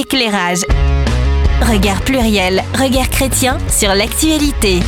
Éclairage. 0.00 0.62
Regard 1.60 2.00
pluriel, 2.00 2.64
regard 2.72 3.10
chrétien 3.10 3.58
sur 3.68 3.94
l'actualité. 3.94 4.80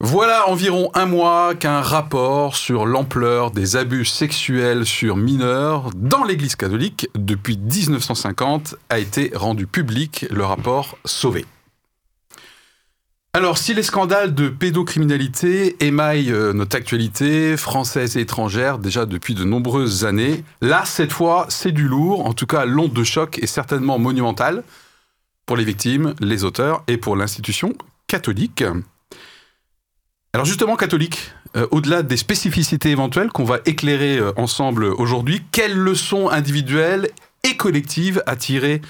Voilà 0.00 0.48
environ 0.48 0.90
un 0.94 1.06
mois 1.06 1.54
qu'un 1.54 1.80
rapport 1.80 2.56
sur 2.56 2.86
l'ampleur 2.86 3.52
des 3.52 3.76
abus 3.76 4.04
sexuels 4.04 4.84
sur 4.84 5.16
mineurs 5.16 5.90
dans 5.94 6.24
l'Église 6.24 6.56
catholique 6.56 7.08
depuis 7.14 7.56
1950 7.56 8.74
a 8.90 8.98
été 8.98 9.30
rendu 9.32 9.68
public, 9.68 10.26
le 10.30 10.44
rapport 10.44 10.98
Sauvé. 11.04 11.44
Alors, 13.36 13.58
si 13.58 13.74
les 13.74 13.82
scandales 13.82 14.32
de 14.32 14.48
pédocriminalité 14.48 15.74
émaillent 15.84 16.30
euh, 16.30 16.52
notre 16.52 16.76
actualité 16.76 17.56
française 17.56 18.16
et 18.16 18.20
étrangère 18.20 18.78
déjà 18.78 19.06
depuis 19.06 19.34
de 19.34 19.42
nombreuses 19.42 20.04
années, 20.04 20.44
là, 20.60 20.84
cette 20.84 21.12
fois, 21.12 21.46
c'est 21.48 21.72
du 21.72 21.88
lourd. 21.88 22.26
En 22.26 22.32
tout 22.32 22.46
cas, 22.46 22.64
l'onde 22.64 22.92
de 22.92 23.02
choc 23.02 23.40
est 23.42 23.46
certainement 23.46 23.98
monumentale 23.98 24.62
pour 25.46 25.56
les 25.56 25.64
victimes, 25.64 26.14
les 26.20 26.44
auteurs 26.44 26.84
et 26.86 26.96
pour 26.96 27.16
l'institution 27.16 27.74
catholique. 28.06 28.62
Alors 30.32 30.46
justement, 30.46 30.76
catholique, 30.76 31.32
euh, 31.56 31.66
au-delà 31.72 32.04
des 32.04 32.16
spécificités 32.16 32.90
éventuelles 32.90 33.32
qu'on 33.32 33.42
va 33.42 33.58
éclairer 33.66 34.16
euh, 34.16 34.30
ensemble 34.36 34.84
aujourd'hui, 34.84 35.42
quelles 35.50 35.76
leçons 35.76 36.28
individuelles 36.28 37.10
et 37.42 37.56
collectives 37.56 38.22
à 38.26 38.36
tirer 38.36 38.80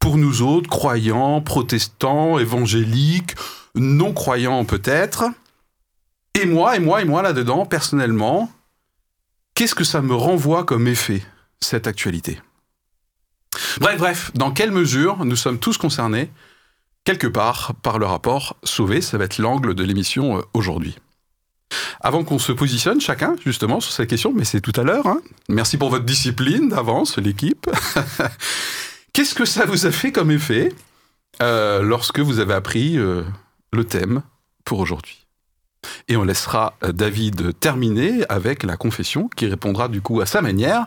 pour 0.00 0.18
nous 0.18 0.42
autres, 0.42 0.68
croyants, 0.68 1.40
protestants, 1.40 2.40
évangéliques, 2.40 3.36
non-croyants 3.76 4.64
peut-être, 4.64 5.24
et 6.34 6.46
moi, 6.46 6.76
et 6.76 6.80
moi, 6.80 7.00
et 7.00 7.04
moi 7.04 7.22
là-dedans, 7.22 7.64
personnellement, 7.64 8.50
qu'est-ce 9.54 9.74
que 9.74 9.84
ça 9.84 10.02
me 10.02 10.14
renvoie 10.14 10.64
comme 10.64 10.86
effet, 10.86 11.22
cette 11.60 11.86
actualité? 11.86 12.40
Bref, 13.80 13.98
bref, 13.98 14.30
dans 14.34 14.50
quelle 14.50 14.70
mesure 14.70 15.24
nous 15.24 15.36
sommes 15.36 15.58
tous 15.58 15.78
concernés, 15.78 16.30
quelque 17.04 17.26
part, 17.26 17.72
par 17.82 17.98
le 17.98 18.06
rapport 18.06 18.56
Sauvé 18.64 19.00
Ça 19.00 19.16
va 19.16 19.24
être 19.24 19.38
l'angle 19.38 19.74
de 19.74 19.82
l'émission 19.82 20.38
euh, 20.38 20.42
aujourd'hui. 20.52 20.96
Avant 22.00 22.22
qu'on 22.22 22.38
se 22.38 22.52
positionne 22.52 23.00
chacun, 23.00 23.34
justement, 23.44 23.80
sur 23.80 23.92
cette 23.92 24.10
question, 24.10 24.32
mais 24.34 24.44
c'est 24.44 24.60
tout 24.60 24.78
à 24.78 24.82
l'heure, 24.82 25.06
hein. 25.06 25.20
merci 25.48 25.78
pour 25.78 25.90
votre 25.90 26.04
discipline 26.04 26.68
d'avance, 26.68 27.16
l'équipe. 27.18 27.68
Qu'est-ce 29.12 29.34
que 29.34 29.46
ça 29.46 29.64
vous 29.64 29.86
a 29.86 29.90
fait 29.90 30.12
comme 30.12 30.30
effet 30.30 30.70
euh, 31.42 31.82
lorsque 31.82 32.18
vous 32.18 32.38
avez 32.38 32.54
appris 32.54 32.98
euh, 32.98 33.22
le 33.76 33.84
thème 33.84 34.22
pour 34.64 34.80
aujourd'hui. 34.80 35.26
Et 36.08 36.16
on 36.16 36.24
laissera 36.24 36.74
euh, 36.82 36.92
David 36.92 37.58
terminer 37.60 38.24
avec 38.28 38.62
la 38.62 38.76
confession 38.76 39.28
qui 39.28 39.46
répondra 39.46 39.88
du 39.88 40.00
coup 40.00 40.20
à 40.20 40.26
sa 40.26 40.42
manière 40.42 40.86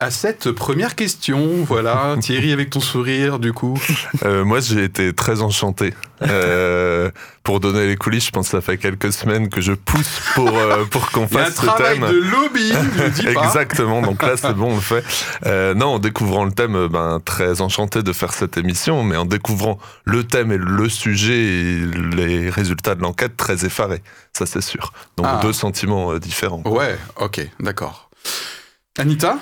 à 0.00 0.10
cette 0.10 0.50
première 0.52 0.94
question. 0.94 1.62
Voilà, 1.64 2.16
Thierry 2.20 2.52
avec 2.52 2.70
ton 2.70 2.80
sourire, 2.80 3.38
du 3.38 3.52
coup. 3.52 3.78
Euh, 4.24 4.44
moi, 4.44 4.60
j'ai 4.60 4.82
été 4.82 5.12
très 5.12 5.42
enchanté. 5.42 5.92
Euh, 6.22 7.10
pour 7.42 7.60
donner 7.60 7.86
les 7.86 7.96
coulisses, 7.96 8.26
je 8.26 8.30
pense 8.30 8.46
que 8.46 8.50
ça 8.52 8.60
fait 8.60 8.76
quelques 8.76 9.12
semaines 9.12 9.48
que 9.48 9.60
je 9.60 9.72
pousse 9.72 10.20
pour 10.34 10.48
euh, 10.48 10.84
pour 10.84 11.10
qu'on 11.10 11.26
fasse 11.26 11.56
ce 11.56 11.76
thème. 11.76 12.00
de 12.00 12.18
lobby, 12.18 12.72
je 12.96 13.08
dis 13.08 13.34
pas. 13.34 13.44
Exactement. 13.46 14.02
Donc 14.02 14.22
là, 14.22 14.36
c'est 14.36 14.52
bon, 14.54 14.72
on 14.72 14.74
le 14.74 14.80
fait. 14.80 15.74
Non, 15.74 15.94
en 15.94 15.98
découvrant 15.98 16.44
le 16.44 16.52
thème, 16.52 16.88
ben 16.88 17.20
très 17.24 17.60
enchanté 17.60 18.02
de 18.02 18.12
faire 18.12 18.32
cette 18.32 18.56
émission, 18.56 19.02
mais 19.02 19.16
en 19.16 19.24
découvrant 19.24 19.78
le 20.04 20.24
thème 20.24 20.52
et 20.52 20.58
le 20.58 20.88
sujet 20.88 21.42
et 21.42 21.80
les 22.16 22.50
résultats 22.50 22.94
de 22.94 23.02
l'enquête, 23.02 23.36
très 23.36 23.64
effaré. 23.64 24.02
Ça, 24.32 24.46
c'est 24.46 24.62
sûr. 24.62 24.92
Donc 25.16 25.26
ah. 25.28 25.40
deux 25.42 25.52
sentiments 25.52 26.18
différents. 26.18 26.62
Ouais. 26.66 26.98
Ok. 27.16 27.40
D'accord. 27.60 28.10
Anita? 28.98 29.38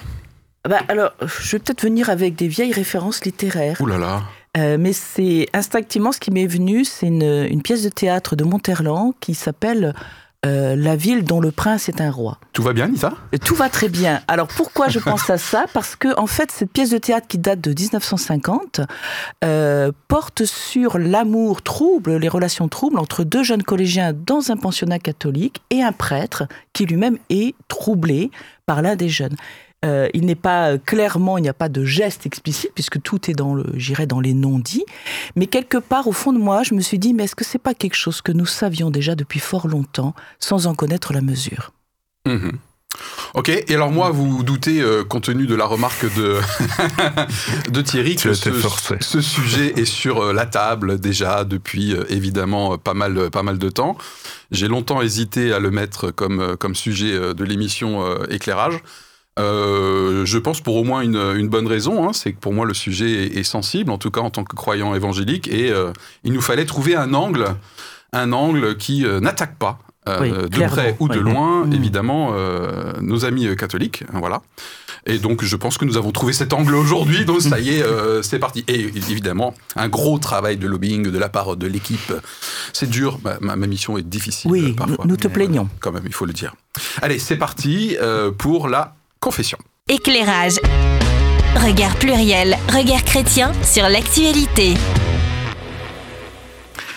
Bah, 0.66 0.80
alors, 0.88 1.12
je 1.20 1.52
vais 1.52 1.58
peut-être 1.58 1.82
venir 1.82 2.10
avec 2.10 2.34
des 2.34 2.48
vieilles 2.48 2.72
références 2.72 3.24
littéraires. 3.24 3.80
Ouh 3.80 3.86
là 3.86 3.98
là. 3.98 4.22
Euh, 4.56 4.76
mais 4.78 4.92
c'est 4.92 5.46
instinctivement 5.52 6.12
ce 6.12 6.18
qui 6.18 6.30
m'est 6.30 6.46
venu, 6.46 6.84
c'est 6.84 7.06
une, 7.06 7.62
pièce 7.62 7.82
de 7.82 7.90
théâtre 7.90 8.34
de 8.34 8.44
Monterland 8.44 9.12
qui 9.20 9.34
s'appelle 9.34 9.94
euh, 10.46 10.74
La 10.74 10.96
ville 10.96 11.22
dont 11.22 11.40
le 11.40 11.52
prince 11.52 11.88
est 11.88 12.00
un 12.00 12.10
roi. 12.10 12.38
Tout 12.54 12.62
va 12.62 12.72
bien, 12.72 12.88
Nisa 12.88 13.12
Tout 13.44 13.54
va 13.54 13.68
très 13.68 13.88
bien. 13.88 14.20
Alors 14.26 14.48
pourquoi 14.48 14.88
je 14.88 14.98
pense 14.98 15.28
à 15.28 15.36
ça? 15.36 15.66
Parce 15.74 15.96
que 15.96 16.18
en 16.18 16.26
fait, 16.26 16.50
cette 16.50 16.72
pièce 16.72 16.90
de 16.90 16.98
théâtre 16.98 17.28
qui 17.28 17.38
date 17.38 17.60
de 17.60 17.70
1950 17.70 18.80
euh, 19.44 19.92
porte 20.08 20.44
sur 20.44 20.98
l'amour 20.98 21.62
trouble, 21.62 22.16
les 22.16 22.28
relations 22.28 22.68
troubles 22.68 22.98
entre 22.98 23.24
deux 23.24 23.42
jeunes 23.42 23.62
collégiens 23.62 24.12
dans 24.12 24.50
un 24.50 24.56
pensionnat 24.56 24.98
catholique 24.98 25.62
et 25.70 25.82
un 25.82 25.92
prêtre 25.92 26.44
qui 26.72 26.86
lui-même 26.86 27.18
est 27.28 27.54
troublé 27.68 28.30
par 28.66 28.82
l'un 28.82 28.96
des 28.96 29.08
jeunes. 29.08 29.36
Euh, 29.84 30.08
il 30.12 30.26
n'est 30.26 30.34
pas 30.34 30.72
euh, 30.72 30.78
clairement, 30.78 31.38
il 31.38 31.42
n'y 31.42 31.48
a 31.48 31.54
pas 31.54 31.68
de 31.68 31.84
geste 31.84 32.26
explicite 32.26 32.72
puisque 32.74 33.00
tout 33.00 33.30
est 33.30 33.34
dans 33.34 33.54
le, 33.54 33.64
j'irais 33.74 34.06
dans 34.06 34.18
les 34.18 34.34
non-dits. 34.34 34.84
Mais 35.36 35.46
quelque 35.46 35.78
part, 35.78 36.08
au 36.08 36.12
fond 36.12 36.32
de 36.32 36.38
moi, 36.38 36.64
je 36.64 36.74
me 36.74 36.80
suis 36.80 36.98
dit, 36.98 37.14
mais 37.14 37.24
est-ce 37.24 37.36
que 37.36 37.44
c'est 37.44 37.60
pas 37.60 37.74
quelque 37.74 37.94
chose 37.94 38.20
que 38.20 38.32
nous 38.32 38.46
savions 38.46 38.90
déjà 38.90 39.14
depuis 39.14 39.38
fort 39.38 39.68
longtemps, 39.68 40.14
sans 40.40 40.66
en 40.66 40.74
connaître 40.74 41.12
la 41.12 41.20
mesure? 41.20 41.72
Mhm. 42.26 42.58
Ok, 43.34 43.50
et 43.50 43.74
alors 43.74 43.92
moi, 43.92 44.10
vous, 44.10 44.42
doutez, 44.42 44.80
euh, 44.80 45.04
compte 45.04 45.24
tenu 45.24 45.46
de 45.46 45.54
la 45.54 45.66
remarque 45.66 46.12
de, 46.16 46.40
de 47.70 47.80
Thierry, 47.80 48.16
que 48.16 48.32
ce, 48.32 49.20
sujet 49.20 49.78
est 49.78 49.84
sur 49.84 50.32
la 50.32 50.46
table 50.46 50.98
déjà 50.98 51.44
depuis 51.44 51.94
évidemment 52.08 52.78
pas 52.78 52.94
mal, 52.94 53.30
pas 53.30 53.44
mal 53.44 53.58
de 53.58 53.68
temps. 53.68 53.96
J'ai 54.50 54.66
longtemps 54.66 55.02
hésité 55.02 55.52
à 55.52 55.60
le 55.60 55.70
mettre 55.70 56.10
comme, 56.10 56.56
comme 56.56 56.74
sujet 56.74 57.34
de 57.34 57.44
l'émission 57.44 58.24
éclairage. 58.24 58.80
Euh, 59.38 60.24
je 60.24 60.38
pense 60.38 60.60
pour 60.60 60.76
au 60.76 60.84
moins 60.84 61.02
une, 61.02 61.48
bonne 61.48 61.66
raison, 61.66 62.08
hein, 62.08 62.12
c'est 62.12 62.32
que 62.32 62.38
pour 62.38 62.52
moi 62.52 62.66
le 62.66 62.74
sujet 62.74 63.38
est, 63.38 63.42
sensible, 63.42 63.90
en 63.90 63.98
tout 63.98 64.10
cas 64.10 64.20
en 64.20 64.30
tant 64.30 64.44
que 64.44 64.54
croyant 64.56 64.94
évangélique, 64.94 65.48
et 65.48 65.70
euh, 65.70 65.92
il 66.24 66.32
nous 66.32 66.40
fallait 66.40 66.66
trouver 66.66 66.96
un 66.96 67.14
angle, 67.14 67.46
un 68.12 68.32
angle 68.32 68.76
qui 68.76 69.06
euh, 69.06 69.20
n'attaque 69.20 69.56
pas 69.56 69.78
de 70.06 70.66
près 70.66 70.96
ou 71.00 71.08
de 71.08 71.20
loin, 71.20 71.66
mm. 71.66 71.72
évidemment, 71.74 72.32
nos 73.02 73.26
amis 73.26 73.54
catholiques, 73.56 74.04
hein, 74.10 74.20
voilà. 74.20 74.40
Et 75.04 75.18
donc 75.18 75.44
je 75.44 75.54
pense 75.54 75.76
que 75.76 75.84
nous 75.84 75.98
avons 75.98 76.12
trouvé 76.12 76.32
cet 76.32 76.54
angle 76.54 76.74
aujourd'hui, 76.74 77.26
donc 77.26 77.42
ça 77.42 77.60
y 77.60 77.70
est, 77.70 77.84
c'est 78.22 78.38
parti. 78.38 78.64
Et 78.68 78.80
évidemment, 78.80 79.54
un 79.76 79.88
gros 79.88 80.18
travail 80.18 80.56
de 80.56 80.66
lobbying 80.66 81.10
de 81.10 81.18
la 81.18 81.28
part 81.28 81.56
de 81.56 81.66
l'équipe. 81.66 82.14
C'est 82.72 82.88
dur, 82.88 83.20
ma, 83.42 83.56
mission 83.56 83.98
est 83.98 84.02
difficile. 84.02 84.50
Oui, 84.50 84.72
parfois, 84.72 85.04
nous 85.06 85.18
te 85.18 85.28
plaignons. 85.28 85.68
quand 85.80 85.92
même, 85.92 86.04
il 86.06 86.14
faut 86.14 86.24
le 86.24 86.32
dire. 86.32 86.54
Allez, 87.02 87.18
c'est 87.18 87.36
parti 87.36 87.94
pour 88.38 88.68
la 88.68 88.94
Confession. 89.20 89.58
Éclairage. 89.88 90.56
Regard 91.56 91.96
pluriel, 91.96 92.56
regard 92.68 93.04
chrétien 93.04 93.52
sur 93.62 93.88
l'actualité. 93.88 94.74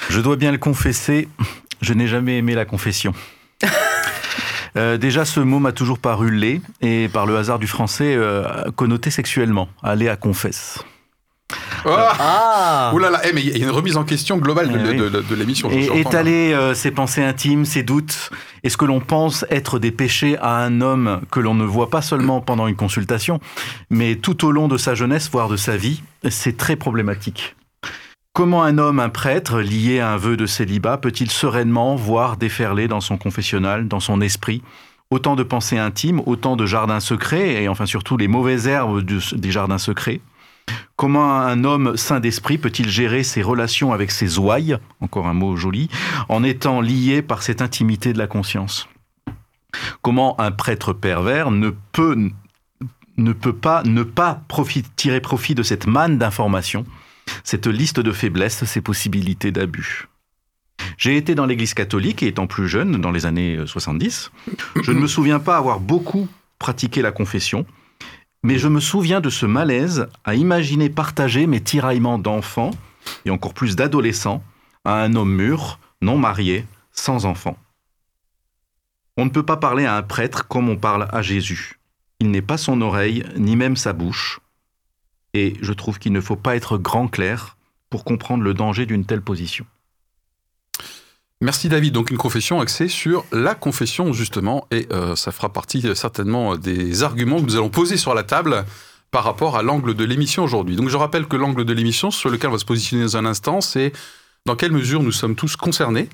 Je 0.10 0.20
dois 0.20 0.36
bien 0.36 0.52
le 0.52 0.58
confesser, 0.58 1.28
je 1.82 1.94
n'ai 1.94 2.08
jamais 2.08 2.38
aimé 2.38 2.54
la 2.54 2.66
confession. 2.66 3.14
Euh, 4.78 4.98
déjà, 4.98 5.26
ce 5.26 5.42
mot 5.42 5.60
m'a 5.60 5.74
toujours 5.74 6.00
paru 6.00 6.32
laid 6.32 6.62
et 6.80 7.10
par 7.10 7.26
le 7.26 7.36
hasard 7.36 7.60
du 7.60 7.68
français 7.68 8.16
euh, 8.16 8.72
connoté 8.74 9.12
sexuellement. 9.12 9.68
Aller 9.84 10.08
à 10.08 10.16
confesse. 10.16 10.80
Ah. 11.86 12.92
Ouh 12.94 13.00
là 13.00 13.10
là, 13.10 13.22
eh, 13.24 13.34
mais 13.34 13.42
il 13.42 13.58
y 13.58 13.62
a 13.62 13.66
une 13.66 13.72
remise 13.72 13.98
en 13.98 14.04
question 14.04 14.38
globale 14.38 14.70
de, 14.72 15.36
l'émission. 15.36 15.70
Et 15.72 16.00
étaler 16.00 16.54
euh, 16.54 16.74
ses 16.74 16.92
pensées 16.92 17.24
intimes, 17.24 17.66
ses 17.66 17.84
doutes, 17.84 18.30
est 18.64 18.70
ce 18.70 18.78
que 18.78 18.86
l'on 18.86 19.00
pense 19.00 19.46
être 19.50 19.80
des 19.80 19.92
péchés 19.92 20.38
à 20.40 20.58
un 20.58 20.82
homme 20.82 21.22
que 21.32 21.40
l'on 21.40 21.56
ne 21.56 21.66
voit 21.66 21.90
pas 21.90 22.02
seulement 22.02 22.42
pendant 22.42 22.68
une 22.68 22.76
consultation, 22.76 23.40
mais 23.90 24.16
tout 24.16 24.46
au 24.46 24.52
long 24.52 24.68
de 24.68 24.78
sa 24.78 24.96
jeunesse, 24.96 25.30
voire 25.32 25.50
de 25.50 25.58
sa 25.58 25.78
vie, 25.78 26.04
c'est 26.30 26.58
très 26.58 26.76
problématique. 26.76 27.56
Comment 28.34 28.64
un 28.64 28.78
homme, 28.78 29.00
un 29.00 29.10
prêtre, 29.10 29.60
lié 29.60 30.00
à 30.00 30.14
un 30.14 30.18
vœu 30.18 30.38
de 30.38 30.46
célibat, 30.46 30.98
peut-il 30.98 31.30
sereinement 31.30 31.96
voir 31.96 32.38
déferler 32.38 32.88
dans 32.88 33.02
son 33.02 33.18
confessionnal, 33.18 33.90
dans 33.90 34.00
son 34.00 34.22
esprit, 34.22 34.62
autant 35.10 35.36
de 35.36 35.44
pensées 35.44 35.78
intimes, 35.78 36.22
autant 36.26 36.56
de 36.56 36.66
jardins 36.66 37.02
secrets, 37.02 37.62
et 37.62 37.68
enfin 37.68 37.86
surtout 37.86 38.16
les 38.16 38.30
mauvaises 38.30 38.68
herbes 38.68 39.02
des 39.02 39.52
jardins 39.52 39.78
secrets? 39.78 40.22
Comment 40.96 41.40
un 41.40 41.64
homme 41.64 41.98
saint 41.98 42.20
d'esprit 42.20 42.60
peut-il 42.60 42.88
gérer 42.88 43.24
ses 43.24 43.42
relations 43.42 43.92
avec 43.92 44.12
ses 44.12 44.38
ouailles, 44.38 44.78
encore 45.00 45.26
un 45.26 45.34
mot 45.34 45.56
joli, 45.56 45.90
en 46.30 46.44
étant 46.44 46.80
lié 46.80 47.24
par 47.24 47.42
cette 47.42 47.64
intimité 47.64 48.14
de 48.14 48.20
la 48.20 48.28
conscience? 48.28 48.88
Comment 50.02 50.40
un 50.40 50.52
prêtre 50.52 50.94
pervers 50.94 51.50
ne 51.50 51.72
peut, 51.92 52.30
ne 53.18 53.34
peut 53.34 53.56
pas 53.56 53.82
ne 53.84 54.04
pas 54.04 54.44
tirer 54.96 55.22
profit 55.22 55.56
de 55.56 55.64
cette 55.64 55.88
manne 55.88 56.20
d'informations, 56.20 56.86
cette 57.44 57.68
liste 57.68 58.00
de 58.00 58.12
faiblesses, 58.12 58.64
ces 58.66 58.82
possibilités 58.82 59.52
d'abus? 59.52 60.08
J'ai 60.98 61.18
été 61.18 61.34
dans 61.34 61.48
l'église 61.48 61.74
catholique 61.74 62.22
et 62.22 62.28
étant 62.28 62.46
plus 62.46 62.68
jeune, 62.68 63.02
dans 63.02 63.12
les 63.12 63.26
années 63.26 63.60
70, 63.66 64.32
je 64.84 64.92
ne 64.92 65.00
me 65.00 65.08
souviens 65.08 65.40
pas 65.40 65.58
avoir 65.58 65.80
beaucoup 65.80 66.28
pratiqué 66.60 67.02
la 67.02 67.12
confession, 67.12 67.66
mais 68.44 68.58
je 68.58 68.68
me 68.68 68.80
souviens 68.80 69.22
de 69.22 69.30
ce 69.30 69.46
malaise 69.46 70.08
à 70.24 70.36
imaginer 70.36 70.90
partager 70.90 71.48
mes 71.48 71.62
tiraillements 71.62 72.20
d'enfants, 72.20 72.72
et 73.26 73.30
encore 73.30 73.54
plus 73.54 73.76
d'adolescents, 73.76 74.44
à 74.86 75.02
un 75.02 75.16
homme 75.16 75.36
mûr, 75.36 75.80
non 76.02 76.18
marié, 76.18 76.66
sans 76.92 77.26
enfant. 77.26 77.58
On 79.18 79.26
ne 79.26 79.30
peut 79.30 79.46
pas 79.46 79.58
parler 79.58 79.86
à 79.86 79.96
un 79.96 80.04
prêtre 80.04 80.48
comme 80.48 80.70
on 80.70 80.78
parle 80.78 81.08
à 81.12 81.22
Jésus. 81.22 81.80
Il 82.20 82.32
n'est 82.32 82.42
pas 82.42 82.58
son 82.58 82.82
oreille, 82.82 83.24
ni 83.38 83.56
même 83.56 83.76
sa 83.76 83.94
bouche. 83.94 84.40
Et 85.34 85.56
je 85.62 85.74
trouve 85.74 86.00
qu'il 86.00 86.14
ne 86.14 86.22
faut 86.22 86.36
pas 86.36 86.56
être 86.56 86.78
grand 86.78 87.08
clair 87.08 87.58
pour 87.90 88.04
comprendre 88.04 88.44
le 88.44 88.54
danger 88.54 88.86
d'une 88.86 89.06
telle 89.06 89.22
position. 89.22 89.66
Merci 91.42 91.70
David. 91.70 91.94
Donc 91.94 92.12
une 92.12 92.18
confession 92.18 92.62
axée 92.62 92.88
sur 92.88 93.26
la 93.32 93.56
confession 93.56 94.14
justement, 94.14 94.68
et 94.70 94.88
euh, 94.92 95.16
ça 95.16 95.32
fera 95.32 95.52
partie 95.52 95.82
euh, 95.88 95.96
certainement 95.96 96.56
des 96.56 97.02
arguments 97.02 97.38
que 97.38 97.46
nous 97.46 97.56
allons 97.56 97.70
poser 97.70 97.98
sur 97.98 98.14
la 98.14 98.22
table 98.22 98.64
par 99.10 99.24
rapport 99.24 99.58
à 99.58 99.64
l'angle 99.64 99.96
de 99.96 100.04
l'émission 100.04 100.44
aujourd'hui. 100.44 100.76
Donc 100.76 100.90
je 100.90 100.98
rappelle 100.98 101.26
que 101.26 101.36
l'angle 101.36 101.66
de 101.66 101.74
l'émission 101.74 102.12
sur 102.12 102.30
lequel 102.30 102.52
on 102.52 102.54
va 102.54 102.60
se 102.60 102.66
positionner 102.66 103.04
dans 103.06 103.18
un 103.18 103.26
instant, 103.26 103.60
c'est 103.60 103.92
dans 104.46 104.56
quelle 104.56 104.72
mesure 104.72 105.04
nous 105.04 105.12
sommes 105.12 105.36
tous 105.36 105.56
concernés 105.56 106.10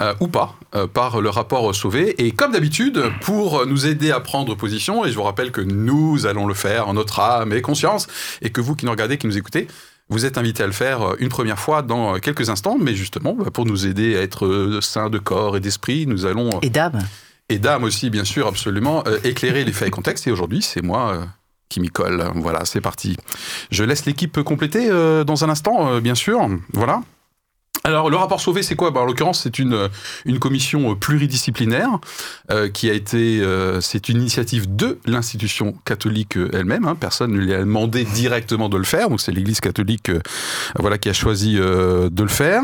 euh, 0.00 0.14
ou 0.20 0.28
pas 0.28 0.54
euh, 0.74 0.86
par 0.86 1.20
le 1.20 1.28
rapport 1.28 1.74
Sauvé. 1.74 2.14
Et 2.24 2.32
comme 2.32 2.52
d'habitude, 2.52 3.02
pour 3.20 3.66
nous 3.66 3.86
aider 3.86 4.10
à 4.10 4.20
prendre 4.20 4.54
position, 4.54 5.04
et 5.04 5.10
je 5.10 5.14
vous 5.14 5.22
rappelle 5.22 5.50
que 5.52 5.60
nous 5.60 6.26
allons 6.26 6.46
le 6.46 6.54
faire 6.54 6.88
en 6.88 6.94
notre 6.94 7.20
âme 7.20 7.52
et 7.52 7.62
conscience, 7.62 8.06
et 8.42 8.50
que 8.50 8.60
vous 8.60 8.76
qui 8.76 8.84
nous 8.84 8.92
regardez, 8.92 9.18
qui 9.18 9.26
nous 9.26 9.38
écoutez, 9.38 9.68
vous 10.10 10.26
êtes 10.26 10.36
invités 10.36 10.62
à 10.62 10.66
le 10.66 10.72
faire 10.72 11.02
euh, 11.02 11.16
une 11.18 11.28
première 11.28 11.58
fois 11.58 11.82
dans 11.82 12.18
quelques 12.18 12.50
instants, 12.50 12.76
mais 12.78 12.94
justement, 12.94 13.32
bah, 13.34 13.50
pour 13.52 13.64
nous 13.64 13.86
aider 13.86 14.16
à 14.16 14.22
être 14.22 14.78
saints 14.82 15.08
de 15.08 15.18
corps 15.18 15.56
et 15.56 15.60
d'esprit, 15.60 16.06
nous 16.06 16.26
allons... 16.26 16.50
Et 16.62 16.70
d'âme. 16.70 17.00
Et 17.48 17.58
d'âme 17.58 17.84
aussi, 17.84 18.10
bien 18.10 18.24
sûr, 18.24 18.46
absolument, 18.46 19.02
éclairer 19.24 19.64
les 19.64 19.72
faits 19.72 19.88
et 19.88 19.90
contextes. 19.90 20.26
Et 20.26 20.30
aujourd'hui, 20.30 20.62
c'est 20.62 20.82
moi 20.82 21.26
qui 21.68 21.80
m'y 21.80 21.88
colle. 21.88 22.30
Voilà, 22.36 22.64
c'est 22.64 22.80
parti. 22.80 23.16
Je 23.72 23.82
laisse 23.82 24.06
l'équipe 24.06 24.40
compléter 24.42 24.88
dans 25.26 25.44
un 25.44 25.48
instant, 25.48 26.00
bien 26.00 26.14
sûr. 26.14 26.48
Voilà. 26.74 27.00
Alors 27.84 28.10
le 28.10 28.16
rapport 28.16 28.40
Sauvé, 28.40 28.62
c'est 28.62 28.74
quoi? 28.74 28.90
Bah, 28.90 29.00
En 29.00 29.04
l'occurrence, 29.04 29.42
c'est 29.42 29.58
une, 29.58 29.88
une 30.24 30.38
commission 30.38 30.94
pluridisciplinaire 30.94 31.98
euh, 32.50 32.68
qui 32.68 32.90
a 32.90 32.92
été, 32.92 33.40
euh, 33.40 33.80
c'est 33.80 34.08
une 34.08 34.18
initiative 34.18 34.74
de 34.74 34.98
l'institution 35.06 35.74
catholique 35.84 36.36
elle-même. 36.52 36.86
Hein. 36.86 36.96
Personne 36.98 37.32
ne 37.32 37.38
lui 37.38 37.54
a 37.54 37.60
demandé 37.60 38.04
directement 38.04 38.68
de 38.68 38.76
le 38.76 38.84
faire, 38.84 39.08
donc 39.08 39.20
c'est 39.20 39.32
l'Église 39.32 39.60
catholique, 39.60 40.10
euh, 40.10 40.20
voilà, 40.78 40.98
qui 40.98 41.08
a 41.08 41.12
choisi 41.12 41.54
de 41.54 42.22
le 42.22 42.28
faire. 42.28 42.62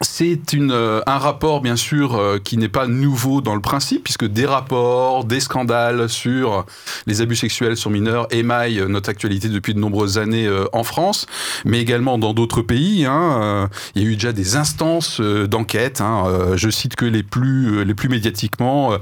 C'est 0.00 0.40
euh, 0.54 1.00
un 1.06 1.18
rapport, 1.18 1.60
bien 1.60 1.76
sûr, 1.76 2.16
euh, 2.16 2.40
qui 2.42 2.56
n'est 2.56 2.68
pas 2.68 2.88
nouveau 2.88 3.40
dans 3.40 3.54
le 3.54 3.60
principe, 3.60 4.02
puisque 4.02 4.24
des 4.24 4.44
rapports, 4.44 5.24
des 5.24 5.38
scandales 5.38 6.08
sur 6.08 6.66
les 7.06 7.20
abus 7.20 7.36
sexuels 7.36 7.76
sur 7.76 7.90
mineurs 7.90 8.26
émaillent 8.32 8.84
notre 8.88 9.08
actualité 9.08 9.48
depuis 9.48 9.72
de 9.72 9.78
nombreuses 9.78 10.18
années 10.18 10.48
euh, 10.48 10.64
en 10.72 10.82
France, 10.82 11.26
mais 11.64 11.80
également 11.80 12.18
dans 12.18 12.34
d'autres 12.34 12.60
pays. 12.60 13.04
Hein, 13.06 13.70
il 13.94 14.02
y 14.02 14.04
a 14.04 14.08
eu 14.08 14.14
déjà 14.14 14.32
des 14.32 14.56
instances 14.56 15.20
d'enquête. 15.20 16.00
Hein, 16.00 16.24
je 16.56 16.70
cite 16.70 16.96
que 16.96 17.04
les 17.04 17.22
plus, 17.22 17.84
les 17.84 17.94
plus 17.94 18.08
médiatiquement 18.08 18.98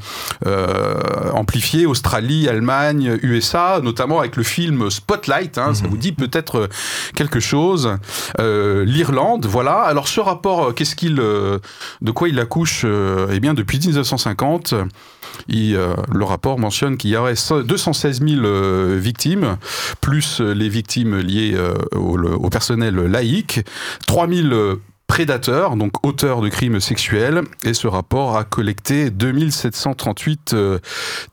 amplifiées 1.32 1.86
Australie, 1.86 2.48
Allemagne, 2.48 3.18
USA, 3.22 3.80
notamment 3.82 4.20
avec 4.20 4.36
le 4.36 4.42
film 4.42 4.90
Spotlight. 4.90 5.56
Hein, 5.58 5.74
Ça 5.74 5.84
mhm. 5.84 5.90
vous 5.90 5.96
dit 5.96 6.12
peut-être 6.12 6.68
quelque 7.14 7.40
chose. 7.40 7.96
L'Irlande, 8.38 9.46
voilà. 9.46 9.80
Alors 9.80 10.08
ce 10.08 10.20
rapport 10.20 10.74
euh, 11.18 11.58
de 12.00 12.10
quoi 12.10 12.28
il 12.28 12.38
accouche 12.38 12.82
euh, 12.84 13.28
Eh 13.32 13.40
bien, 13.40 13.54
depuis 13.54 13.78
1950, 13.78 14.74
euh, 14.74 15.96
le 16.12 16.24
rapport 16.24 16.58
mentionne 16.58 16.96
qu'il 16.96 17.10
y 17.10 17.16
aurait 17.16 17.34
216 17.34 18.20
000 18.20 18.96
victimes, 18.98 19.56
plus 20.00 20.40
les 20.40 20.68
victimes 20.68 21.18
liées 21.18 21.56
au, 21.92 22.48
personnel 22.50 22.96
laïque, 22.96 23.60
3 24.06 24.28
000 24.28 24.78
prédateurs, 25.06 25.76
donc 25.76 26.06
auteurs 26.06 26.40
de 26.40 26.48
crimes 26.48 26.80
sexuels, 26.80 27.42
et 27.64 27.74
ce 27.74 27.86
rapport 27.86 28.36
a 28.36 28.44
collecté 28.44 29.10
2738 29.10 30.54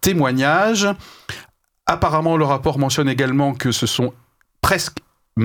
témoignages. 0.01 0.87
Apparemment, 1.85 2.37
le 2.37 2.45
rapport 2.45 2.79
mentionne 2.79 3.09
également 3.09 3.53
que 3.53 3.71
ce 3.71 3.85
sont 3.85 4.13
presque 4.61 4.97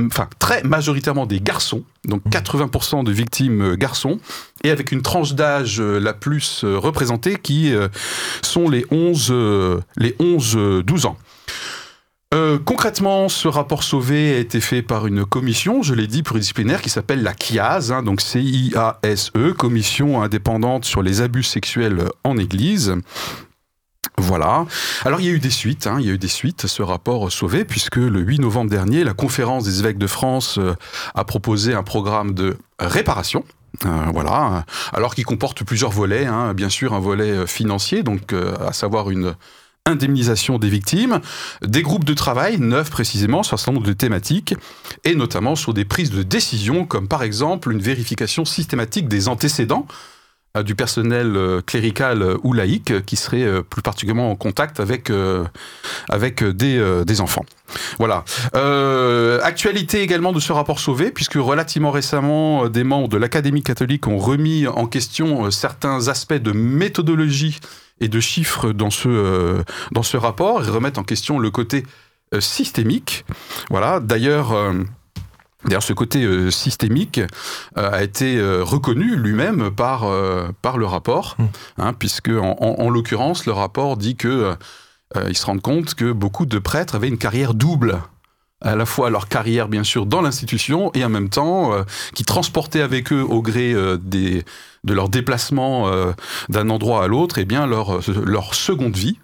enfin 0.07 0.29
très 0.39 0.63
majoritairement 0.63 1.27
des 1.27 1.41
garçons, 1.41 1.83
donc 2.05 2.23
80% 2.27 3.01
mmh. 3.01 3.05
de 3.05 3.13
victimes 3.13 3.63
euh, 3.63 3.77
garçons, 3.77 4.19
et 4.63 4.71
avec 4.71 4.93
une 4.93 5.03
tranche 5.03 5.35
d'âge 5.35 5.81
euh, 5.81 5.99
la 5.99 6.13
plus 6.13 6.63
euh, 6.65 6.79
représentée 6.79 7.37
qui 7.37 7.73
sont 8.43 8.69
les 8.69 8.85
11, 8.91 9.33
les 9.97 10.17
12 10.19 11.07
ans. 11.07 11.17
concrètement, 12.65 13.29
ce 13.29 13.49
rapport 13.49 13.83
sauvé 13.83 14.35
a 14.35 14.39
été 14.39 14.61
fait 14.61 14.83
par 14.83 15.07
une 15.07 15.25
commission, 15.25 15.83
je 15.83 15.95
l'ai 15.95 16.07
dit, 16.07 16.23
pluridisciplinaire, 16.23 16.83
qui 16.83 16.91
s'appelle 16.91 17.23
la 17.23 17.35
CIASE, 17.39 17.93
hein, 17.93 18.03
donc 18.03 18.21
C-I-A-S-E, 18.21 19.53
Commission 19.53 20.23
indépendante 20.23 20.85
sur 20.85 21.03
les 21.03 21.21
abus 21.21 21.43
sexuels 21.43 22.05
en 22.25 22.37
Église. 22.37 22.95
Voilà. 24.17 24.67
Alors 25.05 25.21
il 25.21 25.27
y 25.27 25.29
a 25.29 25.33
eu 25.33 25.41
des 25.41 25.51
suites, 25.51 25.87
hein, 25.87 25.97
il 25.99 26.07
y 26.07 26.11
a 26.11 26.13
eu 26.13 26.19
des 26.19 26.29
suites 26.29 26.67
ce 26.67 26.83
rapport 26.83 27.33
sauvé, 27.33 27.65
puisque 27.65 27.97
le 27.97 28.21
8 28.21 28.41
novembre 28.41 28.71
dernier, 28.71 29.03
la 29.03 29.13
conférence 29.15 29.65
des 29.65 29.81
évêques 29.81 29.99
de 29.99 30.07
France 30.07 30.59
euh, 30.59 30.75
a 31.15 31.25
proposé 31.25 31.75
un 31.75 31.83
programme 31.83 32.33
de 32.33 32.57
réparation. 32.79 33.45
Euh, 33.85 34.05
voilà, 34.13 34.65
alors 34.93 35.17
qui 35.17 35.25
comporte 35.25 35.65
plusieurs 35.65 35.91
volets, 35.91 36.27
hein, 36.27 36.55
bien 36.55 36.69
sûr 36.69 36.95
un 36.95 37.01
volet 37.01 37.31
euh, 37.31 37.47
financier, 37.47 38.05
donc 38.05 38.33
à 38.33 38.73
savoir 38.73 39.11
une 39.11 39.35
indemnisation 39.87 40.59
des 40.59 40.69
victimes, 40.69 41.21
des 41.63 41.83
groupes 41.83 42.05
de 42.05 42.15
travail, 42.15 42.59
neuf 42.59 42.91
précisément, 42.91 43.43
sur 43.43 43.55
un 43.55 43.57
certain 43.57 43.73
nombre 43.73 43.87
de 43.87 43.93
thématiques, 43.93 44.55
et 45.03 45.15
notamment 45.15 45.57
sur 45.57 45.75
des 45.75 45.85
prises 45.85 46.11
de 46.11 46.23
décision, 46.23 46.87
comme 46.87 47.09
par 47.09 47.23
exemple 47.23 47.71
une 47.71 47.83
vérification 47.83 48.45
systématique 48.45 49.09
des 49.09 49.29
antécédents, 49.29 49.87
du 50.63 50.77
personnel 50.77 51.37
euh, 51.37 51.61
clérical 51.63 52.23
euh, 52.23 52.37
ou 52.45 52.53
laïque 52.53 53.05
qui 53.07 53.17
serait 53.17 53.63
plus 53.65 53.83
particulièrement 53.83 54.31
en 54.31 54.37
contact 54.37 54.79
avec, 54.79 55.11
avec 56.09 56.45
des, 56.45 57.03
des 57.05 57.21
enfants. 57.21 57.45
Voilà. 57.99 58.25
actualité 59.43 60.03
également 60.03 60.33
de 60.33 60.41
ce 60.41 60.53
rapport 60.53 60.79
sauvé, 60.79 61.11
puisque 61.11 61.35
relativement 61.35 61.91
récemment, 61.91 62.69
des 62.69 62.85
membres 62.85 63.09
de 63.09 63.17
l'Académie 63.17 63.63
catholique 63.63 64.07
ont 64.07 64.19
remis 64.19 64.67
en 64.67 64.87
question 64.87 65.51
certains 65.51 66.09
aspects 66.09 66.35
de 66.35 66.53
méthodologie 66.53 67.59
et 68.01 68.09
de 68.09 68.21
chiffres 68.21 68.73
dans 68.73 68.91
ce, 68.91 69.63
dans 69.93 70.03
ce 70.03 70.17
rapport 70.17 70.65
et 70.65 70.71
remettent 70.71 70.99
en 70.99 71.05
question 71.05 71.39
le 71.39 71.51
côté 71.51 71.85
systémique. 72.39 73.25
Voilà. 73.71 74.01
D'ailleurs, 74.01 74.55
D'ailleurs, 75.65 75.83
ce 75.83 75.93
côté 75.93 76.25
euh, 76.25 76.51
systémique 76.51 77.21
euh, 77.79 77.91
a 77.91 78.03
été 78.03 78.37
euh, 78.37 78.63
reconnu 78.63 79.17
lui-même 79.17 79.71
par, 79.71 80.07
par 80.63 80.79
le 80.79 80.87
rapport, 80.87 81.37
mmh. 81.39 81.45
hein, 81.79 81.93
puisque 81.95 82.31
en, 82.31 82.91
l'occurrence, 82.91 83.47
le 83.47 83.53
rapport 83.53 83.97
dit 83.97 84.17
que 84.17 84.55
ils 85.29 85.37
se 85.37 85.47
rendent 85.47 85.63
compte 85.63 85.95
que 85.95 86.11
beaucoup 86.11 86.45
de 86.45 86.59
prêtres 86.59 86.97
avaient 86.97 87.09
une 87.09 87.19
carrière 87.19 87.55
double 87.55 88.01
à 88.61 88.75
la 88.75 88.85
fois 88.85 89.11
leur 89.11 89.29
carrière 89.29 89.69
bien 89.69 89.85
sûr 89.85 90.07
dans 90.07 90.23
l'institution 90.23 90.91
et 90.95 91.05
en 91.05 91.09
même 91.09 91.29
temps 91.29 91.73
qui 92.15 92.25
transportaient 92.25 92.81
avec 92.81 93.13
eux 93.13 93.23
au 93.23 93.41
gré 93.41 93.75
des, 94.01 94.45
de 94.83 94.95
leur 94.95 95.09
déplacement 95.09 95.89
d'un 96.49 96.69
endroit 96.69 97.05
à 97.05 97.07
l'autre 97.07 97.39
et 97.39 97.43
eh 97.43 97.45
bien 97.45 97.67
leur, 97.67 98.01
leur 98.25 98.55
seconde 98.55 98.97
vie 98.97 99.19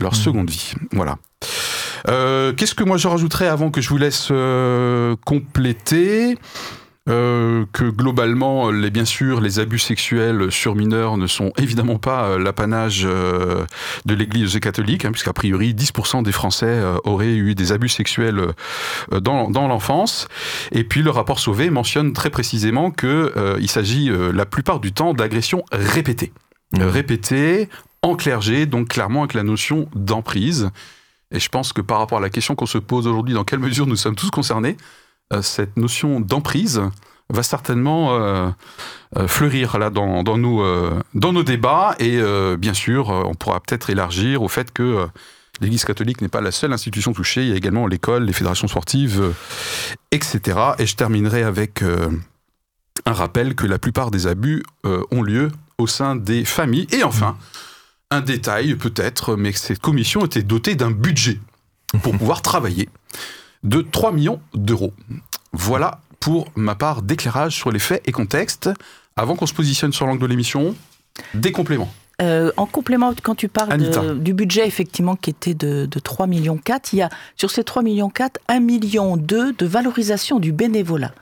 leur 0.00 0.12
mmh. 0.12 0.16
seconde 0.16 0.50
vie 0.50 0.72
voilà 0.90 1.16
euh, 2.08 2.52
qu'est-ce 2.52 2.74
que 2.74 2.84
moi 2.84 2.96
je 2.96 3.08
rajouterais 3.08 3.48
avant 3.48 3.70
que 3.70 3.80
je 3.80 3.88
vous 3.88 3.98
laisse 3.98 4.28
euh, 4.30 5.16
compléter? 5.24 6.36
Euh, 7.08 7.66
que 7.72 7.84
globalement, 7.84 8.72
les, 8.72 8.90
bien 8.90 9.04
sûr, 9.04 9.40
les 9.40 9.60
abus 9.60 9.78
sexuels 9.78 10.50
sur 10.50 10.74
mineurs 10.74 11.16
ne 11.18 11.28
sont 11.28 11.52
évidemment 11.56 12.00
pas 12.00 12.36
l'apanage 12.36 13.04
de 13.04 14.14
l'Église 14.14 14.58
catholique, 14.58 15.04
hein, 15.04 15.12
puisqu'a 15.12 15.32
priori 15.32 15.72
10% 15.72 16.24
des 16.24 16.32
Français 16.32 16.82
auraient 17.04 17.36
eu 17.36 17.54
des 17.54 17.70
abus 17.70 17.90
sexuels 17.90 18.40
dans, 19.12 19.48
dans 19.48 19.68
l'enfance. 19.68 20.26
Et 20.72 20.82
puis 20.82 21.02
le 21.02 21.10
rapport 21.10 21.38
Sauvé 21.38 21.70
mentionne 21.70 22.12
très 22.12 22.30
précisément 22.30 22.90
qu'il 22.90 23.70
s'agit 23.70 24.10
la 24.34 24.44
plupart 24.44 24.80
du 24.80 24.90
temps 24.90 25.14
d'agressions 25.14 25.62
répétées. 25.70 26.32
Répétées, 26.76 27.68
en 28.02 28.16
clergé, 28.16 28.66
donc 28.66 28.88
clairement 28.88 29.20
avec 29.20 29.34
la 29.34 29.44
notion 29.44 29.88
d'emprise. 29.94 30.70
Et 31.30 31.40
je 31.40 31.48
pense 31.48 31.72
que 31.72 31.80
par 31.80 31.98
rapport 31.98 32.18
à 32.18 32.20
la 32.20 32.30
question 32.30 32.54
qu'on 32.54 32.66
se 32.66 32.78
pose 32.78 33.06
aujourd'hui, 33.06 33.34
dans 33.34 33.44
quelle 33.44 33.58
mesure 33.58 33.86
nous 33.86 33.96
sommes 33.96 34.14
tous 34.14 34.30
concernés, 34.30 34.76
euh, 35.32 35.42
cette 35.42 35.76
notion 35.76 36.20
d'emprise 36.20 36.82
va 37.28 37.42
certainement 37.42 38.14
euh, 38.14 38.48
euh, 39.16 39.26
fleurir 39.26 39.78
là 39.78 39.90
dans, 39.90 40.22
dans, 40.22 40.38
nos, 40.38 40.64
dans 41.14 41.32
nos 41.32 41.42
débats. 41.42 41.96
Et 41.98 42.20
bien 42.56 42.74
sûr, 42.74 43.08
on 43.08 43.34
pourra 43.34 43.60
peut-être 43.60 43.90
élargir 43.90 44.42
au 44.42 44.48
fait 44.48 44.72
que 44.72 45.08
l'Église 45.60 45.84
catholique 45.84 46.20
n'est 46.20 46.28
pas 46.28 46.40
la 46.40 46.52
seule 46.52 46.72
institution 46.72 47.12
touchée. 47.12 47.42
Il 47.42 47.48
y 47.48 47.52
a 47.52 47.56
également 47.56 47.86
l'école, 47.86 48.24
les 48.24 48.32
fédérations 48.32 48.68
sportives, 48.68 49.34
etc. 50.12 50.58
Et 50.78 50.86
je 50.86 50.94
terminerai 50.94 51.42
avec 51.42 51.82
un 51.82 53.12
rappel 53.12 53.56
que 53.56 53.66
la 53.66 53.80
plupart 53.80 54.12
des 54.12 54.28
abus 54.28 54.62
ont 54.84 55.22
lieu 55.22 55.50
au 55.78 55.88
sein 55.88 56.14
des 56.14 56.44
familles. 56.44 56.86
Et 56.92 57.02
enfin, 57.02 57.36
un 58.10 58.20
détail 58.20 58.74
peut-être, 58.76 59.36
mais 59.36 59.52
cette 59.52 59.80
commission 59.80 60.24
était 60.24 60.42
dotée 60.42 60.74
d'un 60.74 60.90
budget 60.90 61.40
pour 62.02 62.12
pouvoir 62.18 62.42
travailler 62.42 62.88
de 63.64 63.80
3 63.82 64.12
millions 64.12 64.40
d'euros. 64.54 64.92
Voilà 65.52 66.00
pour 66.20 66.48
ma 66.56 66.74
part 66.74 67.02
d'éclairage 67.02 67.54
sur 67.54 67.70
les 67.70 67.78
faits 67.78 68.02
et 68.06 68.12
contextes. 68.12 68.70
Avant 69.16 69.34
qu'on 69.34 69.46
se 69.46 69.54
positionne 69.54 69.92
sur 69.92 70.06
l'angle 70.06 70.20
de 70.20 70.26
l'émission, 70.26 70.74
des 71.34 71.50
compléments. 71.52 71.92
Euh, 72.22 72.50
en 72.56 72.66
complément, 72.66 73.12
quand 73.22 73.34
tu 73.34 73.48
parles 73.48 73.72
de- 73.78 74.14
du 74.14 74.34
budget, 74.34 74.66
effectivement, 74.66 75.16
qui 75.16 75.30
était 75.30 75.54
de, 75.54 75.86
de 75.86 75.98
3 75.98 76.26
millions 76.26 76.58
4, 76.58 76.92
il 76.92 76.96
y 76.96 77.02
a 77.02 77.10
sur 77.36 77.50
ces 77.50 77.64
3 77.64 77.82
millions 77.82 78.08
4, 78.10 78.40
1 78.48 78.60
million 78.60 79.16
2 79.16 79.52
de 79.52 79.66
valorisation 79.66 80.38
du 80.38 80.52
bénévolat. 80.52 81.12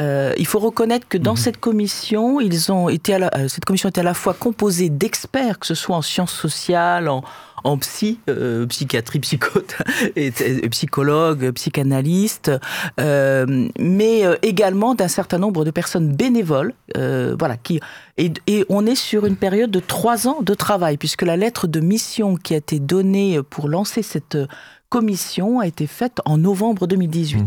Euh, 0.00 0.32
il 0.38 0.46
faut 0.46 0.60
reconnaître 0.60 1.08
que 1.08 1.18
dans 1.18 1.34
cette 1.36 1.58
commission, 1.58 2.40
ils 2.40 2.70
ont 2.70 2.88
été 2.88 3.14
à 3.14 3.18
la- 3.18 3.30
euh, 3.36 3.48
cette 3.48 3.64
commission 3.64 3.88
était 3.88 4.00
à 4.00 4.04
la 4.04 4.14
fois 4.14 4.32
composée 4.34 4.90
d'experts, 4.90 5.58
que 5.58 5.66
ce 5.66 5.74
soit 5.74 5.96
en 5.96 6.02
sciences 6.02 6.32
sociales, 6.32 7.08
en, 7.08 7.24
en 7.64 7.76
psy, 7.78 8.20
euh, 8.30 8.64
psychiatrie, 8.66 9.18
psychote, 9.18 9.76
et, 10.16 10.32
et 10.38 10.68
psychologues, 10.68 11.50
psychanalystes, 11.50 12.52
euh, 13.00 13.68
mais 13.80 14.24
euh, 14.24 14.36
également 14.42 14.94
d'un 14.94 15.08
certain 15.08 15.38
nombre 15.38 15.64
de 15.64 15.72
personnes 15.72 16.12
bénévoles, 16.14 16.74
euh, 16.96 17.34
voilà, 17.36 17.56
qui 17.56 17.80
et, 18.18 18.32
et 18.46 18.64
on 18.68 18.86
est 18.86 18.94
sur 18.96 19.26
une 19.26 19.36
période 19.36 19.70
de 19.72 19.80
trois 19.80 20.28
ans 20.28 20.42
de 20.42 20.54
travail, 20.54 20.96
puisque 20.96 21.22
la 21.22 21.36
lettre 21.36 21.66
de 21.66 21.80
mission 21.80 22.36
qui 22.36 22.54
a 22.54 22.58
été 22.58 22.78
donnée 22.78 23.40
pour 23.50 23.68
lancer 23.68 24.02
cette 24.02 24.36
euh, 24.36 24.46
commission 24.88 25.60
a 25.60 25.66
été 25.66 25.86
faite 25.86 26.20
en 26.24 26.38
novembre 26.38 26.86
2018. 26.86 27.46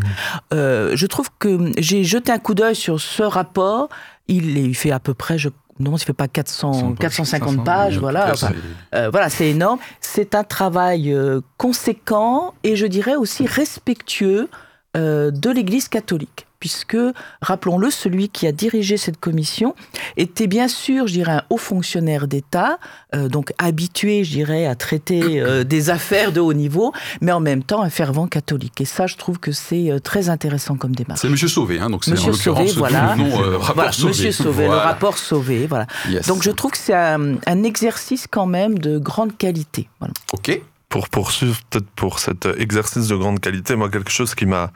Euh, 0.53 0.91
je 0.95 1.07
trouve 1.07 1.29
que 1.39 1.71
j'ai 1.77 2.03
jeté 2.03 2.31
un 2.31 2.39
coup 2.39 2.53
d'œil 2.53 2.75
sur 2.75 2.99
ce 2.99 3.23
rapport. 3.23 3.89
Il, 4.27 4.57
est, 4.57 4.63
il 4.63 4.75
fait 4.75 4.91
à 4.91 4.99
peu 4.99 5.13
près, 5.13 5.37
je, 5.37 5.49
non, 5.81 5.95
il 5.95 6.03
fait 6.03 6.13
pas 6.13 6.27
400, 6.27 6.95
450 6.99 7.63
pages, 7.65 7.97
voilà. 7.97 8.31
Enfin, 8.31 8.51
euh, 8.95 9.09
voilà, 9.09 9.29
c'est 9.29 9.49
énorme. 9.49 9.79
C'est 9.99 10.35
un 10.35 10.43
travail 10.43 11.11
euh, 11.11 11.41
conséquent 11.57 12.53
et 12.63 12.75
je 12.75 12.85
dirais 12.85 13.15
aussi 13.15 13.45
respectueux 13.45 14.49
euh, 14.95 15.31
de 15.31 15.49
l'Église 15.49 15.87
catholique. 15.87 16.47
Puisque, 16.61 16.95
rappelons-le, 17.41 17.89
celui 17.89 18.29
qui 18.29 18.45
a 18.47 18.51
dirigé 18.53 18.95
cette 18.95 19.19
commission 19.19 19.75
était 20.15 20.45
bien 20.47 20.67
sûr, 20.69 21.07
je 21.07 21.13
dirais, 21.13 21.31
un 21.33 21.43
haut 21.49 21.57
fonctionnaire 21.57 22.27
d'État, 22.27 22.77
euh, 23.15 23.27
donc 23.27 23.51
habitué, 23.57 24.23
je 24.23 24.29
dirais, 24.31 24.67
à 24.67 24.75
traiter 24.75 25.41
euh, 25.41 25.63
des 25.63 25.89
affaires 25.89 26.31
de 26.31 26.39
haut 26.39 26.53
niveau, 26.53 26.93
mais 27.19 27.31
en 27.31 27.39
même 27.39 27.63
temps 27.63 27.81
un 27.81 27.89
fervent 27.89 28.27
catholique. 28.27 28.79
Et 28.79 28.85
ça, 28.85 29.07
je 29.07 29.15
trouve 29.17 29.39
que 29.39 29.51
c'est 29.51 29.91
euh, 29.91 29.99
très 29.99 30.29
intéressant 30.29 30.75
comme 30.75 30.95
démarche. 30.95 31.19
C'est 31.21 31.29
Monsieur 31.29 31.47
Sauvé, 31.47 31.79
hein, 31.79 31.89
donc 31.89 32.05
c'est 32.05 32.11
en 32.11 32.27
l'occurrence 32.27 32.67
Sauvé, 32.69 32.77
voilà. 32.79 33.15
nom, 33.15 33.41
euh, 33.41 33.57
rapport 33.57 33.73
Voilà, 33.75 33.91
Sauvé. 33.91 34.09
Monsieur 34.09 34.31
Sauvé, 34.31 34.65
Voilà. 34.67 34.83
le 34.83 34.87
rapport 34.87 35.17
Sauvé, 35.17 35.65
voilà. 35.67 35.87
Yes. 36.09 36.27
Donc 36.27 36.43
je 36.43 36.51
trouve 36.51 36.71
que 36.71 36.77
c'est 36.77 36.93
un, 36.93 37.37
un 37.47 37.63
exercice 37.63 38.27
quand 38.29 38.45
même 38.45 38.77
de 38.77 38.99
grande 38.99 39.35
qualité. 39.35 39.89
Voilà. 39.99 40.13
Ok. 40.33 40.61
Pour 40.91 41.07
poursuivre 41.07 41.57
peut-être 41.69 41.89
pour 41.95 42.19
cet 42.19 42.45
euh, 42.45 42.53
exercice 42.59 43.07
de 43.07 43.15
grande 43.15 43.39
qualité, 43.39 43.75
moi 43.75 43.89
quelque 43.89 44.11
chose 44.11 44.35
qui 44.35 44.45
m'a 44.45 44.71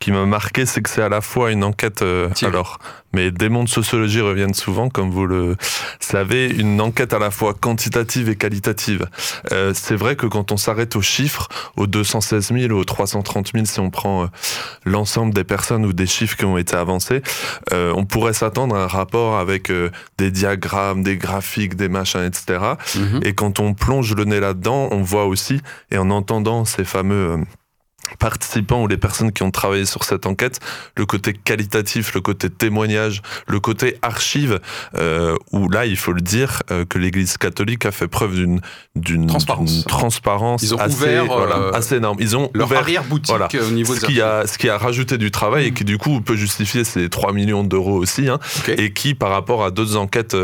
qui 0.00 0.10
m'a 0.10 0.26
marqué, 0.26 0.66
c'est 0.66 0.82
que 0.82 0.90
c'est 0.90 1.00
à 1.00 1.08
la 1.08 1.20
fois 1.20 1.52
une 1.52 1.62
enquête. 1.64 2.02
euh, 2.02 2.28
alors, 2.42 2.78
mes 3.12 3.30
démons 3.30 3.64
de 3.64 3.68
sociologie 3.68 4.20
reviennent 4.20 4.54
souvent, 4.54 4.88
comme 4.88 5.10
vous 5.10 5.26
le 5.26 5.56
savez, 5.98 6.48
une 6.48 6.80
enquête 6.80 7.12
à 7.12 7.18
la 7.18 7.30
fois 7.30 7.54
quantitative 7.54 8.28
et 8.28 8.36
qualitative. 8.36 9.06
Euh, 9.52 9.72
c'est 9.74 9.96
vrai 9.96 10.16
que 10.16 10.26
quand 10.26 10.52
on 10.52 10.56
s'arrête 10.56 10.96
aux 10.96 11.02
chiffres, 11.02 11.48
aux 11.76 11.86
216 11.86 12.52
000 12.52 12.72
ou 12.72 12.78
aux 12.78 12.84
330 12.84 13.50
000, 13.52 13.64
si 13.64 13.80
on 13.80 13.90
prend 13.90 14.24
euh, 14.24 14.26
l'ensemble 14.84 15.34
des 15.34 15.44
personnes 15.44 15.84
ou 15.84 15.92
des 15.92 16.06
chiffres 16.06 16.36
qui 16.36 16.44
ont 16.44 16.58
été 16.58 16.76
avancés, 16.76 17.22
euh, 17.72 17.92
on 17.96 18.04
pourrait 18.04 18.32
s'attendre 18.32 18.74
à 18.76 18.84
un 18.84 18.86
rapport 18.86 19.38
avec 19.38 19.70
euh, 19.70 19.90
des 20.18 20.30
diagrammes, 20.30 21.02
des 21.02 21.16
graphiques, 21.16 21.76
des 21.76 21.88
machins, 21.88 22.24
etc. 22.24 22.60
Mhm. 22.96 23.20
Et 23.24 23.34
quand 23.34 23.60
on 23.60 23.74
plonge 23.74 24.14
le 24.14 24.24
nez 24.24 24.40
là-dedans, 24.40 24.88
on 24.90 25.02
voit 25.02 25.26
aussi, 25.26 25.60
et 25.90 25.98
en 25.98 26.10
entendant 26.10 26.64
ces 26.64 26.84
fameux 26.84 27.32
euh, 27.32 27.36
participants 28.18 28.82
ou 28.82 28.86
les 28.86 28.96
personnes 28.96 29.32
qui 29.32 29.42
ont 29.42 29.50
travaillé 29.50 29.84
sur 29.84 30.04
cette 30.04 30.26
enquête, 30.26 30.60
le 30.96 31.06
côté 31.06 31.32
qualitatif, 31.32 32.14
le 32.14 32.20
côté 32.20 32.50
témoignage, 32.50 33.22
le 33.46 33.60
côté 33.60 33.96
archive, 34.02 34.60
euh, 34.96 35.36
où 35.52 35.68
là, 35.68 35.86
il 35.86 35.96
faut 35.96 36.12
le 36.12 36.20
dire, 36.20 36.62
euh, 36.70 36.84
que 36.84 36.98
l'Église 36.98 37.36
catholique 37.36 37.86
a 37.86 37.92
fait 37.92 38.08
preuve 38.08 38.34
d'une 38.34 38.60
d'une 38.96 39.26
Transparence. 39.26 39.72
d'une 39.72 39.84
transparence 39.84 40.62
Ils 40.62 40.74
ont 40.74 40.78
assez, 40.78 40.94
ouvert, 40.94 41.24
voilà, 41.26 41.56
euh, 41.56 41.72
assez 41.72 41.96
énorme. 41.96 42.18
Ils 42.20 42.36
ont 42.36 42.50
Leur 42.54 42.66
ouvert 42.66 42.80
arrière-boutique 42.80 43.28
voilà. 43.28 43.48
euh, 43.54 43.68
au 43.68 43.70
niveau 43.70 43.94
ce 43.94 44.00
des 44.00 44.06
qui, 44.06 44.20
a, 44.20 44.46
ce 44.46 44.58
qui 44.58 44.68
a 44.68 44.76
rajouté 44.76 45.16
du 45.16 45.30
travail 45.30 45.66
et 45.66 45.72
qui 45.72 45.84
du 45.84 45.96
coup 45.96 46.20
peut 46.20 46.36
justifier 46.36 46.84
ces 46.84 47.08
3 47.08 47.32
millions 47.32 47.62
d'euros 47.62 47.96
aussi, 47.96 48.28
hein, 48.28 48.38
et 48.68 48.92
qui 48.92 49.14
par 49.14 49.30
rapport 49.30 49.64
à 49.64 49.70
d'autres 49.70 49.96
enquêtes 49.96 50.36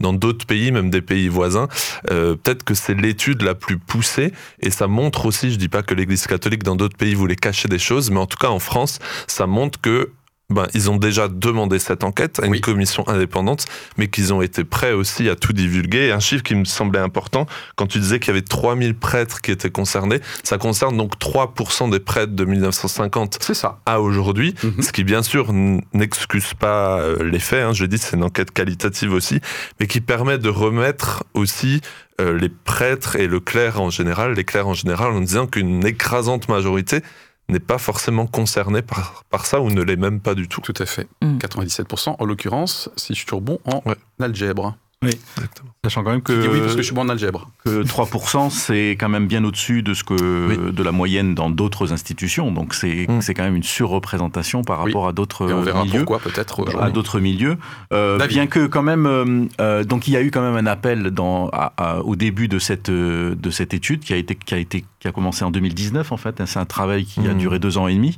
dans 0.00 0.12
d'autres 0.12 0.46
pays, 0.46 0.70
même 0.70 0.90
des 0.90 1.00
pays 1.00 1.28
voisins, 1.28 1.68
peut-être 2.08 2.62
que 2.62 2.74
c'est 2.74 2.94
l'étude 2.94 3.42
la 3.42 3.54
plus 3.54 3.78
poussée 3.78 4.32
et 4.60 4.70
ça 4.70 4.86
montre 4.86 5.26
aussi, 5.26 5.50
je 5.50 5.56
dis 5.56 5.68
pas 5.68 5.82
que 5.82 5.94
l'Église 5.94 6.26
catholique 6.26 6.62
dans 6.62 6.76
d'autres 6.76 6.96
pays 6.96 7.13
voulait 7.16 7.36
cacher 7.36 7.68
des 7.68 7.78
choses, 7.78 8.10
mais 8.10 8.18
en 8.18 8.26
tout 8.26 8.38
cas 8.38 8.48
en 8.48 8.58
France, 8.58 8.98
ça 9.26 9.46
montre 9.46 9.80
que 9.80 10.10
ben, 10.54 10.66
ils 10.72 10.90
ont 10.90 10.96
déjà 10.96 11.28
demandé 11.28 11.78
cette 11.78 12.04
enquête 12.04 12.40
à 12.40 12.46
une 12.46 12.52
Oui. 12.52 12.60
commission 12.60 13.06
indépendante, 13.08 13.66
mais 13.98 14.08
qu'ils 14.08 14.32
ont 14.32 14.40
été 14.40 14.64
prêts 14.64 14.92
aussi 14.92 15.28
à 15.28 15.36
tout 15.36 15.52
divulguer. 15.52 16.06
Et 16.06 16.12
un 16.12 16.20
chiffre 16.20 16.42
qui 16.42 16.54
me 16.54 16.64
semblait 16.64 17.00
important, 17.00 17.46
quand 17.76 17.86
tu 17.86 17.98
disais 17.98 18.18
qu'il 18.20 18.28
y 18.28 18.30
avait 18.30 18.42
3000 18.42 18.94
prêtres 18.94 19.40
qui 19.42 19.50
étaient 19.50 19.70
concernés, 19.70 20.20
ça 20.42 20.56
concerne 20.58 20.96
donc 20.96 21.18
3% 21.18 21.90
des 21.90 22.00
prêtres 22.00 22.32
de 22.32 22.44
1950 22.44 23.38
C'est 23.40 23.54
ça. 23.54 23.80
à 23.86 24.00
aujourd'hui, 24.00 24.54
Mhm. 24.62 24.82
ce 24.82 24.92
qui 24.92 25.04
bien 25.04 25.22
sûr 25.22 25.52
n'excuse 25.92 26.54
pas 26.54 27.00
euh, 27.00 27.28
les 27.28 27.38
faits, 27.38 27.64
hein, 27.64 27.72
je 27.72 27.84
dis 27.84 27.98
c'est 27.98 28.16
une 28.16 28.24
enquête 28.24 28.50
qualitative 28.52 29.12
aussi, 29.12 29.40
mais 29.80 29.86
qui 29.86 30.00
permet 30.00 30.38
de 30.38 30.48
remettre 30.48 31.24
aussi 31.34 31.80
euh, 32.20 32.38
les 32.38 32.48
prêtres 32.48 33.16
et 33.16 33.26
le 33.26 33.40
clerc 33.40 33.80
en 33.80 33.90
général, 33.90 34.34
les 34.34 34.44
clercs 34.44 34.68
en 34.68 34.74
général, 34.74 35.10
en 35.12 35.20
disant 35.20 35.48
qu'une 35.48 35.84
écrasante 35.84 36.48
majorité 36.48 37.00
n'est 37.48 37.60
pas 37.60 37.78
forcément 37.78 38.26
concernée 38.26 38.82
par, 38.82 39.24
par 39.30 39.46
ça 39.46 39.60
ou 39.60 39.70
ne 39.70 39.82
l'est 39.82 39.96
même 39.96 40.20
pas 40.20 40.34
du 40.34 40.48
tout. 40.48 40.60
Tout 40.62 40.74
à 40.78 40.86
fait. 40.86 41.06
Mm. 41.22 41.38
97% 41.38 42.16
en 42.18 42.24
l'occurrence, 42.24 42.88
si 42.96 43.12
je 43.12 43.18
suis 43.18 43.26
toujours 43.26 43.42
bon, 43.42 43.58
en 43.64 43.82
Ouais. 43.86 43.96
algèbre. 44.20 44.76
Exactement. 45.02 45.68
Sachant 45.84 46.02
quand 46.02 46.12
même 46.12 46.22
que, 46.22 46.32
oui 46.32 46.60
parce 46.60 46.72
que 46.76 46.78
je 46.80 46.86
suis 46.86 46.94
bon 46.94 47.02
en 47.02 47.10
algèbre. 47.10 47.50
que 47.62 47.82
3%, 47.82 48.48
c'est 48.48 48.92
quand 48.98 49.10
même 49.10 49.26
bien 49.26 49.44
au-dessus 49.44 49.82
de, 49.82 49.92
ce 49.92 50.02
que, 50.02 50.14
Oui. 50.48 50.72
de 50.72 50.82
la 50.82 50.92
moyenne 50.92 51.34
dans 51.34 51.50
d'autres 51.50 51.92
institutions. 51.92 52.50
Donc 52.50 52.72
c'est 52.72 53.04
Mm. 53.10 53.20
c'est 53.20 53.34
quand 53.34 53.42
même 53.42 53.54
une 53.56 53.62
surreprésentation 53.62 54.62
par 54.64 54.82
Oui. 54.82 54.92
rapport 54.92 55.06
à 55.08 55.12
d'autres 55.12 55.50
Et 55.50 55.52
on 55.52 55.60
verra 55.60 55.84
milieux. 55.84 55.98
pourquoi 56.06 56.20
peut-être 56.20 56.64
à 56.80 56.90
d'autres 56.90 57.20
milieux. 57.20 57.58
Euh, 57.92 58.24
bien 58.28 58.46
que 58.46 58.66
quand 58.66 58.82
même, 58.82 59.04
euh, 59.06 59.44
euh, 59.60 59.84
donc 59.84 60.08
il 60.08 60.12
y 60.12 60.16
a 60.16 60.22
eu 60.22 60.30
quand 60.30 60.40
même 60.40 60.56
un 60.56 60.70
appel 60.70 61.10
dans, 61.10 61.48
à- 61.50 61.74
à- 61.76 61.98
au 62.00 62.16
début 62.16 62.48
de 62.48 62.58
cette 62.58 62.90
de 62.90 63.50
cette 63.50 63.74
étude 63.74 64.00
qui 64.00 64.14
a 64.14 64.16
été 64.16 64.34
qui 64.36 64.54
a 64.54 64.58
été 64.58 64.86
qui 65.04 65.08
a 65.08 65.12
commencé 65.12 65.44
en 65.44 65.50
2019 65.50 66.12
en 66.12 66.16
fait. 66.16 66.40
C'est 66.46 66.58
un 66.58 66.64
travail 66.64 67.04
qui 67.04 67.20
a 67.20 67.34
Mhm. 67.34 67.38
duré 67.38 67.58
deux 67.58 67.76
ans 67.76 67.88
et 67.88 67.94
demi 67.94 68.16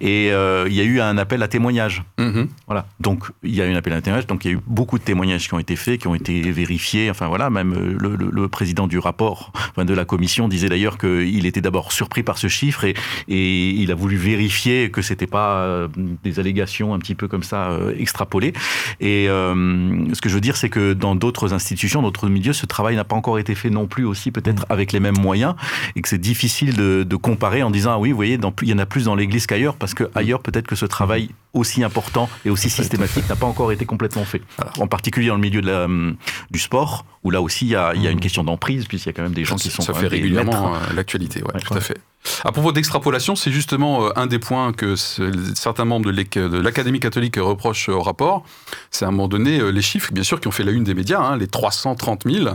et 0.00 0.30
euh, 0.30 0.66
il 0.68 0.74
y 0.76 0.80
a 0.80 0.84
eu 0.84 1.00
un 1.00 1.18
appel 1.18 1.42
à 1.42 1.48
témoignages. 1.48 2.04
Mhm. 2.16 2.46
Voilà. 2.68 2.86
Donc 3.00 3.24
il 3.42 3.52
y 3.56 3.60
a 3.60 3.66
eu 3.66 3.72
un 3.72 3.76
appel 3.76 3.92
à 3.92 4.00
témoignages. 4.00 4.28
Donc 4.28 4.44
il 4.44 4.48
y 4.52 4.54
a 4.54 4.56
eu 4.56 4.60
beaucoup 4.68 5.00
de 5.00 5.02
témoignages 5.02 5.48
qui 5.48 5.54
ont 5.54 5.58
été 5.58 5.74
faits, 5.74 6.00
qui 6.00 6.06
ont 6.06 6.14
été 6.14 6.40
vérifiés. 6.52 7.10
Enfin 7.10 7.26
voilà, 7.26 7.50
même 7.50 7.72
euh, 7.72 7.96
le, 7.98 8.14
le- 8.14 8.30
le 8.32 8.46
président 8.48 8.86
du 8.86 9.00
rapport, 9.00 9.52
enfin, 9.72 9.84
de 9.84 9.92
la 9.94 10.04
commission, 10.04 10.46
disait 10.46 10.68
d'ailleurs 10.68 10.96
qu'il 10.96 11.44
était 11.44 11.60
d'abord 11.60 11.90
surpris 11.90 12.22
par 12.22 12.38
ce 12.38 12.46
chiffre 12.46 12.84
et, 12.84 12.94
et 13.26 13.70
il 13.70 13.90
a 13.90 13.96
voulu 13.96 14.16
vérifier 14.16 14.92
que 14.92 15.02
c'était 15.02 15.26
pas 15.26 15.62
euh, 15.62 15.88
des 16.22 16.38
allégations 16.38 16.94
un 16.94 17.00
petit 17.00 17.16
peu 17.16 17.26
comme 17.26 17.42
ça 17.42 17.70
euh, 17.70 17.92
extrapolées. 17.98 18.52
Et 19.00 19.28
euh, 19.28 20.04
ce 20.14 20.20
que 20.20 20.28
je 20.28 20.34
veux 20.34 20.40
dire, 20.40 20.56
c'est 20.56 20.68
que 20.70 20.92
dans 20.92 21.16
d'autres 21.16 21.52
institutions, 21.52 22.00
d'autres 22.00 22.28
milieux, 22.28 22.52
ce 22.52 22.64
travail 22.66 22.94
n'a 22.94 23.02
pas 23.02 23.16
encore 23.16 23.40
été 23.40 23.56
fait 23.56 23.70
non 23.70 23.88
plus 23.88 24.04
aussi, 24.04 24.30
peut-être 24.30 24.66
avec 24.68 24.92
les 24.92 25.00
mêmes 25.00 25.18
moyens, 25.18 25.56
et 25.96 26.00
que 26.02 26.08
c'est 26.08 26.18
difficile 26.28 26.74
de, 26.76 27.04
de 27.04 27.16
comparer 27.16 27.62
en 27.62 27.70
disant 27.70 27.92
ah 27.94 27.98
oui, 27.98 28.10
vous 28.10 28.16
voyez, 28.16 28.36
dans, 28.38 28.52
il 28.62 28.68
y 28.68 28.72
en 28.74 28.78
a 28.78 28.86
plus 28.86 29.04
dans 29.06 29.14
l'Église 29.14 29.46
qu'ailleurs, 29.46 29.76
parce 29.76 29.94
que 29.94 30.04
ailleurs 30.14 30.40
peut-être 30.40 30.66
que 30.66 30.76
ce 30.76 30.86
travail 30.86 31.30
aussi 31.54 31.82
important 31.82 32.28
et 32.44 32.50
aussi 32.50 32.68
systématique 32.70 33.28
n'a 33.28 33.36
pas 33.36 33.46
encore 33.46 33.72
été 33.72 33.84
complètement 33.86 34.24
fait. 34.24 34.42
En 34.78 34.86
particulier 34.86 35.28
dans 35.28 35.34
le 35.36 35.40
milieu 35.40 35.60
de 35.62 35.66
la, 35.66 35.84
hum, 35.84 36.16
du 36.50 36.58
sport, 36.58 37.06
où 37.24 37.30
là 37.30 37.40
aussi 37.40 37.64
il 37.66 37.70
y 37.70 37.76
a, 37.76 37.94
il 37.94 38.02
y 38.02 38.06
a 38.06 38.10
une 38.10 38.20
question 38.20 38.44
d'emprise, 38.44 38.84
puisqu'il 38.86 39.08
y 39.08 39.10
a 39.10 39.12
quand 39.14 39.22
même 39.22 39.32
des 39.32 39.44
gens 39.44 39.56
qui 39.56 39.70
sont 39.70 39.82
ça 39.82 39.94
fait 39.94 40.06
régulièrement 40.08 40.74
euh, 40.74 40.78
l'actualité, 40.94 41.40
ouais, 41.42 41.54
Ouais. 41.54 41.60
tout 41.60 41.74
à 41.74 41.80
fait. 41.80 41.98
À 42.44 42.52
propos 42.52 42.72
d'extrapolation, 42.72 43.34
c'est 43.36 43.50
justement 43.52 44.04
euh, 44.06 44.10
un 44.16 44.26
des 44.26 44.38
points 44.38 44.72
que 44.72 44.96
ce- 44.96 45.32
certains 45.54 45.84
membres 45.86 46.10
de 46.12 46.58
l'Académie 46.60 47.00
catholique 47.00 47.36
reprochent 47.36 47.88
au 47.88 48.02
rapport. 48.02 48.44
C'est 48.90 49.04
à 49.04 49.08
un 49.08 49.12
moment 49.12 49.28
donné 49.28 49.58
euh, 49.60 49.70
les 49.70 49.82
chiffres, 49.82 50.12
bien 50.12 50.24
sûr, 50.24 50.40
qui 50.40 50.48
ont 50.48 50.52
fait 50.52 50.64
la 50.64 50.72
une 50.72 50.84
des 50.84 50.94
médias, 50.94 51.20
hein, 51.20 51.36
les 51.38 51.46
330 51.48 52.24
000. 52.30 52.48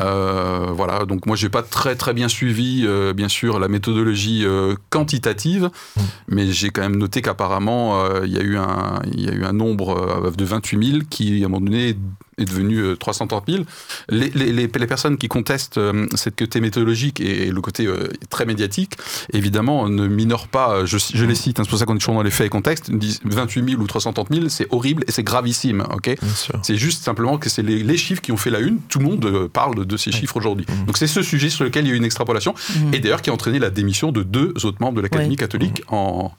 Euh, 0.00 0.66
voilà, 0.72 1.04
donc 1.04 1.26
moi 1.26 1.36
j'ai 1.36 1.48
pas 1.48 1.62
très 1.62 1.94
très 1.94 2.14
bien 2.14 2.28
suivi, 2.28 2.84
euh, 2.86 3.12
bien 3.12 3.28
sûr, 3.28 3.58
la 3.58 3.68
méthodologie 3.68 4.44
euh, 4.44 4.74
quantitative, 4.90 5.70
Mm. 5.96 6.00
mais 6.28 6.46
j'ai 6.52 6.70
quand 6.70 6.82
même 6.82 6.96
noté 6.96 7.22
qu'apparemment 7.22 8.04
il 8.24 8.32
y 8.32 8.38
a 8.38 8.42
eu 8.42 8.56
un 8.56 9.00
il 9.12 9.24
y 9.24 9.28
a 9.28 9.32
eu 9.32 9.44
un 9.44 9.52
nombre 9.52 10.30
de 10.36 10.44
28 10.44 10.92
000 10.92 10.98
qui 11.10 11.42
à 11.42 11.46
un 11.46 11.48
moment 11.48 11.64
donné 11.64 11.96
est 12.42 12.46
devenu 12.46 12.78
euh, 12.78 12.96
330 12.96 13.44
000. 13.48 13.64
Les, 14.08 14.30
les, 14.30 14.52
les, 14.52 14.68
personnes 14.68 15.16
qui 15.16 15.28
contestent 15.28 15.78
euh, 15.78 16.06
cette 16.14 16.36
côté 16.38 16.60
méthodologique 16.60 17.20
et, 17.20 17.46
et 17.46 17.50
le 17.50 17.60
côté 17.60 17.86
euh, 17.86 18.08
très 18.30 18.46
médiatique, 18.46 18.94
évidemment, 19.32 19.88
ne 19.88 20.06
minorent 20.06 20.48
pas, 20.48 20.72
euh, 20.74 20.86
je, 20.86 20.96
je 20.98 21.24
les 21.24 21.34
cite, 21.34 21.60
hein, 21.60 21.64
c'est 21.64 21.70
pour 21.70 21.78
ça 21.78 21.84
qu'on 21.86 21.94
est 21.96 21.98
toujours 21.98 22.14
dans 22.14 22.22
les 22.22 22.30
faits 22.30 22.46
et 22.46 22.50
contextes, 22.50 22.88
ils 22.88 22.98
disent 22.98 23.20
28 23.24 23.70
000 23.70 23.82
ou 23.82 23.86
330 23.86 24.28
000, 24.32 24.48
c'est 24.48 24.66
horrible 24.70 25.04
et 25.06 25.12
c'est 25.12 25.22
gravissime, 25.22 25.84
ok 25.92 26.14
c'est 26.62 26.76
juste 26.76 27.04
simplement 27.04 27.38
que 27.38 27.48
c'est 27.48 27.62
les, 27.62 27.82
les 27.82 27.96
chiffres 27.96 28.20
qui 28.22 28.32
ont 28.32 28.36
fait 28.36 28.50
la 28.50 28.58
une. 28.60 28.80
Tout 28.88 28.98
le 28.98 29.04
monde 29.04 29.24
euh, 29.24 29.48
parle 29.48 29.74
de, 29.76 29.84
de 29.84 29.96
ces 29.96 30.12
chiffres 30.12 30.36
aujourd'hui. 30.36 30.66
Mhm. 30.68 30.86
Donc 30.86 30.96
c'est 30.98 31.06
ce 31.06 31.22
sujet 31.22 31.48
sur 31.50 31.64
lequel 31.64 31.84
il 31.84 31.88
y 31.88 31.90
a 31.92 31.94
eu 31.94 31.98
une 31.98 32.04
extrapolation 32.04 32.54
Mhm. 32.76 32.94
et 32.94 33.00
d'ailleurs 33.00 33.22
qui 33.22 33.30
a 33.30 33.32
entraîné 33.32 33.58
la 33.58 33.70
démission 33.70 34.12
de 34.12 34.22
deux 34.22 34.54
autres 34.64 34.78
membres 34.80 34.96
de 34.96 35.00
l'Académie 35.02 35.36
catholique 35.36 35.82
en. 35.88 36.30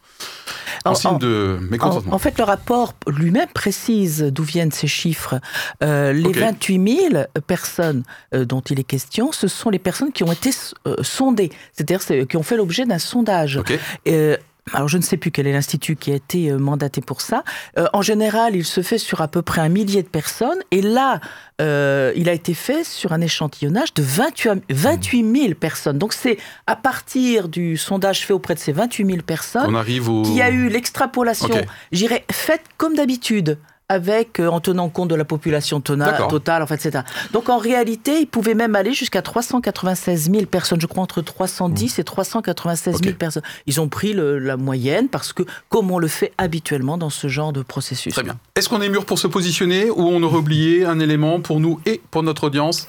en, 0.86 0.92
En- 0.92 0.96
signe 0.96 1.18
de 1.20 1.58
En, 1.60 1.64
mécontentement. 1.72 2.14
en 2.16 2.18
fait, 2.18 2.38
le 2.38 2.44
rapport 2.44 2.94
lui-même 3.08 3.48
précise 3.54 4.24
d'où 4.32 4.44
viennent 4.44 4.72
ces 4.72 4.88
chiffres. 4.88 5.36
Euh, 5.84 5.91
les 6.14 6.26
Ok. 6.30 6.38
28 6.38 7.10
000 7.12 7.24
personnes 7.48 8.04
euh, 8.34 8.46
dont 8.46 8.62
il 8.62 8.80
est 8.80 8.84
question, 8.84 9.32
ce 9.32 9.48
sont 9.48 9.70
les 9.70 9.80
personnes 9.80 10.12
qui 10.12 10.24
ont 10.24 10.32
été 10.32 10.52
euh, 10.88 10.96
sondées, 11.02 11.52
c'est-à-dire 11.74 12.02
c'est- 12.02 12.26
qui 12.28 12.38
ont 12.38 12.44
fait 12.44 12.58
l'objet 12.58 12.86
d'un 12.86 13.00
sondage. 13.00 13.60
Euh, 14.08 14.38
alors, 14.74 14.88
je 14.88 14.98
ne 14.98 15.02
sais 15.02 15.18
plus 15.18 15.32
quel 15.32 15.48
est 15.48 15.54
l'institut 15.54 15.96
qui 15.96 16.12
a 16.12 16.16
été 16.16 16.52
euh, 16.52 16.60
mandaté 16.60 17.02
pour 17.02 17.22
ça. 17.22 17.44
Euh, 17.80 17.88
en 17.94 18.04
général, 18.04 18.56
il 18.56 18.64
se 18.64 18.82
fait 18.82 19.00
sur 19.00 19.20
à 19.22 19.28
peu 19.28 19.42
près 19.42 19.60
un 19.60 19.70
millier 19.70 20.04
de 20.04 20.08
personnes. 20.08 20.60
Et 20.70 20.84
là, 20.84 21.20
euh, 21.62 22.14
il 22.16 22.30
a 22.30 22.34
été 22.34 22.54
fait 22.54 22.84
sur 22.86 23.12
un 23.12 23.22
échantillonnage 23.22 23.92
de 23.96 24.04
28, 24.04 24.62
28 24.70 25.36
000 25.42 25.54
personnes. 25.56 25.98
Donc, 25.98 26.14
c'est 26.14 26.38
à 26.68 26.76
partir 26.76 27.50
du 27.50 27.76
sondage 27.76 28.24
fait 28.26 28.34
auprès 28.34 28.54
de 28.54 28.60
ces 28.60 28.72
28 28.72 29.06
000 29.06 29.18
personnes 29.24 29.66
On 29.68 29.74
arrive 29.76 30.10
au. 30.10 30.22
qui 30.22 30.42
a 30.44 30.52
eu 30.52 30.70
l'extrapolation, 30.70 31.48
Ok. 31.48 31.66
j'irais, 31.92 32.24
faite 32.32 32.62
comme 32.78 32.94
d'habitude 32.96 33.58
avec 33.92 34.40
euh, 34.40 34.48
en 34.48 34.60
tenant 34.62 34.88
compte 34.90 35.10
de 35.10 35.16
la 35.16 35.26
population 35.26 35.80
tona- 35.82 36.28
totale, 36.30 36.64
en 36.64 36.68
fait, 36.68 36.76
etc. 36.86 37.04
Donc 37.34 37.50
en 37.50 37.58
réalité, 37.58 38.20
il 38.22 38.26
pouvait 38.28 38.54
même 38.54 38.76
aller 38.76 38.94
jusqu'à 38.94 39.22
396 39.22 40.32
000 40.32 40.46
personnes, 40.46 40.80
je 40.80 40.88
crois 40.88 41.04
entre 41.04 41.22
310 41.22 42.00
et 42.00 42.04
396 42.04 43.00
000 43.02 43.12
Ok. 43.12 43.18
personnes. 43.18 43.44
Ils 43.68 43.82
ont 43.82 43.90
pris 43.90 44.14
le- 44.14 44.40
la 44.40 44.56
moyenne 44.58 45.10
parce 45.10 45.34
que, 45.34 45.44
comme 45.70 45.92
on 45.92 46.00
le 46.00 46.08
fait 46.08 46.32
habituellement 46.38 46.98
dans 46.98 47.10
ce 47.10 47.28
genre 47.28 47.52
de 47.52 47.62
processus. 47.64 48.14
Très 48.14 48.24
bien. 48.24 48.38
Est-ce 48.56 48.70
qu'on 48.70 48.82
est 48.82 48.90
mûr 48.90 49.06
pour 49.06 49.20
se 49.20 49.28
positionner 49.28 49.90
ou 49.90 50.04
on 50.08 50.24
aurait 50.24 50.38
oublié 50.38 50.86
un 50.86 51.00
élément 51.00 51.42
pour 51.42 51.60
nous 51.60 51.80
et 51.86 52.02
pour 52.12 52.24
notre 52.24 52.46
audience 52.46 52.88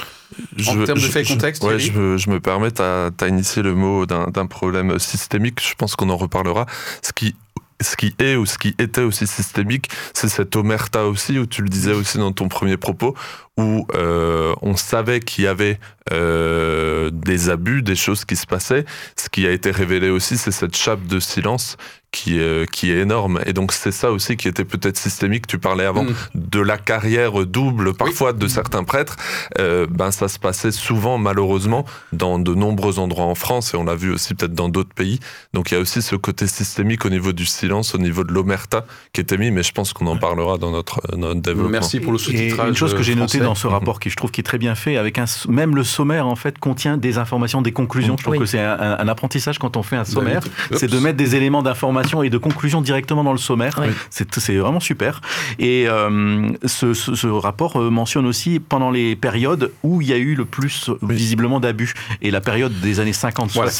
En 0.68 0.85
termes 0.85 0.99
de 0.99 1.04
faits 1.04 1.28
et 1.28 1.35
contexte, 1.35 1.64
ouais, 1.64 1.78
je, 1.78 1.92
me, 1.92 2.16
je 2.16 2.30
me 2.30 2.38
permets, 2.40 2.71
tu 2.71 2.82
as, 2.82 3.11
initié 3.28 3.62
le 3.62 3.75
mot 3.75 4.06
d'un 4.06 4.28
d'un 4.28 4.47
problème 4.47 4.99
systémique, 4.99 5.61
je 5.66 5.75
pense 5.75 5.97
qu'on 5.97 6.09
en 6.11 6.16
reparlera. 6.16 6.66
Ce 7.02 7.12
qui, 7.12 7.35
ce 7.83 7.97
qui 7.97 8.15
est 8.19 8.37
ou 8.37 8.47
ce 8.47 8.59
qui 8.59 8.75
était 8.79 9.03
aussi 9.03 9.27
systémique, 9.27 9.89
c'est 10.15 10.29
cette 10.29 10.57
omerta 10.57 11.07
aussi, 11.07 11.39
où 11.39 11.47
tu 11.47 11.62
le 11.62 11.69
disais 11.69 11.93
aussi 11.93 12.19
dans 12.19 12.33
ton 12.33 12.49
premier 12.49 12.77
propos, 12.77 13.15
où 13.59 13.87
euh, 13.94 14.54
on 14.62 14.76
savait 14.76 15.21
qu'il 15.21 15.44
y 15.44 15.47
avait 15.47 15.78
euh, 16.11 17.11
des 17.12 17.50
abus, 17.50 17.82
des 17.82 17.97
choses 17.97 18.25
qui 18.25 18.37
se 18.37 18.47
passaient. 18.47 18.85
Ce 19.16 19.28
qui 19.28 19.47
a 19.47 19.50
été 19.50 19.71
révélé 19.71 20.09
aussi, 20.11 20.37
c'est 20.38 20.50
cette 20.50 20.76
chape 20.76 21.06
de 21.06 21.21
silence 21.21 21.76
qui, 22.11 22.38
euh, 22.40 22.66
qui 22.66 22.90
est 22.90 22.99
énorme. 22.99 23.40
Et 23.47 23.52
donc 23.54 23.73
c'est 23.73 23.92
ça 23.92 24.12
aussi 24.12 24.37
qui 24.37 24.47
était 24.49 24.64
peut-être 24.64 24.99
systémique. 24.99 25.47
Tu 25.47 25.59
parlais 25.59 25.85
avant 25.85 26.04
Mm. 26.04 26.14
de 26.35 26.61
la 26.61 26.76
carrière 26.76 27.47
double 27.47 27.94
parfois 27.94 28.32
de 28.32 28.47
certains 28.49 28.85
prêtres. 28.85 29.16
Euh, 29.59 29.87
ben 29.88 30.11
ça 30.11 30.28
se 30.28 30.38
passait 30.38 30.73
souvent 30.73 31.16
malheureusement 31.16 31.87
dans 32.12 32.38
de 32.38 32.54
nombreux 32.54 32.99
endroits 32.99 33.25
en 33.25 33.35
France 33.35 33.73
et 33.73 33.76
on 33.76 33.85
l'a 33.85 33.94
vu 33.94 34.12
aussi 34.12 34.35
peut-être 34.35 34.54
dans 34.54 34.68
d'autres 34.68 34.94
pays. 34.94 35.21
Donc 35.54 35.71
il 35.71 35.75
y 35.75 35.76
a 35.76 35.80
aussi 35.80 36.02
ce 36.02 36.16
côté 36.16 36.47
systémique 36.47 37.06
au 37.06 37.11
niveau 37.11 37.32
du 37.32 37.47
silence, 37.47 37.94
au 37.94 37.99
niveau 37.99 38.25
de 38.25 38.32
l'omerta 38.32 38.85
qui 39.12 39.21
était 39.21 39.38
mis, 39.38 39.50
mais 39.50 39.62
je 39.62 39.73
pense 39.73 39.92
qu'on 39.92 40.06
en 40.06 40.18
parlera 40.18 40.59
dans 40.59 40.71
notre, 40.71 41.00
notre 41.16 41.40
développement. 41.40 41.71
Merci 41.71 42.00
pour 42.00 42.12
le 42.12 42.18
sous-titrage. 42.18 42.68
une 42.68 42.76
chose 42.76 42.94
que 42.94 43.02
j'ai 43.02 43.14
notée. 43.14 43.42
Dans 43.45 43.55
ce 43.55 43.67
rapport, 43.67 44.01
qui 44.01 44.11
je 44.11 44.17
trouve 44.17 44.31
qui 44.31 44.41
est 44.41 44.45
très 44.45 44.59
bien 44.59 44.75
fait, 44.75 44.97
avec 44.97 45.19
un 45.19 45.25
même 45.49 45.75
le 45.77 45.85
sommaire 45.85 46.27
en 46.27 46.37
fait 46.37 46.59
contient 46.59 46.97
des 46.97 47.19
informations, 47.19 47.63
des 47.63 47.73
conclusions. 47.73 48.17
Je 48.19 48.23
trouve 48.23 48.33
Oui. 48.35 48.39
que 48.41 48.47
c'est 48.47 48.61
un, 48.61 48.97
un 48.99 49.09
apprentissage 49.09 49.59
quand 49.59 49.77
on 49.77 49.83
fait 49.83 49.97
un 49.97 50.05
sommaire, 50.05 50.41
Oups. 50.71 50.79
c'est 50.79 50.89
de 50.91 50.99
mettre 50.99 51.17
des 51.17 51.37
éléments 51.37 51.63
d'information 51.63 52.23
et 52.23 52.31
de 52.31 52.39
conclusion 52.39 52.81
directement 52.81 53.25
dans 53.25 53.33
le 53.33 53.39
sommaire. 53.39 53.79
Oui. 53.81 53.89
C'est 54.11 54.33
c'est 54.39 54.57
vraiment 54.57 54.81
super. 54.81 55.21
Et 55.59 55.87
euh, 55.89 56.49
ce, 56.65 56.95
ce- 56.95 57.15
ce 57.15 57.27
rapport 57.27 57.77
euh, 57.81 57.91
mentionne 57.91 58.27
aussi 58.27 58.61
pendant 58.61 58.91
les 58.91 59.17
périodes 59.17 59.71
où 59.83 60.01
il 60.01 60.09
y 60.09 60.13
a 60.13 60.17
eu 60.19 60.35
le 60.35 60.45
plus 60.45 60.89
euh, 60.89 60.99
visiblement 61.03 61.61
d'abus. 61.61 61.95
Et 62.23 62.31
la 62.31 62.41
période 62.41 62.73
des 62.81 63.01
années 63.01 63.13
50-70 63.13 63.51
Voilà, 63.55 63.71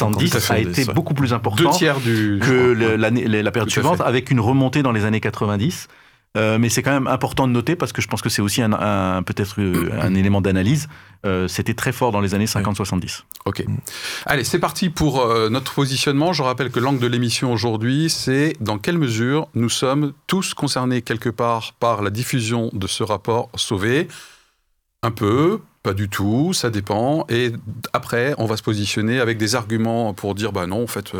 a 0.49 0.57
été 0.59 0.85
ouais. 0.87 0.93
beaucoup 0.93 1.13
plus 1.13 1.29
Deux 1.29 1.35
importante 1.35 1.73
tiers 1.77 1.99
du. 1.99 2.39
que 2.41 2.51
le- 2.73 2.95
l'année- 2.95 3.27
la 3.27 3.51
période 3.51 3.67
Tout 3.69 3.73
suivante, 3.73 4.01
avec 4.01 4.31
une 4.31 4.39
remontée 4.39 4.83
dans 4.83 4.91
les 4.91 5.05
années 5.05 5.19
90. 5.19 5.87
Euh, 6.35 6.57
mais 6.57 6.69
c'est 6.69 6.81
quand 6.81 6.91
même 6.91 7.05
important 7.05 7.47
de 7.47 7.51
noter 7.53 7.75
parce 7.75 7.93
que 7.93 8.01
je 8.01 8.07
pense 8.07 8.23
que 8.23 8.29
c'est 8.29 8.41
aussi 8.41 8.63
un, 8.63 8.73
un- 8.73 9.21
peut-être 9.21 9.61
euh, 9.61 9.91
un 10.01 10.15
élément 10.15 10.41
d'analyse. 10.41 10.87
Euh, 11.27 11.47
C'était 11.47 11.75
très 11.75 11.91
fort 11.91 12.11
dans 12.11 12.21
les 12.21 12.33
années 12.33 12.45
50-70. 12.47 13.21
Ok. 13.45 13.63
Allez, 14.25 14.43
c'est 14.43 14.57
parti 14.59 14.89
pour 14.89 15.21
euh, 15.21 15.49
notre 15.49 15.73
positionnement. 15.75 16.33
Je 16.33 16.41
rappelle 16.41 16.71
que 16.71 16.79
l'angle 16.79 16.99
de 16.99 17.05
l'émission 17.07 17.53
aujourd'hui, 17.53 18.09
c'est 18.09 18.53
dans 18.61 18.79
quelle 18.79 18.97
mesure 18.97 19.47
nous 19.53 19.69
sommes 19.69 20.13
tous 20.25 20.55
concernés 20.55 21.03
quelque 21.03 21.29
part 21.29 21.73
par 21.79 22.01
la 22.01 22.09
diffusion 22.09 22.71
de 22.73 22.87
ce 22.87 23.03
rapport 23.03 23.49
sauvé. 23.55 24.07
Un 25.03 25.11
peu, 25.11 25.59
pas 25.83 25.93
du 25.93 26.09
tout, 26.09 26.53
ça 26.53 26.69
dépend. 26.71 27.25
Et 27.29 27.51
après, 27.91 28.33
on 28.39 28.45
va 28.45 28.57
se 28.57 28.63
positionner 28.63 29.19
avec 29.19 29.37
des 29.37 29.53
arguments 29.53 30.13
pour 30.15 30.33
dire, 30.33 30.51
bah 30.51 30.65
non, 30.65 30.81
en 30.83 30.87
fait, 30.87 31.11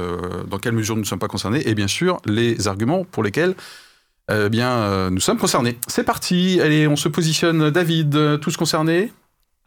dans 0.50 0.58
quelle 0.58 0.72
mesure 0.74 0.96
nous 0.96 1.02
ne 1.02 1.06
sommes 1.08 1.20
pas 1.20 1.28
concernés. 1.28 1.68
Et 1.70 1.76
bien 1.76 1.88
sûr, 1.90 2.18
les 2.26 2.68
arguments 2.68 3.04
pour 3.04 3.24
lesquels 3.24 3.56
eh 4.32 4.50
bien, 4.50 4.70
euh, 4.72 5.10
nous 5.10 5.20
sommes 5.20 5.38
concernés. 5.38 5.78
C'est 5.88 6.04
parti. 6.04 6.60
Allez, 6.62 6.88
on 6.88 6.96
se 6.96 7.10
positionne. 7.10 7.70
David, 7.70 8.16
euh, 8.16 8.38
tous 8.38 8.56
concernés? 8.58 9.12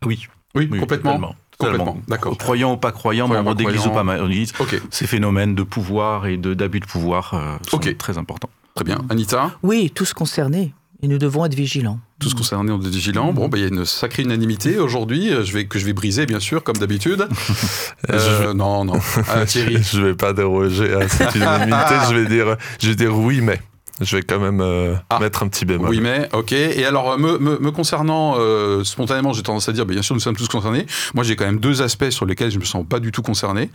Oui, 0.05 0.27
oui, 0.55 0.69
oui, 0.71 0.79
complètement. 0.81 1.13
totalement, 1.13 1.37
Complètement, 1.59 1.99
d'accord. 2.09 2.37
Croyant 2.39 2.75
ou 2.75 2.77
pas 2.77 2.93
croyant, 2.93 3.29
membre 3.29 3.55
d'église 3.55 3.87
ou 3.87 3.91
pas 3.91 4.05
d'église, 4.05 4.53
Ok, 4.59 4.81
ces 4.91 5.07
phénomènes 5.07 5.55
de 5.55 5.63
pouvoir 5.63 6.27
et 6.27 6.37
de- 6.37 6.53
d'abus 6.55 6.81
de, 6.81 6.87
pouvoir 6.87 7.33
euh, 7.35 7.57
sont 7.69 7.79
très 7.79 8.19
importants. 8.19 8.51
très 8.75 8.85
bien. 8.85 8.99
Anita? 9.09 9.53
Oui, 9.63 9.91
tous 9.95 10.13
concernés. 10.13 10.75
Et 11.03 11.09
nous 11.09 11.19
devons 11.19 11.45
être 11.45 11.55
vigilants. 11.55 12.01
Tous 12.21 12.33
concernés, 12.33 12.73
on 12.73 12.81
est 12.81 12.89
vigilants. 12.89 13.33
Bon, 13.35 13.49
bah, 13.49 13.59
il 13.59 13.61
y 13.61 13.65
a 13.65 13.69
une 13.69 13.85
sacrée 13.85 14.23
unanimité 14.23 14.79
aujourd'hui, 14.79 15.31
euh, 15.31 15.45
je 15.45 15.53
vais, 15.53 15.67
que 15.67 15.79
je 15.79 15.85
vais 15.85 15.93
briser, 15.93 16.25
bien 16.25 16.41
sûr, 16.41 16.63
comme 16.65 16.77
d'habitude. 16.79 17.27
Euh, 18.11 18.55
Non, 18.55 18.85
non. 18.85 18.99
Ah, 19.29 19.45
Thierry. 19.45 19.83
je 19.83 20.01
vais 20.01 20.15
pas 20.15 20.33
déroger 20.33 20.93
à 20.95 21.07
cette 21.09 21.35
unanimité, 21.35 21.95
je 22.09 22.15
vais 22.15 22.27
dire, 22.27 22.57
je 22.81 22.89
vais 22.89 22.95
dire 22.95 23.17
oui, 23.17 23.41
mais 23.43 23.61
je 24.01 24.17
vais 24.17 24.23
quand 24.23 24.39
même 24.39 24.61
euh, 24.61 24.95
Ah. 25.11 25.19
mettre 25.21 25.43
un 25.43 25.49
petit 25.49 25.65
bémol. 25.65 25.89
Oui, 25.89 26.01
mais, 26.01 26.29
ok. 26.33 26.53
Et 26.53 26.85
alors, 26.85 27.13
euh, 27.13 27.17
me, 27.19 27.39
me, 27.39 27.59
me 27.59 27.71
concernant, 27.71 28.35
euh, 28.39 28.85
spontanément, 28.85 29.33
j'ai 29.33 29.43
tendance 29.43 29.69
à 29.69 29.73
dire, 29.73 29.87
bien 29.87 30.03
sûr, 30.03 30.15
nous 30.15 30.21
sommes 30.21 30.37
tous 30.37 30.49
concernés. 30.49 30.87
Moi, 31.15 31.25
j'ai 31.25 31.37
quand 31.37 31.47
même 31.47 31.61
deux 31.61 31.83
aspects 31.83 32.11
sur 32.11 32.27
lesquels 32.27 32.51
je 32.51 32.59
me 32.59 32.65
sens 32.65 32.85
pas 32.89 33.01
du 33.01 33.13
tout 33.13 33.23
concerné. 33.23 33.71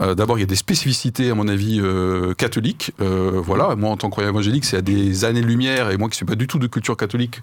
Euh, 0.00 0.14
D'abord, 0.14 0.38
il 0.38 0.42
y 0.42 0.44
a 0.44 0.46
des 0.46 0.56
spécificités, 0.56 1.30
à 1.30 1.34
mon 1.34 1.48
avis, 1.48 1.80
catholiques. 2.38 2.92
Voilà, 2.98 3.74
moi, 3.76 3.90
en 3.90 3.96
tant 3.96 4.08
que 4.08 4.12
croyant 4.12 4.30
évangélique, 4.30 4.64
c'est 4.64 4.76
à 4.78 4.82
des 4.82 5.24
années-lumière, 5.24 5.90
et 5.90 5.96
moi 5.96 6.08
qui 6.08 6.16
suis 6.16 6.24
pas 6.26 6.34
du 6.34 6.46
tout 6.46 6.58
de 6.58 6.66
culture 6.66 6.96
catholique, 6.96 7.40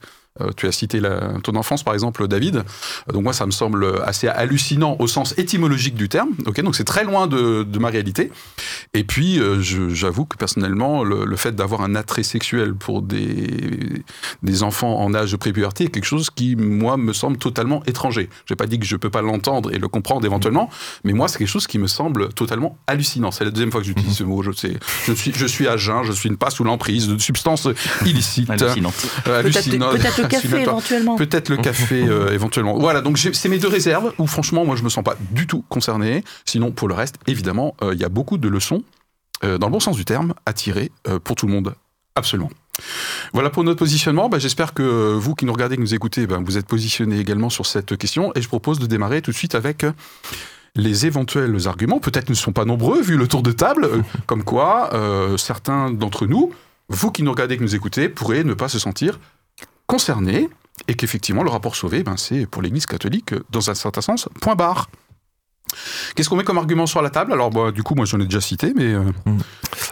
tu 0.58 0.68
as 0.68 0.72
cité 0.72 1.00
la, 1.00 1.34
ton 1.44 1.56
enfance, 1.56 1.84
par 1.84 1.94
exemple, 1.94 2.28
David. 2.28 2.58
Euh, 2.58 3.14
Donc 3.14 3.24
moi, 3.24 3.34
ça 3.34 3.46
me 3.46 3.52
semble 3.52 4.02
assez 4.04 4.28
hallucinant 4.28 4.96
au 5.00 5.08
sens 5.08 5.34
étymologique 5.38 5.96
du 5.96 6.10
terme. 6.10 6.30
Ok, 6.46 6.62
donc 6.62 6.76
c'est 6.76 6.84
très 6.84 7.04
loin 7.04 7.28
de, 7.28 7.64
de 7.64 7.80
ma 7.80 7.90
réalité. 7.90 8.32
Et 8.94 9.04
puis, 9.04 9.40
euh, 9.40 9.62
je- 9.62 9.90
j'avoue 9.90 10.26
que 10.26 10.36
personnellement, 10.38 11.04
le, 11.04 11.26
le 11.26 11.36
fait 11.36 11.54
d'avoir 11.56 11.82
un 11.82 11.96
attrait 11.96 12.24
sexuel 12.24 12.74
pour 12.74 13.02
des, 13.02 14.04
des 14.42 14.64
enfants 14.64 15.00
en 15.00 15.14
âge 15.14 15.32
de 15.32 15.38
prépuberté 15.38 15.86
est 15.86 15.90
quelque 15.90 16.06
chose 16.06 16.30
qui, 16.30 16.56
moi, 16.56 16.98
me 16.98 17.14
semble 17.14 17.38
totalement 17.38 17.84
étranger. 17.86 18.30
J'ai 18.48 18.56
pas 18.56 18.66
dit 18.66 18.80
que 18.80 18.86
je 18.86 18.96
peux 18.96 19.10
pas 19.10 19.22
l'entendre 19.22 19.72
et 19.74 19.78
le 19.80 19.88
comprendre 19.88 20.26
éventuellement, 20.26 20.70
mais 21.04 21.14
moi, 21.14 21.28
c'est 21.28 21.38
quelque 21.38 21.48
chose 21.48 21.68
qui 21.68 21.80
me 21.80 21.88
semble 21.88 22.30
totalement 22.34 22.78
hallucinant. 22.88 23.32
C'est 23.32 23.46
la 23.46 23.52
deuxième 23.52 23.72
fois 23.72 23.82
que 23.82 23.88
j'utilise 23.88 24.16
ce 24.16 24.24
mot. 24.24 24.42
Je 24.44 24.52
sais, 24.52 24.74
je 25.06 25.14
suis, 25.14 25.32
je 25.36 25.46
suis 25.46 25.68
à 25.68 25.78
jeun, 25.78 26.04
je 26.04 26.12
suis 26.12 26.30
pas 26.36 26.50
sous 26.50 26.64
l'emprise 26.64 27.08
de 27.08 27.18
substances 27.20 27.68
illicites. 28.06 28.50
Hallucinant. 28.50 28.94
Euh, 29.28 29.44
peut-être 29.44 30.23
le 30.24 30.30
café 30.30 30.48
hallucinant. 30.48 30.72
éventuellement. 30.72 31.16
Peut-être 31.16 31.50
le 31.50 31.58
café 31.58 32.04
euh, 32.08 32.32
éventuellement. 32.32 32.78
Voilà, 32.78 33.02
donc 33.02 33.18
c'est 33.18 33.50
mes 33.50 33.60
deux 33.60 33.68
réserves 33.68 34.14
où 34.18 34.28
franchement 34.28 34.66
moi 34.66 34.76
je 34.76 34.84
me 34.84 34.90
sens 34.90 35.04
pas 35.04 35.16
du 35.32 35.48
tout 35.48 35.64
concerné. 35.70 36.24
Sinon 36.46 36.72
pour 36.72 36.88
le 36.88 36.94
reste, 36.94 37.16
évidemment, 37.28 37.76
euh, 37.82 37.94
il 37.94 38.00
y 38.00 38.06
a 38.06 38.10
beaucoup 38.10 38.38
de 38.38 38.48
leçons, 38.48 38.84
euh, 39.44 39.58
dans 39.58 39.68
le 39.68 39.72
bon 39.74 39.80
sens 39.80 39.98
du 39.98 40.06
terme, 40.06 40.34
à 40.46 40.54
tirer 40.54 40.92
euh, 41.08 41.20
pour 41.20 41.36
tout 41.36 41.48
le 41.48 41.54
monde. 41.54 41.76
Absolument. 42.16 42.50
Voilà 43.34 43.50
pour 43.50 43.64
notre 43.64 43.80
positionnement. 43.80 44.30
Bah, 44.30 44.40
J'espère 44.40 44.74
que 44.74 45.14
vous 45.14 45.36
qui 45.36 45.46
nous 45.46 45.54
regardez, 45.54 45.76
qui 45.76 45.82
nous 45.82 45.94
écoutez, 45.94 46.28
bah, 46.28 46.40
vous 46.44 46.58
êtes 46.58 46.68
positionnés 46.68 47.20
également 47.20 47.50
sur 47.50 47.66
cette 47.66 47.98
question. 47.98 48.32
Et 48.36 48.42
je 48.42 48.48
propose 48.48 48.80
de 48.80 48.86
démarrer 48.86 49.22
tout 49.22 49.32
de 49.32 49.36
suite 49.36 49.56
avec 49.56 49.86
les 50.76 51.06
éventuels 51.06 51.68
arguments. 51.68 52.00
Peut-être 52.00 52.30
ne 52.30 52.36
sont 52.36 52.54
pas 52.54 52.66
nombreux 52.66 53.02
vu 53.02 53.18
le 53.18 53.28
tour 53.28 53.44
de 53.44 53.52
table, 53.52 53.90
comme 54.28 54.44
quoi 54.44 54.94
euh, 54.94 55.38
certains 55.38 55.92
d'entre 55.92 56.26
nous, 56.26 56.52
vous 56.90 57.12
qui 57.12 57.24
nous 57.24 57.32
regardez, 57.32 57.58
qui 57.58 57.64
nous 57.64 57.76
écoutez, 57.76 58.10
pourraient 58.10 58.44
ne 58.44 58.54
pas 58.54 58.70
se 58.70 58.80
sentir 58.80 59.20
concernés 59.88 60.50
et 60.88 60.96
qu'effectivement 60.96 61.44
le 61.44 61.50
rapport 61.50 61.76
sauvé, 61.76 62.04
ben, 62.04 62.18
c'est 62.18 62.46
pour 62.46 62.62
l'Église 62.62 62.86
catholique, 62.86 63.34
euh, 63.34 63.44
dans 63.52 63.70
un 63.70 63.76
certain 63.76 64.02
sens, 64.02 64.28
point 64.42 64.56
barre. 64.56 64.90
Qu'est-ce 66.16 66.30
qu'on 66.30 66.36
met 66.36 66.44
comme 66.44 66.58
argument 66.58 66.86
sur 66.86 67.02
la 67.02 67.10
table? 67.10 67.34
Alors, 67.34 67.50
bah, 67.50 67.72
du 67.72 67.82
coup, 67.84 67.96
moi 67.96 68.06
j'en 68.06 68.20
ai 68.20 68.26
déjà 68.26 68.42
cité, 68.42 68.74
mais 68.76 68.94
euh, 68.94 69.04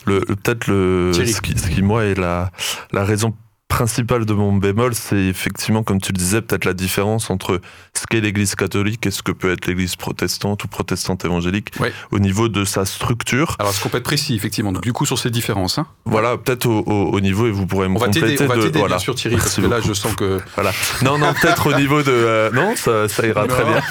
Le, 0.05 0.19
le- 0.27 0.35
peut-être 0.35 0.67
le 0.67 1.11
ce 1.13 1.41
qui, 1.41 1.57
ce 1.57 1.67
qui, 1.69 1.81
moi 1.81 2.05
est 2.05 2.15
la, 2.15 2.51
la 2.91 3.03
raison 3.03 3.35
principal 3.75 4.25
de 4.25 4.33
mon 4.33 4.51
bémol, 4.57 4.93
c'est 4.93 5.15
effectivement, 5.15 5.81
comme 5.81 6.01
tu 6.01 6.11
le 6.11 6.17
disais, 6.17 6.41
peut-être 6.41 6.65
la 6.65 6.73
différence 6.73 7.29
entre 7.29 7.61
ce 7.93 8.05
qu'est 8.09 8.19
l'Église 8.19 8.53
catholique 8.55 9.05
et 9.07 9.11
ce 9.11 9.23
que 9.23 9.31
peut 9.31 9.49
être 9.51 9.65
l'Église 9.65 9.95
protestante 9.95 10.65
ou 10.65 10.67
protestante 10.67 11.23
évangélique 11.23 11.69
Oui. 11.79 11.87
au 12.11 12.19
niveau 12.19 12.49
de 12.49 12.65
sa 12.65 12.83
structure. 12.85 13.55
Alors, 13.59 13.71
ce 13.73 13.81
qu'on 13.81 13.87
peut 13.87 13.99
être 13.99 14.03
précis, 14.03 14.35
effectivement. 14.35 14.73
Donc, 14.73 14.83
du 14.83 14.91
coup, 14.91 15.05
sur 15.05 15.17
ces 15.17 15.29
différences. 15.29 15.77
hein? 15.77 15.87
Voilà, 16.03 16.37
peut-être 16.37 16.65
au, 16.65 16.79
au- 16.85 17.11
au 17.13 17.19
niveau, 17.21 17.47
et 17.47 17.51
vous 17.51 17.65
pourrez 17.65 17.87
me 17.87 17.95
On 17.95 17.99
va 17.99 18.07
compléter 18.07 18.43
on 18.43 18.47
va 18.47 18.57
de- 18.57 18.63
t'aider, 18.63 18.79
voilà. 18.79 18.95
bien 18.97 19.03
sûr, 19.03 19.15
Thierry, 19.15 19.37
parce 19.37 19.55
que 19.55 19.61
là, 19.61 19.79
je 19.79 19.93
sens 19.93 20.13
que. 20.15 20.39
Voilà. 20.55 20.71
Non, 21.03 21.17
non, 21.17 21.33
peut-être 21.33 21.67
au 21.67 21.73
niveau 21.73 22.03
de. 22.03 22.11
euh, 22.11 22.51
non, 22.51 22.75
ça, 22.75 23.07
ça 23.07 23.25
ira 23.25 23.47
très 23.47 23.63
bien. 23.63 23.81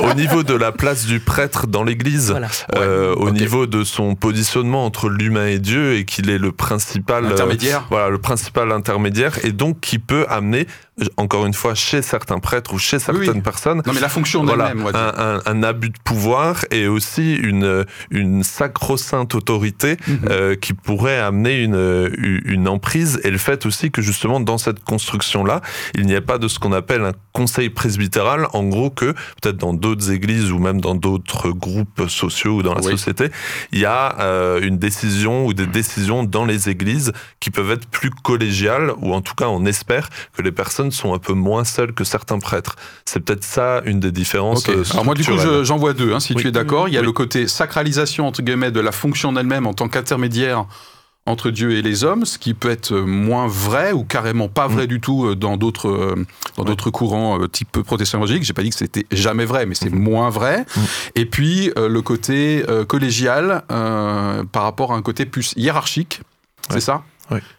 Au 0.00 0.14
niveau 0.14 0.42
de 0.42 0.54
la 0.54 0.72
place 0.72 1.04
du 1.04 1.20
prêtre 1.20 1.66
dans 1.66 1.84
l'Église, 1.84 2.30
Voilà. 2.30 2.48
euh, 2.76 3.14
au 3.14 3.30
niveau 3.30 3.66
de 3.66 3.84
son 3.84 4.14
positionnement 4.14 4.86
entre 4.86 5.10
l'humain 5.10 5.46
et 5.48 5.58
Dieu, 5.58 5.96
et 5.96 6.06
qu'il 6.06 6.30
est 6.30 6.38
le 6.38 6.50
principal. 6.50 7.26
euh, 7.26 7.30
Intermédiaire. 7.32 7.84
voilà, 7.90 8.08
le 8.08 8.18
principal 8.18 8.72
intermédiaire, 8.72 9.17
et 9.44 9.52
donc 9.52 9.80
qui 9.80 9.98
peut 9.98 10.26
amener, 10.28 10.66
encore 11.16 11.46
une 11.46 11.54
fois, 11.54 11.74
chez 11.74 12.02
certains 12.02 12.38
prêtres 12.38 12.72
ou 12.74 12.78
chez 12.78 12.98
certaines 12.98 13.28
oui. 13.36 13.40
personnes, 13.40 13.82
Non, 13.86 13.92
mais 13.92 14.00
la 14.00 14.08
fonction 14.08 14.44
voilà, 14.44 14.74
dire. 14.74 14.86
un, 14.96 15.12
un- 15.36 15.40
un 15.46 15.62
abus 15.62 15.90
de 15.90 15.98
pouvoir 16.04 16.64
et 16.70 16.86
aussi 16.88 17.34
une, 17.36 17.84
une 18.10 18.42
sacro-sainte 18.42 19.34
autorité 19.34 19.96
Mhm. 20.06 20.18
euh, 20.30 20.54
qui 20.56 20.72
pourrait 20.72 21.18
amener 21.18 21.62
une, 21.62 22.10
une 22.44 22.68
emprise 22.68 23.20
et 23.24 23.30
le 23.30 23.38
fait 23.38 23.66
aussi 23.66 23.90
que 23.90 24.02
justement 24.02 24.40
dans 24.40 24.58
cette 24.58 24.82
construction-là, 24.84 25.60
il 25.94 26.06
n'y 26.06 26.14
a 26.14 26.20
pas 26.20 26.38
de 26.38 26.48
ce 26.48 26.58
qu'on 26.58 26.72
appelle 26.72 27.02
un 27.04 27.12
conseil 27.32 27.70
presbytéral, 27.70 28.46
en 28.52 28.64
gros 28.64 28.90
que 28.90 29.12
peut-être 29.40 29.56
dans 29.56 29.72
d'autres 29.74 30.10
églises 30.10 30.50
ou 30.52 30.58
même 30.58 30.80
dans 30.80 30.94
d'autres 30.94 31.50
groupes 31.50 32.08
sociaux 32.08 32.56
ou 32.56 32.62
dans 32.62 32.74
la 32.74 32.80
Oui. 32.82 32.90
société, 32.92 33.30
il 33.72 33.78
y 33.80 33.84
a 33.84 34.16
euh, 34.20 34.60
une 34.60 34.78
décision 34.78 35.46
ou 35.46 35.54
des 35.54 35.66
décisions 35.66 36.24
dans 36.24 36.44
les 36.44 36.68
églises 36.68 37.12
qui 37.40 37.50
peuvent 37.50 37.70
être 37.70 37.86
plus 37.88 38.10
collégiales 38.10 38.92
ou 39.00 39.07
en 39.12 39.20
tout 39.20 39.34
cas 39.34 39.46
on 39.48 39.64
espère 39.66 40.08
que 40.36 40.42
les 40.42 40.52
personnes 40.52 40.90
sont 40.90 41.14
un 41.14 41.18
peu 41.18 41.32
moins 41.32 41.64
seules 41.64 41.92
que 41.92 42.04
certains 42.04 42.38
prêtres. 42.38 42.76
C'est 43.04 43.20
peut-être 43.20 43.44
ça 43.44 43.82
une 43.84 44.00
des 44.00 44.12
différences. 44.12 44.68
Euh, 44.68 44.84
Alors 44.92 45.04
moi 45.04 45.14
du 45.14 45.24
coup 45.24 45.32
j'en 45.62 45.76
vois 45.76 45.92
deux, 45.92 46.12
hein, 46.14 46.20
si 46.20 46.34
Oui. 46.34 46.42
tu 46.42 46.48
es 46.48 46.52
d'accord. 46.52 46.88
Il 46.88 46.94
y 46.94 46.96
a 46.96 47.00
Oui. 47.00 47.06
le 47.06 47.12
côté 47.12 47.48
sacralisation 47.48 48.26
entre 48.26 48.42
guillemets 48.42 48.70
de 48.70 48.80
la 48.80 48.92
fonction 48.92 49.34
elle-même 49.36 49.66
en 49.66 49.74
tant 49.74 49.88
qu'intermédiaire 49.88 50.64
entre 51.26 51.50
Dieu 51.50 51.72
et 51.72 51.82
les 51.82 52.04
hommes, 52.04 52.24
ce 52.24 52.38
qui 52.38 52.54
peut 52.54 52.70
être 52.70 52.94
moins 52.94 53.46
vrai 53.46 53.92
ou 53.92 54.02
carrément 54.02 54.48
pas 54.48 54.66
vrai 54.66 54.86
du 54.86 54.98
tout 54.98 55.26
euh, 55.26 55.36
dans 55.36 55.58
d'autres 55.58 55.88
euh, 55.90 56.24
dans 56.56 56.64
d'autres 56.64 56.88
courants 56.90 57.38
type 57.52 57.82
protestant 57.82 58.16
évangélique. 58.16 58.44
J'ai 58.44 58.54
pas 58.54 58.62
dit 58.62 58.70
que 58.70 58.76
c'était 58.76 59.04
jamais 59.12 59.44
vrai, 59.44 59.66
mais 59.66 59.74
c'est 59.74 59.90
moins 59.90 60.30
vrai. 60.30 60.64
Et 61.16 61.26
puis 61.26 61.70
euh, 61.76 61.86
le 61.86 62.00
côté 62.00 62.64
euh, 62.70 62.86
collégial 62.86 63.62
euh, 63.70 64.42
par 64.50 64.62
rapport 64.62 64.94
à 64.94 64.96
un 64.96 65.02
côté 65.02 65.26
plus 65.26 65.52
hiérarchique, 65.56 66.22
c'est 66.70 66.80
ça? 66.80 67.02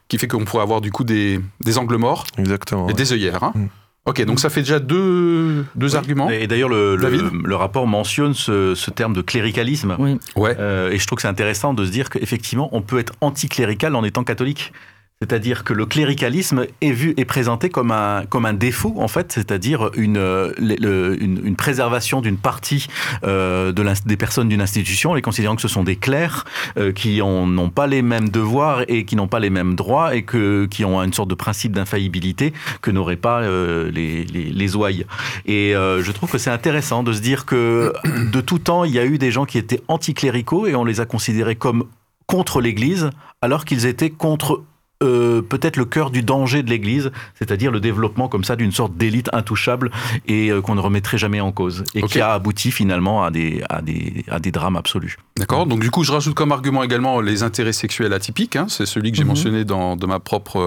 Qui 0.08 0.18
fait 0.18 0.28
qu'on 0.28 0.46
pourrait 0.46 0.64
avoir 0.64 0.82
du 0.82 0.92
coup 0.92 1.04
des, 1.04 1.40
des 1.64 1.78
angles 1.78 1.98
morts 1.98 2.26
Exactement. 2.38 2.86
et 2.86 2.88
ouais. 2.88 2.94
des 2.94 3.14
œillères. 3.14 3.44
hein. 3.44 3.52
Mm. 3.56 3.66
Ok, 4.06 4.24
donc 4.26 4.40
ça 4.40 4.50
fait 4.50 4.62
déjà 4.62 4.80
deux, 4.80 5.66
deux 5.76 5.96
arguments. 5.96 6.30
Et 6.32 6.48
d'ailleurs, 6.48 6.70
le, 6.70 6.96
le 6.96 7.56
rapport 7.56 7.86
mentionne 7.86 8.34
ce, 8.34 8.74
ce 8.74 8.90
terme 8.90 9.14
de 9.14 9.22
cléricalisme. 9.22 9.96
Oui. 10.00 10.18
Ouais. 10.36 10.56
Euh, 10.58 10.90
et 10.90 10.98
je 10.98 11.06
trouve 11.06 11.18
que 11.18 11.22
c'est 11.22 11.28
intéressant 11.28 11.74
de 11.76 11.86
se 11.86 11.92
dire 11.92 12.10
qu'effectivement, 12.10 12.70
on 12.72 12.82
peut 12.82 12.98
être 12.98 13.14
anticlérical 13.22 13.96
en 13.96 14.04
étant 14.04 14.24
catholique. 14.24 14.74
C'est-à-dire 15.22 15.66
que 15.66 15.74
le 15.74 15.86
cléricalisme 15.86 16.66
est 16.80 16.92
vu 16.94 17.14
et 17.18 17.26
présenté 17.26 17.68
comme 17.68 17.92
un, 17.92 18.24
comme 18.30 18.46
un 18.46 18.54
défaut, 18.54 18.94
en 19.00 19.10
fait, 19.10 19.34
c'est-à-dire 19.34 19.90
une, 19.98 20.16
une, 20.58 21.56
préservation 21.58 22.22
d'une 22.22 22.38
partie 22.38 22.88
euh, 23.26 23.74
de 23.74 23.84
des 24.06 24.16
personnes 24.16 24.48
d'une 24.48 24.62
institution, 24.62 25.14
les 25.14 25.22
considérant 25.22 25.58
que 25.58 25.62
ce 25.62 25.68
sont 25.68 25.84
des 25.84 25.98
clercs 25.98 26.46
euh, 26.78 26.94
qui 26.94 27.22
ont- 27.22 27.48
n'ont 27.48 27.70
pas 27.70 27.86
les 27.86 28.02
mêmes 28.02 28.30
devoirs 28.30 28.86
et 28.88 29.04
qui 29.04 29.18
n'ont 29.18 29.28
pas 29.28 29.42
les 29.42 29.50
mêmes 29.50 29.76
droits 29.76 30.16
et 30.16 30.22
que, 30.24 30.68
qui 30.68 30.86
ont 30.86 31.04
une 31.04 31.12
sorte 31.12 31.30
de 31.30 31.36
principe 31.36 31.74
d'infaillibilité 31.74 32.54
que 32.82 32.90
n'auraient 32.90 33.18
pas 33.18 33.42
euh, 33.42 33.92
les, 33.92 34.24
les, 34.24 34.46
les 34.46 34.76
ouailles. 34.78 35.06
Et 35.46 35.76
euh, 35.76 36.02
je 36.02 36.14
trouve 36.14 36.32
que 36.32 36.38
c'est 36.38 36.50
intéressant 36.50 37.04
de 37.04 37.12
se 37.12 37.20
dire 37.20 37.46
que 37.46 37.92
de 38.32 38.40
tout 38.40 38.60
temps, 38.60 38.86
il 38.86 38.94
y 38.94 39.00
a 39.00 39.06
eu 39.06 39.18
des 39.18 39.32
gens 39.32 39.44
qui 39.44 39.58
étaient 39.58 39.82
anticléricaux 39.90 40.66
et 40.66 40.76
on 40.76 40.86
les 40.86 41.02
a 41.02 41.06
considérés 41.06 41.56
comme 41.58 41.84
contre 42.26 42.62
l'Église, 42.62 43.10
alors 43.42 43.66
qu'ils 43.66 43.86
étaient 43.88 44.12
contre 44.12 44.64
euh, 45.02 45.42
peut-être 45.42 45.78
le 45.78 45.86
cœur 45.86 46.12
du 46.12 46.24
danger 46.24 46.62
de 46.64 46.70
l'Église, 46.70 47.12
c'est-à-dire 47.36 47.72
le 47.72 47.80
développement 47.80 48.28
comme 48.28 48.44
ça 48.44 48.56
d'une 48.56 48.72
sorte 48.72 48.96
d'élite 48.98 49.30
intouchable 49.34 49.92
et 50.28 50.52
euh, 50.52 50.62
qu'on 50.62 50.76
ne 50.76 50.82
remettrait 50.82 51.18
jamais 51.18 51.40
en 51.40 51.52
cause, 51.52 51.84
et 51.96 52.02
qui 52.04 52.20
a 52.20 52.34
abouti 52.34 52.72
finalement 52.72 53.24
à 53.24 53.32
des, 53.32 53.64
à 53.70 53.82
des, 53.82 54.26
à 54.30 54.40
des 54.40 54.52
drames 54.52 54.76
absolus. 54.76 55.18
D'accord. 55.38 55.66
Donc 55.68 55.80
du 55.80 55.90
coup, 55.92 56.04
je 56.04 56.12
rajoute 56.12 56.36
comme 56.36 56.52
argument 56.52 56.84
également 56.84 57.22
les 57.22 57.44
intérêts 57.44 57.74
sexuels 57.74 58.12
atypiques. 58.14 58.56
hein. 58.58 58.66
C'est 58.70 58.86
celui 58.86 59.12
que 59.12 59.18
j'ai 59.18 59.24
Mhm. 59.24 59.30
mentionné 59.30 59.66
dans 59.66 59.96
de 59.96 60.06
ma 60.06 60.20
propre 60.20 60.58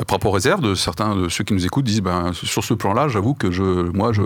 euh, 0.00 0.04
propre 0.06 0.30
réserve. 0.30 0.60
De 0.62 0.74
certains 0.74 1.14
de 1.14 1.28
ceux 1.28 1.44
qui 1.44 1.52
nous 1.52 1.66
écoutent 1.66 1.84
disent, 1.84 2.00
ben 2.02 2.32
sur 2.32 2.64
ce 2.64 2.72
plan-là, 2.74 3.08
j'avoue 3.08 3.34
que 3.34 3.50
je, 3.50 3.62
moi, 3.62 4.12
je- 4.12 4.22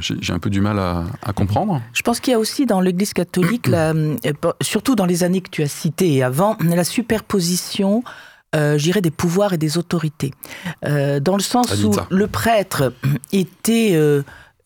j'ai 0.00 0.32
un 0.32 0.38
peu 0.38 0.50
du 0.50 0.60
mal 0.60 0.78
à, 0.78 1.04
à 1.22 1.32
comprendre. 1.32 1.82
Je 1.92 2.02
pense 2.02 2.20
qu'il 2.20 2.30
y 2.32 2.34
a 2.34 2.38
aussi 2.38 2.64
dans 2.66 2.80
l'Église 2.80 3.12
catholique, 3.12 3.66
la- 3.66 3.90
euh, 3.90 4.14
surtout 4.62 4.94
dans 4.94 5.06
les 5.06 5.24
années 5.24 5.40
que 5.40 5.50
tu 5.50 5.62
as 5.62 5.68
citées 5.68 6.14
et 6.14 6.22
avant, 6.22 6.56
la 6.60 6.84
superposition, 6.84 8.04
euh, 8.54 8.78
je 8.78 8.84
dirais, 8.84 9.00
des 9.00 9.10
pouvoirs 9.10 9.52
et 9.52 9.58
des 9.58 9.76
autorités. 9.76 10.32
Euh, 10.84 11.18
dans 11.20 11.36
le 11.36 11.42
sens 11.42 11.72
où 11.84 11.90
le 12.10 12.26
prêtre 12.28 12.92
était, 13.32 13.90
euh, 13.94 14.22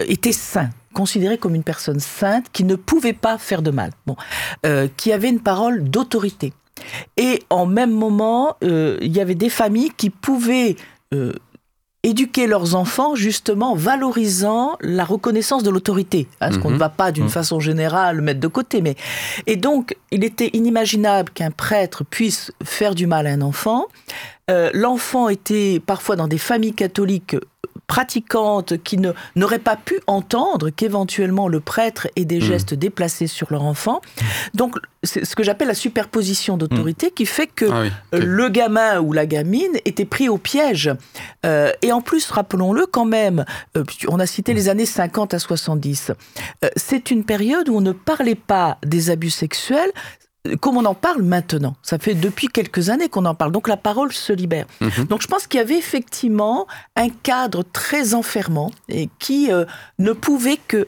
était 0.06 0.32
saint 0.32 0.70
considéré 0.92 1.38
comme 1.38 1.54
une 1.54 1.62
personne 1.64 2.00
sainte 2.00 2.46
qui 2.52 2.64
ne 2.64 2.74
pouvait 2.76 3.14
pas 3.14 3.38
faire 3.38 3.62
de 3.62 3.70
mal, 3.70 3.92
bon, 4.06 4.14
qui 4.98 5.10
avait 5.10 5.30
une 5.30 5.40
parole 5.40 5.84
d'autorité. 5.84 6.52
Et 7.16 7.42
en 7.48 7.64
même 7.64 7.92
moment, 7.92 8.56
il 8.60 9.10
y 9.16 9.20
avait 9.20 9.34
des 9.34 9.48
familles 9.48 9.92
qui 9.96 10.10
pouvaient 10.10 10.76
éduquer 12.04 12.46
leurs 12.46 12.74
enfants 12.74 13.14
justement 13.14 13.72
en 13.72 13.74
valorisant 13.76 14.76
la 14.80 15.04
reconnaissance 15.04 15.62
de 15.62 15.70
l'autorité, 15.70 16.26
hein, 16.40 16.50
ce 16.50 16.58
qu'on 16.58 16.68
Mhm. 16.68 16.74
ne 16.74 16.78
va 16.80 16.88
pas 16.88 17.12
d'une 17.12 17.24
Mhm. 17.24 17.30
façon 17.30 17.60
générale 17.60 18.20
mettre 18.20 18.40
de 18.40 18.48
côté. 18.48 18.80
Mais... 18.82 18.96
Et 19.46 19.56
donc, 19.56 19.96
il 20.10 20.24
était 20.24 20.50
inimaginable 20.52 21.30
qu'un 21.30 21.50
prêtre 21.52 22.04
puisse 22.04 22.50
faire 22.64 22.94
du 22.96 23.06
mal 23.06 23.26
à 23.26 23.30
un 23.30 23.40
enfant. 23.40 23.86
Euh, 24.50 24.70
L'enfant 24.74 25.28
était 25.28 25.80
parfois 25.84 26.16
dans 26.16 26.26
des 26.28 26.38
familles 26.38 26.74
catholiques 26.74 27.36
pratiquantes 27.86 28.82
qui 28.82 28.98
n'auraient 29.36 29.58
pas 29.58 29.76
pu 29.76 30.00
entendre 30.06 30.70
qu'éventuellement 30.70 31.48
le 31.48 31.60
prêtre 31.60 32.08
ait 32.16 32.24
des 32.24 32.36
Mhm. 32.36 32.42
gestes 32.42 32.74
déplacés 32.74 33.26
sur 33.26 33.48
leur 33.50 33.62
enfant. 33.64 34.00
Donc, 34.54 34.76
c'est 35.02 35.24
ce 35.24 35.34
que 35.36 35.42
j'appelle 35.42 35.68
la 35.68 35.74
superposition 35.74 36.56
d'autorité 36.56 37.10
qui 37.10 37.26
fait 37.26 37.46
que 37.48 37.66
Ah 37.70 37.82
oui. 37.82 37.90
euh, 38.14 38.20
le 38.24 38.48
gamin 38.48 39.00
ou 39.00 39.12
la 39.12 39.26
gamine 39.26 39.72
était 39.84 40.04
pris 40.04 40.28
au 40.28 40.38
piège. 40.38 40.90
Euh, 41.44 41.70
et 41.82 41.92
en 41.92 42.00
plus, 42.00 42.30
rappelons-le 42.30 42.86
quand 42.86 43.04
même, 43.04 43.44
euh, 43.76 43.84
on 44.08 44.20
a 44.20 44.26
cité 44.26 44.54
les 44.54 44.68
années 44.68 44.86
50 44.86 45.34
à 45.34 45.38
70. 45.38 46.12
Euh, 46.64 46.68
c'est 46.76 47.10
une 47.10 47.24
période 47.24 47.68
où 47.68 47.76
on 47.76 47.80
ne 47.80 47.92
parlait 47.92 48.34
pas 48.36 48.78
des 48.86 49.10
abus 49.10 49.30
sexuels 49.30 49.90
comme 50.60 50.76
on 50.76 50.84
en 50.84 50.94
parle 50.94 51.22
maintenant. 51.22 51.76
Ça 51.82 51.98
fait 51.98 52.14
depuis 52.14 52.48
quelques 52.48 52.90
années 52.90 53.08
qu'on 53.08 53.24
en 53.24 53.34
parle. 53.34 53.52
Donc 53.52 53.68
la 53.68 53.76
parole 53.76 54.12
se 54.12 54.32
libère. 54.32 54.66
Mhm. 54.80 55.04
Donc 55.06 55.22
je 55.22 55.28
pense 55.28 55.46
qu'il 55.46 55.58
y 55.58 55.62
avait 55.62 55.78
effectivement 55.78 56.66
un 56.96 57.08
cadre 57.08 57.62
très 57.62 58.14
enfermant 58.14 58.70
et 58.88 59.08
qui 59.18 59.52
euh, 59.52 59.64
ne 59.98 60.12
pouvait 60.12 60.58
que 60.68 60.86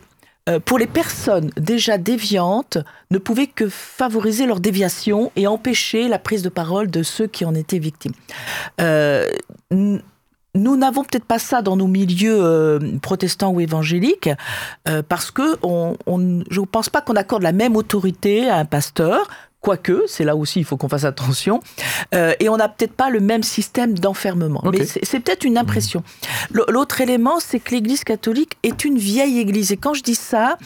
euh, 0.48 0.60
pour 0.60 0.78
les 0.78 0.86
personnes 0.86 1.50
déjà 1.56 1.96
déviantes, 1.96 2.76
ne 3.10 3.16
pouvait 3.16 3.46
que 3.46 3.68
favoriser 3.70 4.44
leur 4.44 4.60
déviation 4.60 5.32
et 5.36 5.46
empêcher 5.46 6.06
la 6.06 6.18
prise 6.18 6.42
de 6.42 6.50
parole 6.50 6.90
de 6.90 7.02
ceux 7.02 7.26
qui 7.26 7.46
en 7.46 7.54
étaient 7.54 7.78
victimes. 7.78 8.12
Euh, 8.80 9.26
nous 10.54 10.76
n'avons 10.76 11.02
peut-être 11.04 11.24
pas 11.24 11.38
ça 11.38 11.62
dans 11.62 11.76
nos 11.76 11.86
milieux 11.88 12.38
euh, 12.40 12.78
protestants 13.02 13.50
ou 13.52 13.60
évangéliques, 13.60 14.30
euh, 14.88 15.02
parce 15.08 15.30
que 15.30 15.56
on, 15.62 15.96
on- 16.06 16.42
je 16.50 16.60
ne 16.60 16.66
pense 16.66 16.88
pas 16.88 17.00
qu'on 17.00 17.16
accorde 17.16 17.42
la 17.42 17.52
même 17.52 17.76
autorité 17.76 18.48
à 18.48 18.56
un 18.58 18.64
pasteur, 18.64 19.28
quoique, 19.60 20.02
c'est 20.06 20.24
là 20.24 20.36
aussi 20.36 20.60
il 20.60 20.64
faut 20.64 20.76
qu'on 20.76 20.90
fasse 20.90 21.04
attention, 21.04 21.60
euh, 22.14 22.34
et 22.38 22.48
on 22.50 22.56
n'a 22.58 22.68
peut-être 22.68 22.92
pas 22.92 23.08
le 23.08 23.18
même 23.20 23.42
système 23.42 23.94
d'enfermement. 23.98 24.60
Mais 24.72 24.84
c'est 25.02 25.20
peut-être 25.20 25.44
une 25.44 25.56
impression. 25.56 26.02
L- 26.54 26.60
L'autre 26.68 27.00
élément, 27.00 27.40
c'est 27.40 27.60
que 27.60 27.70
l'Église 27.74 28.04
catholique 28.04 28.58
est 28.62 28.84
une 28.84 28.98
vieille 28.98 29.38
Église, 29.38 29.72
et 29.72 29.78
quand 29.78 29.94
je 29.94 30.02
dis 30.02 30.14
ça, 30.14 30.58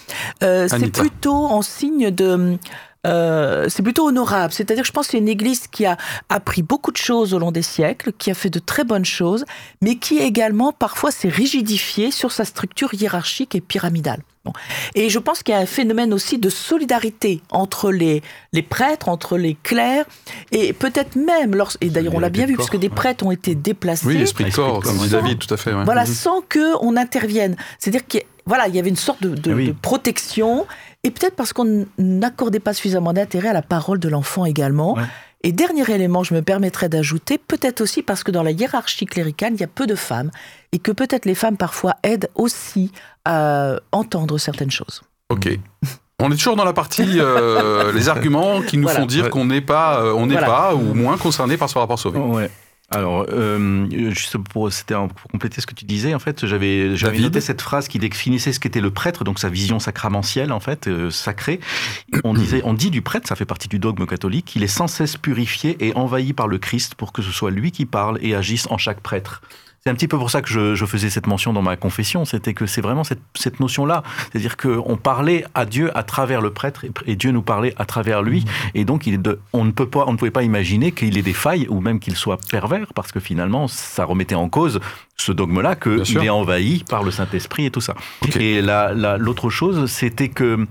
euh, 0.43 0.67
c'est 0.69 0.77
plutôt 1.01 1.33
en 1.47 1.63
signe 1.63 2.11
de... 2.11 2.59
euh, 3.07 3.67
c'est 3.69 3.83
plutôt 3.83 4.09
honorable. 4.09 4.53
C'est-à-dire, 4.53 4.85
je 4.85 4.93
pense 4.93 5.07
que 5.07 5.13
c'est 5.13 5.19
une 5.19 5.29
église 5.29 5.67
qui 5.69 5.87
a 5.87 5.97
appris 6.29 6.63
beaucoup 6.63 6.91
de 6.91 6.97
choses 6.97 7.33
au 7.35 7.39
long 7.39 7.53
des 7.53 7.63
siècles, 7.63 8.13
qui 8.13 8.31
a 8.31 8.35
fait 8.35 8.51
de 8.51 8.59
très 8.59 8.85
bonnes 8.85 9.05
choses, 9.05 9.45
mais 9.83 9.97
qui 9.97 10.19
également 10.19 10.73
parfois 10.73 11.11
s'est 11.11 11.29
rigidifiée 11.29 12.11
sur 12.11 12.33
sa 12.33 12.45
structure 12.45 12.93
hiérarchique 12.95 13.55
et 13.55 13.61
pyramidale. 13.61 14.21
Bon. 14.45 14.53
Et 14.95 15.11
je 15.11 15.19
pense 15.19 15.43
qu'il 15.43 15.55
y 15.55 15.59
a 15.59 15.61
un 15.61 15.67
phénomène 15.67 16.13
aussi 16.15 16.39
de 16.39 16.49
solidarité 16.49 17.41
entre 17.51 17.91
les, 17.93 18.23
les 18.53 18.63
prêtres, 18.63 19.09
entre 19.09 19.37
les 19.37 19.57
clercs, 19.63 20.07
et 20.53 20.73
peut-être 20.73 21.17
même, 21.17 21.55
lors, 21.55 21.73
et 21.81 21.91
d'ailleurs 21.91 22.15
on 22.15 22.21
l'a 22.21 22.31
bien 22.31 22.47
vu, 22.47 22.55
corps, 22.57 22.67
puisque 22.69 22.81
des 22.81 22.89
ouais. 22.89 22.95
prêtres 22.95 23.25
ont 23.27 23.31
été 23.31 23.55
déplacés. 23.55 24.07
Oui, 24.07 24.17
l'esprit 24.17 24.45
de 24.45 24.55
corps, 24.55 24.81
comme 24.83 24.97
dit. 24.99 25.09
David, 25.09 25.39
tout 25.39 25.53
à 25.53 25.57
fait. 25.57 25.73
ouais. 25.73 25.85
Voilà, 25.85 26.03
Mhm. 26.05 26.13
sans 26.13 26.41
que 26.49 26.75
on 26.83 26.97
intervienne. 26.97 27.57
C'est-à-dire 27.79 28.07
qu'il 28.07 28.21
y 28.21 28.23
a- 28.23 28.27
voilà, 28.49 28.67
il 28.67 28.75
y 28.75 28.79
avait 28.81 28.89
une 28.89 28.97
sorte 28.97 29.23
de, 29.23 29.35
de- 29.37 29.53
oui. 29.55 29.67
de 29.69 29.73
protection, 29.73 30.67
et 31.05 31.11
peut-être 31.13 31.37
parce 31.37 31.53
qu'on 31.53 31.87
n'accordait 31.99 32.59
pas 32.59 32.73
suffisamment 32.75 33.13
d'intérêt 33.13 33.49
à 33.49 33.53
la 33.53 33.63
parole 33.63 34.01
de 34.01 34.09
l'enfant 34.09 34.45
également. 34.45 34.95
Ouais. 34.95 35.05
Et 35.45 35.53
dernier 35.53 35.89
élément, 35.89 36.25
je 36.25 36.35
me 36.35 36.43
permettrais 36.43 36.89
d'ajouter, 36.89 37.39
peut-être 37.39 37.81
aussi 37.81 38.03
parce 38.03 38.25
que 38.25 38.33
dans 38.33 38.43
la 38.43 38.51
hiérarchie 38.51 39.07
cléricale, 39.07 39.53
il 39.55 39.61
y 39.61 39.65
a 39.65 39.69
peu 39.69 39.87
de 39.87 39.95
femmes 39.95 40.33
et 40.73 40.81
que 40.81 40.91
peut-être 40.91 41.27
les 41.27 41.37
femmes 41.37 41.57
parfois 41.57 41.95
aident 42.03 42.29
aussi 42.35 42.91
à 43.25 43.77
entendre 43.93 44.37
certaines 44.39 44.73
choses. 44.73 45.03
Ok. 45.31 45.49
On 46.21 46.33
est 46.33 46.37
toujours 46.37 46.57
dans 46.57 46.65
la 46.65 46.73
partie 46.73 47.07
euh, 47.21 47.93
les 47.93 48.09
arguments 48.09 48.61
qui 48.63 48.77
nous 48.77 48.83
Voilà. 48.89 48.99
font 48.99 49.07
dire 49.07 49.25
Ouais. 49.27 49.31
qu'on 49.31 49.45
n'est 49.45 49.61
pas, 49.61 50.01
euh, 50.03 50.13
on 50.15 50.27
n'est 50.27 50.33
Voilà. 50.35 50.47
pas 50.49 50.75
ou 50.75 50.93
moins 50.93 51.17
concerné 51.17 51.57
par 51.57 51.71
ce 51.71 51.79
rapport 51.79 51.97
sauvé. 52.01 52.19
Ouais. 52.19 52.51
Alors, 52.91 53.27
euh, 53.29 53.87
juste 54.13 54.39
pour, 54.39 54.71
pour 54.71 55.31
compléter 55.31 55.61
ce 55.61 55.67
que 55.67 55.75
tu 55.75 55.85
disais, 55.85 56.15
en 56.15 56.19
fait, 56.19 56.47
j'avais, 56.47 56.95
noté 57.19 57.43
cette 57.43 57.61
phrase 57.61 57.87
qui 57.87 57.99
définissait 57.99 58.53
ce 58.53 58.61
qu'était 58.61 58.81
le 58.81 58.91
prêtre, 58.91 59.25
donc 59.25 59.39
sa 59.39 59.51
vision 59.51 59.79
sacramentielle, 59.79 60.53
en 60.53 60.61
fait, 60.61 60.89
euh, 60.89 61.11
sacrée. 61.11 61.61
On 62.25 62.33
disait, 62.33 62.63
on 62.65 62.73
dit 62.73 62.91
du 62.91 63.03
prêtre, 63.03 63.29
ça 63.29 63.37
fait 63.37 63.45
partie 63.45 63.69
du 63.69 63.79
dogme 63.79 64.07
catholique, 64.07 64.47
qu'il 64.47 64.63
est 64.63 64.69
sans 64.69 64.87
cesse 64.87 65.19
purifié 65.19 65.77
et 65.87 65.95
envahi 65.97 66.33
par 66.33 66.49
le 66.49 66.57
Christ 66.57 66.95
pour 66.95 67.13
que 67.13 67.21
ce 67.21 67.31
soit 67.31 67.51
lui 67.51 67.73
qui 67.73 67.85
parle 67.85 68.19
et 68.23 68.35
agisse 68.35 68.67
en 68.71 68.79
chaque 68.79 69.01
prêtre. 69.01 69.43
C'est 69.85 69.91
un 69.91 69.95
petit 69.95 70.09
peu 70.09 70.19
pour 70.19 70.31
ça 70.31 70.43
que 70.43 70.49
je, 70.49 70.75
je 70.75 70.85
faisais 70.87 71.09
cette 71.09 71.27
mention 71.29 71.53
dans 71.53 71.63
ma 71.63 71.77
confession, 71.77 72.25
c'était 72.25 72.53
que 72.53 72.67
c'est 72.67 72.81
vraiment 72.81 73.05
cette, 73.05 73.21
cette 73.35 73.61
notion-là. 73.61 74.03
C'est-à-dire 74.33 74.57
qu'on 74.57 74.97
parlait 74.97 75.45
à 75.55 75.65
Dieu 75.67 75.97
à 75.97 76.03
travers 76.03 76.41
le 76.41 76.51
prêtre 76.53 76.85
et, 76.85 76.91
et 77.07 77.17
Dieu 77.17 77.31
nous 77.31 77.43
parlait 77.43 77.73
à 77.79 77.85
travers 77.87 78.23
lui. 78.23 78.45
Et 78.75 78.85
donc, 78.85 79.07
il 79.07 79.15
est 79.15 79.19
de, 79.19 79.39
on, 79.53 79.65
ne 79.65 79.71
peut 79.71 79.89
pas, 79.89 80.05
on 80.09 80.13
ne 80.13 80.17
pouvait 80.17 80.33
pas 80.33 80.43
imaginer 80.43 80.91
qu'il 80.93 81.17
ait 81.17 81.23
des 81.23 81.33
failles 81.33 81.67
ou 81.71 81.81
même 81.81 82.01
qu'il 82.01 82.17
soit 82.17 82.39
pervers 82.51 82.89
parce 82.95 83.13
que 83.13 83.21
finalement, 83.21 83.69
ça 83.69 84.05
remettait 84.05 84.35
en 84.35 84.49
cause 84.49 84.81
ce 85.17 85.31
dogme-là 85.33 85.77
qu'il 85.77 86.19
est 86.19 86.29
envahi 86.29 86.85
par 86.89 87.03
le 87.05 87.11
Saint-Esprit 87.13 87.67
et 87.67 87.71
tout 87.71 87.81
ça. 87.81 87.95
Ok. 88.23 88.37
Et 88.37 88.61
la- 88.61 88.93
la- 88.93 89.17
l'autre 89.17 89.49
chose, 89.49 89.87
c'était 89.91 90.29
que 90.29 90.67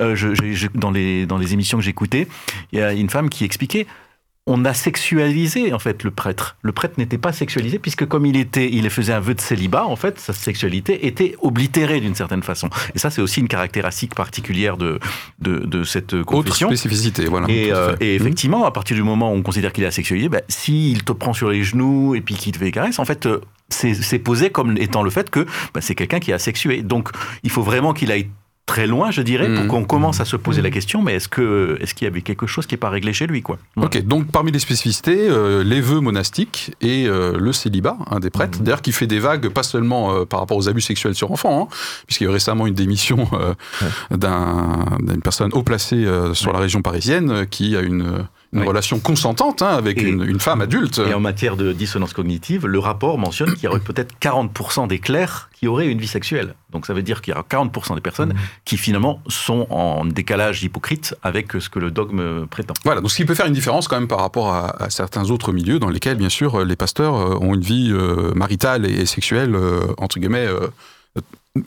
euh, 0.00 0.14
je- 0.16 0.34
j'ai- 0.34 0.54
j'ai- 0.54 0.68
dans, 0.74 0.90
les, 0.90 1.26
dans 1.26 1.36
les 1.36 1.52
émissions 1.52 1.78
que 1.78 1.84
j'écoutais, 1.84 2.26
il 2.72 2.78
y 2.78 2.82
a 2.82 2.92
une 2.92 3.10
femme 3.10 3.28
qui 3.28 3.44
expliquait 3.44 3.86
on 4.46 4.64
a 4.64 4.74
sexualisé 4.74 5.72
en 5.72 5.78
fait 5.78 6.02
le 6.02 6.10
prêtre. 6.10 6.56
Le 6.62 6.72
prêtre 6.72 6.94
n'était 6.98 7.18
pas 7.18 7.32
sexualisé 7.32 7.78
puisque 7.78 8.06
comme 8.06 8.26
il 8.26 8.36
était, 8.36 8.68
il 8.72 8.88
faisait 8.90 9.12
un 9.12 9.20
vœu 9.20 9.34
de 9.34 9.40
célibat, 9.40 9.86
en 9.86 9.94
fait, 9.94 10.18
sa 10.18 10.32
sexualité 10.32 11.06
était 11.06 11.36
oblitérée 11.40 12.00
d'une 12.00 12.16
certaine 12.16 12.42
façon. 12.42 12.68
Et 12.94 12.98
ça, 12.98 13.10
c'est 13.10 13.22
aussi 13.22 13.40
une 13.40 13.48
caractéristique 13.48 14.14
particulière 14.14 14.76
de, 14.76 14.98
de, 15.38 15.58
de 15.60 15.84
cette 15.84 16.12
Autre 16.12 16.24
confession. 16.24 16.68
spécificité, 16.68 17.26
voilà. 17.26 17.48
Et, 17.48 17.72
euh, 17.72 17.94
et 18.00 18.16
effectivement, 18.16 18.66
à 18.66 18.72
partir 18.72 18.96
du 18.96 19.04
moment 19.04 19.32
où 19.32 19.36
on 19.36 19.42
considère 19.42 19.72
qu'il 19.72 19.84
est 19.84 19.88
asexualisé, 19.88 20.28
ben, 20.28 20.42
s'il 20.48 21.04
te 21.04 21.12
prend 21.12 21.34
sur 21.34 21.48
les 21.48 21.62
genoux 21.62 22.16
et 22.16 22.20
puis 22.20 22.34
qu'il 22.34 22.52
te 22.52 22.58
fait 22.58 22.72
en 22.98 23.04
fait, 23.04 23.26
euh, 23.26 23.40
c'est 23.68 24.18
posé 24.18 24.50
comme 24.50 24.76
étant 24.76 25.02
le 25.02 25.10
fait 25.10 25.30
que 25.30 25.46
ben, 25.72 25.80
c'est 25.80 25.94
quelqu'un 25.94 26.18
qui 26.18 26.32
est 26.32 26.34
asexué. 26.34 26.82
Donc, 26.82 27.10
il 27.44 27.50
faut 27.50 27.62
vraiment 27.62 27.92
qu'il 27.92 28.10
aille 28.10 28.28
très 28.66 28.86
loin, 28.86 29.10
je 29.10 29.22
dirais, 29.22 29.52
pour 29.52 29.66
qu'on 29.66 29.84
commence 29.84 30.20
à 30.20 30.24
se 30.24 30.36
poser 30.36 30.62
la 30.62 30.70
question, 30.70 31.02
mais 31.02 31.14
est-ce 31.14 31.28
que 31.28 31.76
est-ce 31.80 31.94
qu'il 31.94 32.04
y 32.06 32.08
avait 32.08 32.22
quelque 32.22 32.46
chose 32.46 32.66
qui 32.66 32.74
n'est 32.74 32.78
pas 32.78 32.90
réglé 32.90 33.12
chez 33.12 33.26
lui, 33.26 33.42
quoi? 33.42 33.58
Voilà. 33.76 33.86
Ok, 33.88 34.02
donc 34.04 34.30
parmi 34.30 34.52
les 34.52 34.60
spécificités, 34.60 35.28
euh, 35.28 35.62
les 35.64 35.80
vœux 35.80 36.00
monastiques 36.00 36.72
et 36.80 37.06
euh, 37.06 37.36
le 37.38 37.52
célibat 37.52 37.96
un 38.10 38.20
des 38.20 38.30
prêtres, 38.30 38.58
Mhm. 38.58 38.64
d'ailleurs 38.64 38.82
qui 38.82 38.92
fait 38.92 39.06
des 39.08 39.18
vagues 39.18 39.48
pas 39.48 39.62
seulement 39.64 40.14
euh, 40.14 40.24
par 40.24 40.40
rapport 40.40 40.56
aux 40.56 40.68
abus 40.68 40.80
sexuels 40.80 41.14
sur 41.14 41.32
enfants, 41.32 41.68
hein, 41.70 41.74
puisqu'il 42.06 42.24
y 42.24 42.26
a 42.28 42.30
eu 42.30 42.32
récemment 42.32 42.66
une 42.66 42.74
démission 42.74 43.28
d'un- 44.10 44.86
d'une 45.00 45.20
personne 45.22 45.50
haut 45.52 45.62
placée 45.62 46.06
sur 46.34 46.48
Ouais. 46.48 46.52
la 46.54 46.60
région 46.60 46.82
parisienne 46.82 47.46
qui 47.48 47.76
a 47.76 47.80
une, 47.80 48.26
une 48.52 48.64
relation 48.64 49.00
consentante 49.00 49.62
hein, 49.62 49.68
avec 49.68 49.98
Et- 49.98 50.08
une, 50.08 50.22
une 50.22 50.38
femme 50.40 50.60
adulte. 50.60 50.98
Et 50.98 51.14
en 51.14 51.20
matière 51.20 51.56
de 51.56 51.72
dissonance 51.72 52.12
cognitive, 52.12 52.66
le 52.66 52.78
rapport 52.78 53.16
mentionne 53.18 53.54
qu'il 53.54 53.64
y 53.64 53.66
aurait 53.68 53.80
peut-être 53.80 54.14
40% 54.20 54.88
des 54.88 54.98
clercs 54.98 55.48
qui 55.54 55.66
auraient 55.68 55.88
une 55.88 55.98
vie 55.98 56.06
sexuelle. 56.06 56.54
Donc 56.70 56.84
ça 56.86 56.92
veut 56.92 57.02
dire 57.02 57.22
qu'il 57.22 57.32
y 57.32 57.34
aura 57.34 57.46
40% 57.48 57.94
des 57.94 58.00
personnes 58.02 58.34
qui 58.64 58.76
finalement 58.76 59.22
sont 59.28 59.66
en 59.70 60.04
décalage 60.04 60.62
hypocrite 60.62 61.14
avec 61.22 61.52
ce 61.58 61.68
que 61.70 61.78
le 61.78 61.90
dogme 61.90 62.46
prétend. 62.46 62.74
Voilà, 62.84 63.00
donc 63.00 63.10
ce 63.10 63.16
qui 63.16 63.24
peut 63.24 63.34
faire 63.34 63.46
une 63.46 63.52
différence 63.54 63.88
quand 63.88 63.96
même 63.98 64.08
par 64.08 64.20
rapport 64.20 64.52
à, 64.52 64.82
à 64.82 64.90
certains 64.90 65.30
autres 65.30 65.52
milieux 65.52 65.78
dans 65.78 65.88
lesquels, 65.88 66.16
bien 66.16 66.28
sûr, 66.28 66.64
les 66.64 66.76
pasteurs 66.76 67.14
euh, 67.16 67.36
ont 67.40 67.54
une 67.54 67.62
vie 67.62 67.90
euh, 67.92 68.32
maritale 68.34 68.84
et, 68.84 69.00
et 69.00 69.06
sexuelle, 69.06 69.54
euh, 69.54 69.80
entre 69.98 70.18
guillemets, 70.18 70.46
euh, 70.46 70.68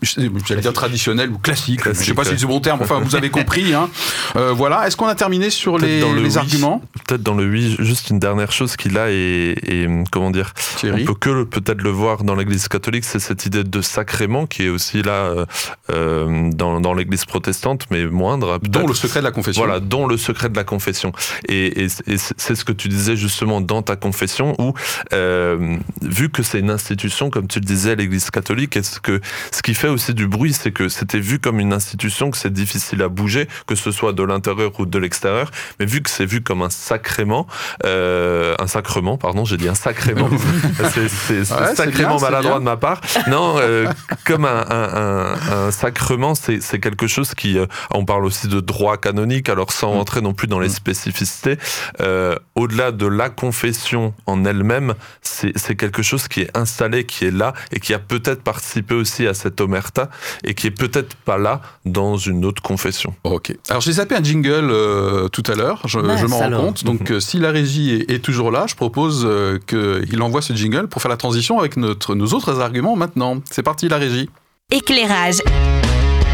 j'allais 0.02 0.62
dire 0.62 0.74
traditionnelle 0.74 1.30
ou 1.30 1.38
classique. 1.38 1.82
je 1.84 1.90
ne 1.90 1.94
sais 1.94 2.14
Classique, 2.14 2.16
pas 2.16 2.24
si 2.24 2.30
c'est 2.32 2.42
le 2.42 2.48
bon 2.48 2.60
terme, 2.60 2.80
enfin 2.82 3.00
vous 3.00 3.16
avez 3.16 3.30
compris. 3.30 3.74
Hein. 3.74 3.90
Euh, 4.36 4.52
voilà, 4.52 4.86
est-ce 4.86 4.98
qu'on 4.98 5.08
a 5.08 5.16
terminé 5.16 5.50
sur 5.50 5.78
les, 5.78 6.02
dans 6.02 6.12
le 6.12 6.22
les 6.22 6.32
oui. 6.34 6.38
arguments? 6.38 6.82
Peut-être 7.08 7.24
dans 7.24 7.36
le 7.36 7.48
oui, 7.50 7.76
juste 7.80 8.10
une 8.10 8.20
dernière 8.20 8.52
chose 8.52 8.76
qu'il 8.76 8.98
a 8.98 9.10
et, 9.10 9.56
et, 9.66 9.88
comment 10.12 10.30
dire, 10.30 10.52
Thierry 10.78 11.04
on 11.04 11.06
peut 11.06 11.14
que 11.14 11.44
peut-être 11.44 11.82
le 11.82 11.90
voir 11.92 12.24
dans 12.24 12.36
l'Église 12.36 12.68
catholique, 12.68 13.06
c'est 13.06 13.20
cette 13.20 13.46
idée 13.46 13.64
de 13.64 13.82
sacrement 13.82 14.46
qui 14.46 14.64
est 14.66 14.70
aussi 14.70 15.02
là 15.04 15.12
euh, 15.12 15.46
euh, 15.92 16.50
dans, 16.52 16.82
dans 16.82 16.94
l'Église 16.94 17.24
protestante, 17.24 17.86
mais 17.92 18.06
moindre. 18.08 18.60
Dont 18.64 18.80
peut-être. 18.80 18.88
le 18.90 18.94
secret 18.96 19.20
de 19.20 19.26
la 19.26 19.32
confession. 19.32 19.64
Voilà, 19.64 19.80
dont 19.80 20.06
le 20.08 20.18
secret 20.18 20.50
de 20.50 20.56
la 20.58 20.64
confession. 20.66 21.14
Et, 21.48 21.84
et- 21.84 21.88
et 22.08 22.18
c'est 22.18 22.56
ce 22.56 22.66
que 22.66 22.74
tu 22.74 22.90
disais 22.90 23.16
justement 23.16 23.62
dans 23.62 23.84
ta 23.84 23.96
confession, 23.96 24.54
où 24.60 24.74
euh, 25.14 25.78
vu 26.02 26.30
que 26.30 26.44
c'est 26.44 26.60
une 26.60 26.72
institution, 26.72 27.30
comme 27.30 27.48
tu 27.48 27.60
le 27.60 27.66
disais, 27.66 27.96
l'Église 27.96 28.32
catholique, 28.32 28.76
est-ce 28.76 29.00
que 29.00 29.22
ce 29.54 29.62
qui 29.62 29.75
fait 29.76 29.88
aussi 29.88 30.14
du 30.14 30.28
bruit, 30.28 30.54
c'est 30.54 30.72
que 30.72 30.90
c'était 30.90 31.20
vu 31.20 31.40
comme 31.40 31.60
une 31.60 31.74
institution, 31.74 32.32
que 32.32 32.38
c'est 32.38 32.52
difficile 32.54 33.02
à 33.02 33.10
bouger, 33.10 33.48
que 33.68 33.76
ce 33.76 33.92
soit 33.92 34.14
de 34.14 34.24
l'intérieur 34.24 34.72
ou 34.80 34.86
de 34.86 34.98
l'extérieur, 35.00 35.52
mais 35.80 35.86
vu 35.86 36.02
que 36.02 36.10
c'est 36.10 36.26
vu 36.26 36.42
comme 36.42 36.62
un 36.62 36.70
sacrement, 36.70 37.48
euh, 37.86 38.56
un 38.60 38.68
sacrement, 38.68 39.18
pardon, 39.18 39.46
j'ai 39.46 39.58
dit 39.58 39.68
un 39.70 39.76
sacrement, 39.76 40.30
c'est 40.94 41.40
Ouais, 41.40 41.76
sacrément 41.76 42.18
bien, 42.18 42.30
maladroit 42.30 42.60
de 42.60 42.64
ma 42.64 42.78
part. 42.78 43.02
Non, 43.28 43.56
euh, 43.60 43.88
comme 44.26 44.46
un, 44.46 44.66
un- 44.70 45.34
un- 45.54 45.68
un 45.68 45.72
sacrement, 45.72 46.34
c'est 46.36 46.80
quelque 46.80 47.08
chose 47.08 47.34
qui, 47.36 47.58
euh, 47.58 47.66
on 47.92 48.06
parle 48.06 48.26
aussi 48.26 48.48
de 48.48 48.60
droit 48.60 48.98
canonique, 48.98 49.50
alors 49.50 49.72
sans 49.72 49.94
Mm. 49.94 49.98
rentrer 49.98 50.22
non 50.22 50.34
plus 50.34 50.48
dans 50.48 50.60
les 50.60 50.70
spécificités, 50.70 51.58
euh, 52.02 52.36
au-delà 52.56 52.92
de 52.92 53.06
la 53.08 53.30
confession 53.30 54.14
en 54.26 54.46
elle-même, 54.46 54.94
c'est 55.22 55.52
c'est 55.58 55.76
quelque 55.76 56.02
chose 56.02 56.28
qui 56.28 56.42
est 56.42 56.58
installé, 56.58 57.06
qui 57.06 57.26
est 57.26 57.32
là 57.32 57.54
et 57.72 57.80
qui 57.80 57.94
a 57.94 58.00
peut-être 58.00 58.42
participé 58.44 58.96
aussi 58.96 59.28
à 59.28 59.34
cette 59.34 59.62
omerta 59.66 60.10
et 60.44 60.54
qui 60.54 60.68
est 60.68 60.72
peut-être 60.72 61.16
pas 61.16 61.38
là 61.38 61.62
dans 61.86 62.18
une 62.18 62.46
autre 62.46 62.62
confession. 62.62 63.14
Ok. 63.24 63.56
Alors 63.70 63.82
j'ai 63.82 63.94
zappé 63.94 64.16
un 64.16 64.24
jingle 64.24 64.70
euh, 64.72 65.28
tout 65.28 65.44
à 65.48 65.56
l'heure, 65.56 65.82
je, 65.86 66.00
m'en 66.00 66.16
rends 66.16 66.42
alors. 66.42 66.62
compte. 66.62 66.84
Donc 66.84 67.12
euh, 67.12 67.20
si 67.20 67.40
la 67.40 67.52
régie 67.52 67.92
est, 67.92 68.12
est 68.12 68.20
toujours 68.20 68.52
là, 68.52 68.66
je 68.68 68.76
propose 68.76 69.26
euh, 69.26 69.60
qu'il 69.68 70.22
envoie 70.22 70.42
ce 70.42 70.54
jingle 70.54 70.88
pour 70.88 71.02
faire 71.02 71.12
la 71.12 71.18
transition 71.18 71.60
avec 71.60 71.78
notre, 71.78 72.16
nos 72.16 72.28
autres 72.28 72.62
arguments 72.62 72.96
maintenant. 72.96 73.42
C'est 73.50 73.64
parti 73.64 73.90
la 73.90 73.98
régie. 73.98 74.30
Éclairage. 74.72 75.42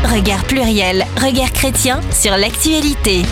Regard 0.04 0.44
pluriel, 0.46 1.06
regard 1.22 1.52
chrétien 1.52 2.02
sur 2.12 2.36
l'actualité. 2.36 3.24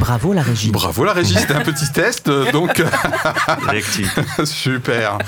Bravo 0.00 0.32
la 0.32 0.40
régie. 0.40 0.70
Bravo 0.70 1.04
la 1.04 1.12
régie, 1.12 1.34
c'était 1.34 1.52
un 1.52 1.60
petit 1.60 1.92
test, 1.92 2.28
euh, 2.28 2.50
donc 2.52 2.82
super. 4.44 5.18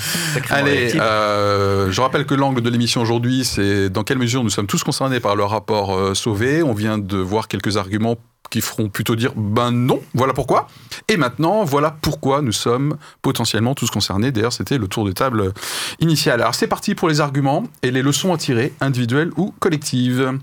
Allez, 0.49 0.95
euh, 0.99 1.91
je 1.91 2.01
rappelle 2.01 2.25
que 2.25 2.33
l'angle 2.33 2.61
de 2.61 2.69
l'émission 2.71 2.99
aujourd'hui, 2.99 3.45
c'est 3.45 3.91
dans 3.91 4.03
quelle 4.03 4.17
mesure 4.17 4.43
nous 4.43 4.49
sommes 4.49 4.65
tous 4.65 4.83
concernés 4.83 5.19
par 5.19 5.35
le 5.35 5.43
rapport 5.43 5.95
euh, 5.95 6.15
Sauvé. 6.15 6.63
On 6.63 6.73
vient 6.73 6.97
de 6.97 7.17
voir 7.17 7.47
quelques 7.47 7.77
arguments 7.77 8.15
qui 8.49 8.61
feront 8.61 8.89
plutôt 8.89 9.15
dire 9.15 9.33
ben 9.35 9.69
non, 9.69 10.01
voilà 10.15 10.33
pourquoi. 10.33 10.67
Et 11.07 11.17
maintenant, 11.17 11.63
voilà 11.63 11.95
pourquoi 12.01 12.41
nous 12.41 12.51
sommes 12.51 12.97
potentiellement 13.21 13.75
tous 13.75 13.91
concernés. 13.91 14.31
D'ailleurs, 14.31 14.53
c'était 14.53 14.79
le 14.79 14.87
tour 14.87 15.05
de 15.05 15.11
table 15.11 15.53
initial. 15.99 16.41
Alors 16.41 16.55
c'est 16.55 16.67
parti 16.67 16.95
pour 16.95 17.09
les 17.09 17.21
arguments 17.21 17.63
et 17.83 17.91
les 17.91 18.01
leçons 18.01 18.33
à 18.33 18.37
tirer, 18.37 18.73
individuelles 18.81 19.29
ou 19.37 19.53
collectives. 19.59 20.33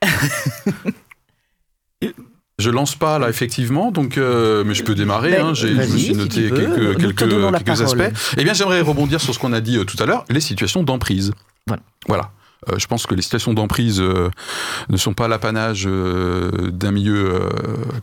Je 2.56 2.70
lance 2.70 2.94
pas 2.94 3.18
là 3.18 3.28
effectivement, 3.28 3.90
donc 3.90 4.16
euh, 4.16 4.62
mais 4.64 4.74
je 4.74 4.84
peux 4.84 4.94
démarrer. 4.94 5.32
Ben, 5.32 5.46
hein, 5.46 5.54
j'ai- 5.54 5.74
je 5.74 5.92
me 5.92 5.98
suis 5.98 6.14
noté 6.14 6.48
quelques, 6.50 7.80
aspects. 7.82 8.12
Eh 8.36 8.44
bien, 8.44 8.52
j'aimerais 8.52 8.80
rebondir 8.80 9.20
sur 9.20 9.34
ce 9.34 9.40
qu'on 9.40 9.52
a 9.52 9.60
dit 9.60 9.76
euh, 9.76 9.84
tout 9.84 10.00
à 10.00 10.06
l'heure, 10.06 10.24
les 10.30 10.40
situations 10.40 10.84
d'emprise. 10.84 11.32
Voilà. 11.66 11.82
Voilà. 12.06 12.30
Euh, 12.70 12.78
je 12.78 12.86
pense 12.86 13.06
que 13.06 13.14
les 13.16 13.22
situations 13.22 13.54
d'emprise 13.54 14.00
ne 14.00 14.96
sont 14.96 15.14
pas 15.14 15.26
l'apanage 15.26 15.84
d'un 15.86 16.92
milieu 16.92 17.40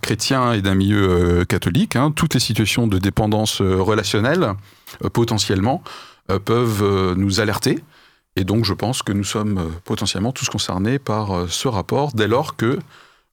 chrétien 0.02 0.52
et 0.52 0.62
d'un 0.62 0.76
milieu 0.76 1.46
catholique. 1.46 1.96
hein. 1.96 2.12
Toutes 2.14 2.34
les 2.34 2.40
situations 2.42 2.88
de 2.88 2.98
dépendance 2.98 3.62
relationnelle, 3.62 4.54
potentiellement, 5.14 5.82
peuvent 6.44 7.14
nous 7.16 7.40
alerter. 7.40 7.80
Et 8.36 8.44
donc, 8.44 8.66
je 8.66 8.74
pense 8.74 9.02
que 9.02 9.14
nous 9.14 9.24
sommes 9.24 9.72
potentiellement 9.86 10.32
tous 10.34 10.50
concernés 10.50 11.00
par 11.00 11.46
ce 11.50 11.68
rapport, 11.70 12.12
dès 12.14 12.28
lors 12.28 12.56
que 12.58 12.78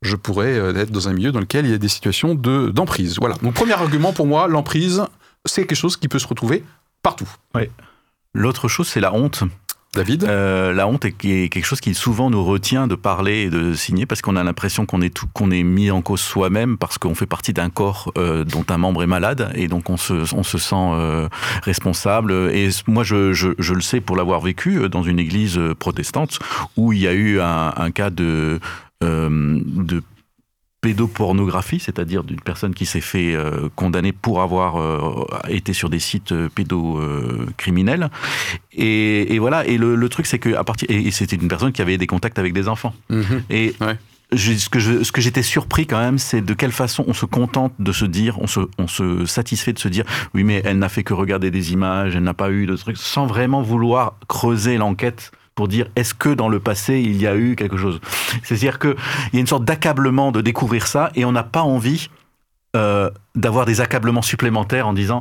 je 0.02 0.16
pourrais 0.16 0.58
euh, 0.58 0.74
être 0.76 0.90
dans 0.90 1.08
un 1.08 1.12
milieu 1.12 1.32
dans 1.32 1.40
lequel 1.40 1.64
il 1.66 1.70
y 1.72 1.74
a 1.74 1.78
des 1.78 1.88
situations 1.88 2.34
de- 2.34 2.68
d'emprise. 2.70 3.16
Voilà. 3.18 3.36
Mon 3.42 3.52
premier 3.52 3.72
argument 3.72 4.12
pour 4.12 4.26
moi, 4.26 4.46
l'emprise, 4.48 5.02
c'est 5.44 5.62
quelque 5.66 5.76
chose 5.76 5.96
qui 5.96 6.08
peut 6.08 6.18
se 6.18 6.26
retrouver 6.26 6.64
partout. 7.02 7.28
L'autre 8.34 8.68
chose, 8.68 8.86
c'est 8.88 9.00
la 9.00 9.12
honte. 9.14 9.42
David? 9.94 10.24
Euh, 10.24 10.74
la 10.74 10.86
honte 10.86 11.06
est, 11.06 11.12
quelque 11.12 11.64
chose 11.64 11.80
qui 11.80 11.94
souvent 11.94 12.28
nous 12.28 12.44
retient 12.44 12.86
de 12.86 12.94
parler 12.94 13.44
et 13.44 13.50
de 13.50 13.72
signer 13.72 14.04
parce 14.04 14.20
qu'on 14.20 14.36
a 14.36 14.44
l'impression 14.44 14.84
qu'on 14.84 15.00
est, 15.00 15.12
tout- 15.12 15.26
qu'on 15.32 15.50
est 15.50 15.62
mis 15.62 15.90
en 15.90 16.02
cause 16.02 16.20
soi-même 16.20 16.76
parce 16.76 16.98
qu'on 16.98 17.14
fait 17.14 17.26
partie 17.26 17.54
d'un 17.54 17.70
corps 17.70 18.12
euh, 18.18 18.44
dont 18.44 18.66
un 18.68 18.76
membre 18.76 19.02
est 19.02 19.06
malade 19.06 19.50
et 19.54 19.66
donc 19.66 19.88
on 19.88 19.96
se, 19.96 20.34
on 20.34 20.42
se 20.42 20.58
sent 20.58 20.76
euh, 20.76 21.28
responsable. 21.62 22.32
Et 22.52 22.68
moi, 22.86 23.02
je, 23.02 23.32
je, 23.32 23.48
je 23.58 23.72
le 23.74 23.80
sais 23.80 24.00
pour 24.02 24.14
l'avoir 24.16 24.40
vécu 24.42 24.88
dans 24.90 25.02
une 25.02 25.18
église 25.18 25.58
protestante 25.78 26.38
où 26.76 26.92
il 26.92 27.00
y 27.00 27.08
a 27.08 27.14
eu 27.14 27.40
un, 27.40 27.72
un 27.74 27.90
cas 27.90 28.10
de, 28.10 28.60
de 29.00 30.02
pédopornographie, 30.80 31.80
c'est-à-dire 31.80 32.22
d'une 32.22 32.40
personne 32.40 32.72
qui 32.72 32.86
s'est 32.86 33.00
fait 33.00 33.34
euh, 33.34 33.68
condamner 33.74 34.12
pour 34.12 34.42
avoir 34.42 34.76
euh, 34.76 35.24
été 35.48 35.72
sur 35.72 35.90
des 35.90 35.98
sites 35.98 36.30
euh, 36.30 36.48
pédocriminels. 36.54 38.10
Et, 38.72 39.34
et, 39.34 39.38
voilà. 39.40 39.66
Et 39.66 39.76
le, 39.76 39.96
le 39.96 40.08
truc, 40.08 40.26
c'est 40.26 40.38
que 40.38 40.54
à 40.54 40.62
partir 40.62 40.88
et, 40.88 41.10
c'était 41.10 41.34
une 41.36 41.48
personne 41.48 41.72
qui 41.72 41.82
avait 41.82 41.98
des 41.98 42.06
contacts 42.06 42.38
avec 42.38 42.52
des 42.52 42.68
enfants. 42.68 42.94
Mhm. 43.10 43.42
Et 43.50 43.74
Ouais. 43.80 43.96
je- 44.32 44.52
ce 44.52 44.68
que 44.68 44.78
je, 44.78 45.02
ce 45.02 45.10
que 45.10 45.20
j'étais 45.20 45.42
surpris 45.42 45.88
quand 45.88 45.98
même, 45.98 46.16
c'est 46.18 46.42
de 46.42 46.54
quelle 46.54 46.70
façon 46.72 47.04
on 47.08 47.12
se 47.12 47.26
contente 47.26 47.72
de 47.80 47.90
se 47.90 48.04
dire, 48.04 48.40
on 48.40 48.46
se, 48.46 48.60
on 48.78 48.86
se 48.86 49.26
satisfait 49.26 49.72
de 49.72 49.80
se 49.80 49.88
dire, 49.88 50.04
oui, 50.32 50.44
mais 50.44 50.62
elle 50.64 50.78
n'a 50.78 50.88
fait 50.88 51.02
que 51.02 51.12
regarder 51.12 51.50
des 51.50 51.72
images, 51.72 52.14
elle 52.14 52.22
n'a 52.22 52.34
pas 52.34 52.52
eu 52.52 52.66
de 52.66 52.76
trucs, 52.76 52.98
sans 52.98 53.26
vraiment 53.26 53.62
vouloir 53.62 54.14
creuser 54.28 54.76
l'enquête 54.78 55.32
pour 55.58 55.66
dire 55.66 55.86
est-ce 55.96 56.14
que 56.14 56.28
dans 56.28 56.48
le 56.48 56.60
passé 56.60 57.00
il 57.00 57.20
y 57.20 57.26
a 57.26 57.34
eu 57.34 57.56
quelque 57.56 57.76
chose? 57.76 58.00
C'est-à-dire 58.44 58.78
qu'il 58.78 58.94
y 59.32 59.38
a 59.38 59.40
une 59.40 59.48
sorte 59.48 59.64
d'accablement 59.64 60.30
de 60.30 60.40
découvrir 60.40 60.86
ça 60.86 61.10
et 61.16 61.24
on 61.24 61.32
n'a 61.32 61.42
pas 61.42 61.62
envie 61.62 62.10
euh, 62.76 63.10
d'avoir 63.34 63.64
des 63.64 63.80
accablements 63.80 64.20
supplémentaires 64.20 64.86
en 64.86 64.92
disant 64.92 65.20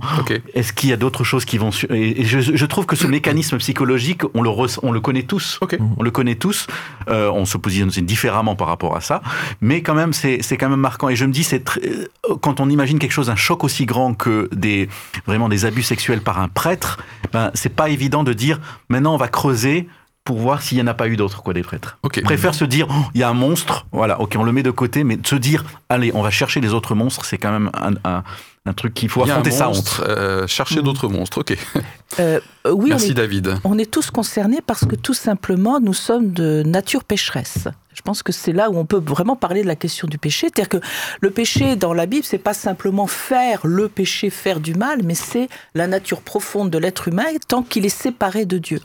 est-ce 0.53 0.73
qu'il 0.73 0.89
y 0.89 0.93
a 0.93 0.97
d'autres 0.97 1.23
choses 1.23 1.45
qui 1.45 1.57
vont 1.57 1.69
et 1.89 2.25
je, 2.25 2.39
je 2.41 2.65
trouve 2.65 2.85
que 2.85 2.97
ce 2.97 3.07
mécanisme 3.07 3.57
psychologique 3.57 4.21
on 4.35 4.41
le 4.43 4.49
on 4.83 4.91
le 4.91 4.99
connaît 4.99 5.23
tous. 5.23 5.57
On 5.97 6.03
le 6.03 6.11
connaît 6.11 6.35
tous. 6.35 6.67
Euh, 7.09 7.31
on 7.31 7.45
se 7.45 7.57
positionne 7.57 7.89
différemment 8.05 8.55
par 8.57 8.67
rapport 8.67 8.97
à 8.97 9.01
ça. 9.01 9.21
Mais 9.61 9.81
quand 9.81 9.95
même 9.95 10.11
c'est 10.13 10.57
quand 10.59 10.69
même 10.69 10.79
marquant. 10.79 11.07
Et 11.09 11.15
je 11.15 11.25
me 11.25 11.31
dis 11.31 11.45
c'est 11.45 11.63
très- 11.63 11.81
euh, 11.85 12.35
quand 12.41 12.59
on 12.59 12.69
imagine 12.69 12.99
quelque 12.99 13.13
chose 13.13 13.29
un 13.29 13.35
choc 13.37 13.63
aussi 13.63 13.85
grand 13.85 14.13
que 14.13 14.49
des 14.53 14.89
vraiment 15.25 15.47
des 15.47 15.63
abus 15.63 15.83
sexuels 15.83 16.21
par 16.21 16.39
un 16.39 16.49
prêtre 16.49 16.97
ben 17.33 17.49
c'est 17.53 17.73
pas 17.73 17.87
évident 17.89 18.23
de 18.25 18.33
dire 18.33 18.59
maintenant 18.89 19.13
on 19.15 19.17
va 19.25 19.29
creuser 19.29 19.87
pour 20.27 20.39
voir 20.39 20.61
s'il 20.61 20.77
n'y 20.77 20.83
en 20.83 20.87
a 20.87 20.93
pas 20.93 21.07
eu 21.07 21.15
d'autres, 21.15 21.41
quoi, 21.41 21.53
des 21.53 21.63
prêtres. 21.63 21.97
Ok. 22.03 22.19
On 22.21 22.25
préfère 22.25 22.53
se 22.53 22.65
dire, 22.65 22.85
oh, 22.89 22.93
il 23.13 23.21
y 23.21 23.23
a 23.23 23.29
un 23.29 23.33
monstre, 23.33 23.85
voilà, 23.93 24.19
ok, 24.19 24.35
on 24.37 24.43
le 24.43 24.51
met 24.51 24.61
de 24.61 24.71
côté, 24.71 25.05
mais 25.05 25.15
de 25.15 25.25
se 25.25 25.37
dire, 25.37 25.63
allez, 25.87 26.11
on 26.13 26.21
va 26.21 26.31
chercher 26.31 26.59
les 26.59 26.73
autres 26.73 26.95
monstres, 26.95 27.23
c'est 27.23 27.37
quand 27.37 27.51
même 27.51 27.71
un, 27.73 27.93
un- 28.03 28.23
un 28.67 28.73
truc 28.73 28.93
qu'il 28.93 29.09
faut 29.09 29.23
affronter 29.23 29.51
sa 29.51 29.69
honte. 29.69 30.01
euh, 30.07 30.45
chercher 30.47 30.77
Mhm. 30.77 30.83
d'autres 30.83 31.07
monstres. 31.07 31.39
Ok. 31.39 31.57
Euh, 32.19 32.39
euh, 32.65 32.73
on 32.73 32.83
Merci 32.87 33.11
est, 33.11 33.13
David. 33.15 33.55
on 33.63 33.77
est 33.77 33.89
tous 33.91 34.11
concernés 34.11 34.59
parce 34.65 34.85
que 34.85 34.95
tout 34.95 35.13
simplement, 35.13 35.79
nous 35.79 35.93
sommes 35.93 36.31
de 36.31 36.63
nature 36.65 37.03
pécheresse. 37.03 37.67
Je 37.93 38.01
pense 38.01 38.21
que 38.23 38.31
c'est 38.31 38.53
là 38.53 38.69
où 38.69 38.77
on 38.77 38.85
peut 38.85 39.01
vraiment 39.03 39.35
parler 39.35 39.63
de 39.63 39.67
la 39.67 39.75
question 39.75 40.07
du 40.07 40.17
péché. 40.19 40.47
C'est-à-dire 40.53 40.69
que 40.69 40.85
le 41.19 41.31
péché 41.31 41.75
dans 41.75 41.93
la 41.93 42.05
Bible, 42.05 42.23
c'est 42.23 42.37
pas 42.37 42.53
simplement 42.53 43.07
faire 43.07 43.61
le 43.65 43.89
péché, 43.89 44.29
faire 44.29 44.59
du 44.59 44.75
mal, 44.75 45.01
mais 45.03 45.15
c'est 45.15 45.49
la 45.73 45.87
nature 45.87 46.21
profonde 46.21 46.69
de 46.69 46.77
l'être 46.77 47.07
humain 47.07 47.25
tant 47.47 47.63
qu'il 47.63 47.85
est 47.85 47.89
séparé 48.05 48.45
de 48.45 48.57
Dieu. 48.59 48.79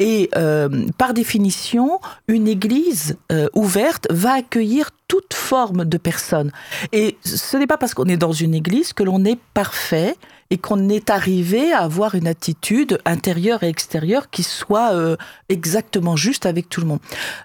Et 0.00 0.28
euh, 0.36 0.68
par 0.98 1.14
définition, 1.14 2.00
une 2.26 2.48
église 2.48 3.16
euh, 3.32 3.48
ouverte 3.54 4.08
va 4.10 4.32
accueillir 4.32 4.90
toute 5.08 5.34
forme 5.34 5.84
de 5.84 5.96
personnes. 5.96 6.52
Et 6.92 7.16
ce 7.24 7.56
n'est 7.56 7.66
pas 7.66 7.78
parce 7.78 7.94
qu'on 7.94 8.04
est 8.04 8.18
dans 8.18 8.32
une 8.32 8.54
église 8.54 8.92
que 8.92 9.02
l'on 9.02 9.24
est 9.24 9.38
parfait 9.54 10.16
et 10.50 10.58
qu'on 10.58 10.88
est 10.88 11.10
arrivé 11.10 11.72
à 11.72 11.80
avoir 11.80 12.14
une 12.14 12.26
attitude 12.26 12.98
intérieure 13.04 13.62
et 13.62 13.68
extérieure 13.68 14.30
qui 14.30 14.42
soit 14.42 14.92
euh, 14.94 15.16
exactement 15.48 16.16
juste 16.16 16.46
avec 16.46 16.68
tout 16.68 16.80
le 16.80 16.86
monde. 16.86 17.00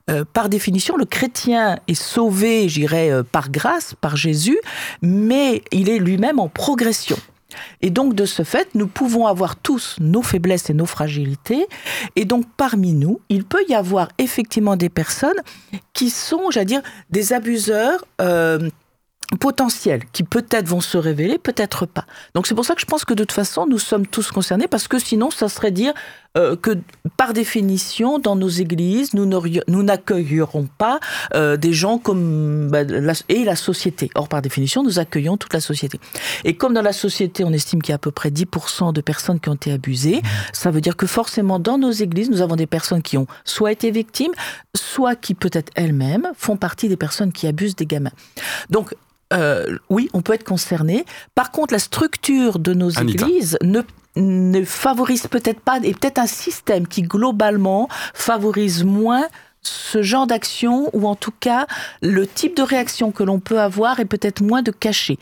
Euh, 0.10 0.24
par 0.32 0.50
définition, 0.50 0.96
le 0.96 1.06
chrétien 1.06 1.80
est 1.88 2.02
sauvé, 2.02 2.70
j'irais, 2.70 3.12
euh, 3.12 3.24
par 3.24 3.50
grâce, 3.50 3.94
par 4.00 4.16
Jésus, 4.16 4.60
mais 5.02 5.64
il 5.72 5.90
est 5.90 6.00
lui-même 6.00 6.40
en 6.40 6.48
progression. 6.48 7.18
Et 7.82 7.90
donc, 7.90 8.16
de 8.16 8.26
ce 8.26 8.44
fait, 8.44 8.70
nous 8.76 8.88
pouvons 8.88 9.28
avoir 9.28 9.56
tous 9.56 9.96
nos 10.00 10.22
faiblesses 10.22 10.70
et 10.70 10.74
nos 10.74 10.86
fragilités. 10.86 11.68
Et 12.16 12.26
donc, 12.26 12.46
parmi 12.58 12.94
nous, 12.94 13.22
il 13.30 13.44
peut 13.44 13.64
y 13.68 13.76
avoir 13.76 14.10
effectivement 14.18 14.76
des 14.76 14.90
personnes 14.90 15.42
qui 15.94 16.10
sont, 16.10 16.52
j'allais 16.52 16.66
dire, 16.66 16.82
des 17.10 17.34
abuseurs 17.34 18.06
euh, 18.22 18.70
potentiels, 19.40 20.04
qui 20.12 20.24
peut-être 20.24 20.68
vont 20.68 20.82
se 20.82 20.98
révéler, 20.98 21.38
peut-être 21.38 21.86
pas. 21.86 22.06
Donc, 22.36 22.48
c'est 22.48 22.56
pour 22.56 22.66
ça 22.66 22.76
que 22.76 22.82
je 22.82 22.86
pense 22.86 23.06
que 23.06 23.14
de 23.14 23.24
toute 23.24 23.32
façon, 23.32 23.66
nous 23.68 23.80
sommes 23.80 24.08
tous 24.08 24.32
concernés, 24.32 24.68
parce 24.68 24.88
que 24.88 25.00
sinon, 25.00 25.32
ça 25.32 25.50
serait 25.50 25.72
dire 25.72 25.94
euh, 26.38 26.56
que, 26.56 26.80
par 27.18 27.34
définition, 27.34 28.20
dans 28.20 28.36
nos 28.36 28.50
églises, 28.50 29.14
nous 29.14 29.84
n'accueillerons 29.84 30.68
pas 30.78 31.00
euh, 31.36 31.58
des 31.58 31.74
gens 31.74 31.98
comme 31.98 32.70
bah, 32.70 32.84
la, 32.84 33.14
et 33.30 33.44
la 33.44 33.56
société. 33.56 34.10
Or, 34.16 34.28
par 34.28 34.42
définition, 34.42 34.84
nous 34.84 35.00
accueillons 35.00 35.38
toute 35.38 35.54
la 35.54 35.62
société. 35.62 36.00
Et 36.44 36.56
comme 36.56 36.74
dans 36.74 36.82
la 36.82 36.94
société, 36.94 37.44
on 37.44 37.52
estime 37.52 37.82
qu'il 37.82 37.92
y 37.92 37.94
a 37.94 37.96
à 37.96 38.00
peu 38.00 38.12
près 38.12 38.30
10% 38.30 38.94
de 38.94 39.02
personnes 39.02 39.40
qui 39.40 39.50
ont 39.50 39.56
été 39.56 39.72
abusées, 39.72 40.22
ça 40.54 40.72
veut 40.72 40.82
dire 40.82 40.98
que 40.98 41.06
forcément, 41.06 41.60
dans 41.60 41.78
nos 41.78 41.92
églises, 41.92 42.30
nous 42.30 42.42
avons 42.42 42.56
des 42.56 42.68
personnes 42.68 43.02
qui 43.02 43.18
ont 43.18 43.28
soit 43.46 43.72
été 43.72 43.92
victimes, 43.92 44.34
soit 44.76 45.16
qui 45.16 45.36
peut-être 45.36 45.72
elles-mêmes 45.76 46.30
font 46.36 46.58
partie 46.58 46.90
des 46.90 46.98
personnes 46.98 47.32
qui 47.32 47.48
abusent 47.48 47.76
des 47.76 47.86
gamins. 47.86 48.12
Donc, 48.70 48.96
euh, 49.34 49.78
oui, 49.90 50.10
on 50.14 50.22
peut 50.22 50.34
être 50.34 50.44
concerné. 50.44 51.06
Par 51.36 51.52
contre, 51.52 51.74
la 51.74 51.80
structure 51.80 52.60
de 52.60 52.74
nos 52.74 52.98
Anita. 53.00 53.26
églises 53.26 53.58
ne 53.62 53.82
ne 54.16 54.64
favorise 54.64 55.26
peut-être 55.26 55.60
pas, 55.60 55.80
et 55.82 55.94
peut-être 55.94 56.20
un 56.20 56.28
système 56.28 56.88
qui 56.88 57.02
globalement 57.02 57.90
favorise 58.14 58.84
moins 58.84 59.26
ce 59.64 60.02
genre 60.02 60.28
d'action, 60.28 60.90
ou 60.94 61.08
en 61.08 61.16
tout 61.16 61.34
cas 61.40 61.66
le 62.02 62.28
type 62.28 62.56
de 62.56 62.62
réaction 62.62 63.12
que 63.12 63.24
l'on 63.24 63.40
peut 63.40 63.60
avoir 63.60 64.00
est 64.00 64.06
peut-être 64.06 64.42
moins 64.42 64.62
de 64.62 64.72
caché. 64.72 65.18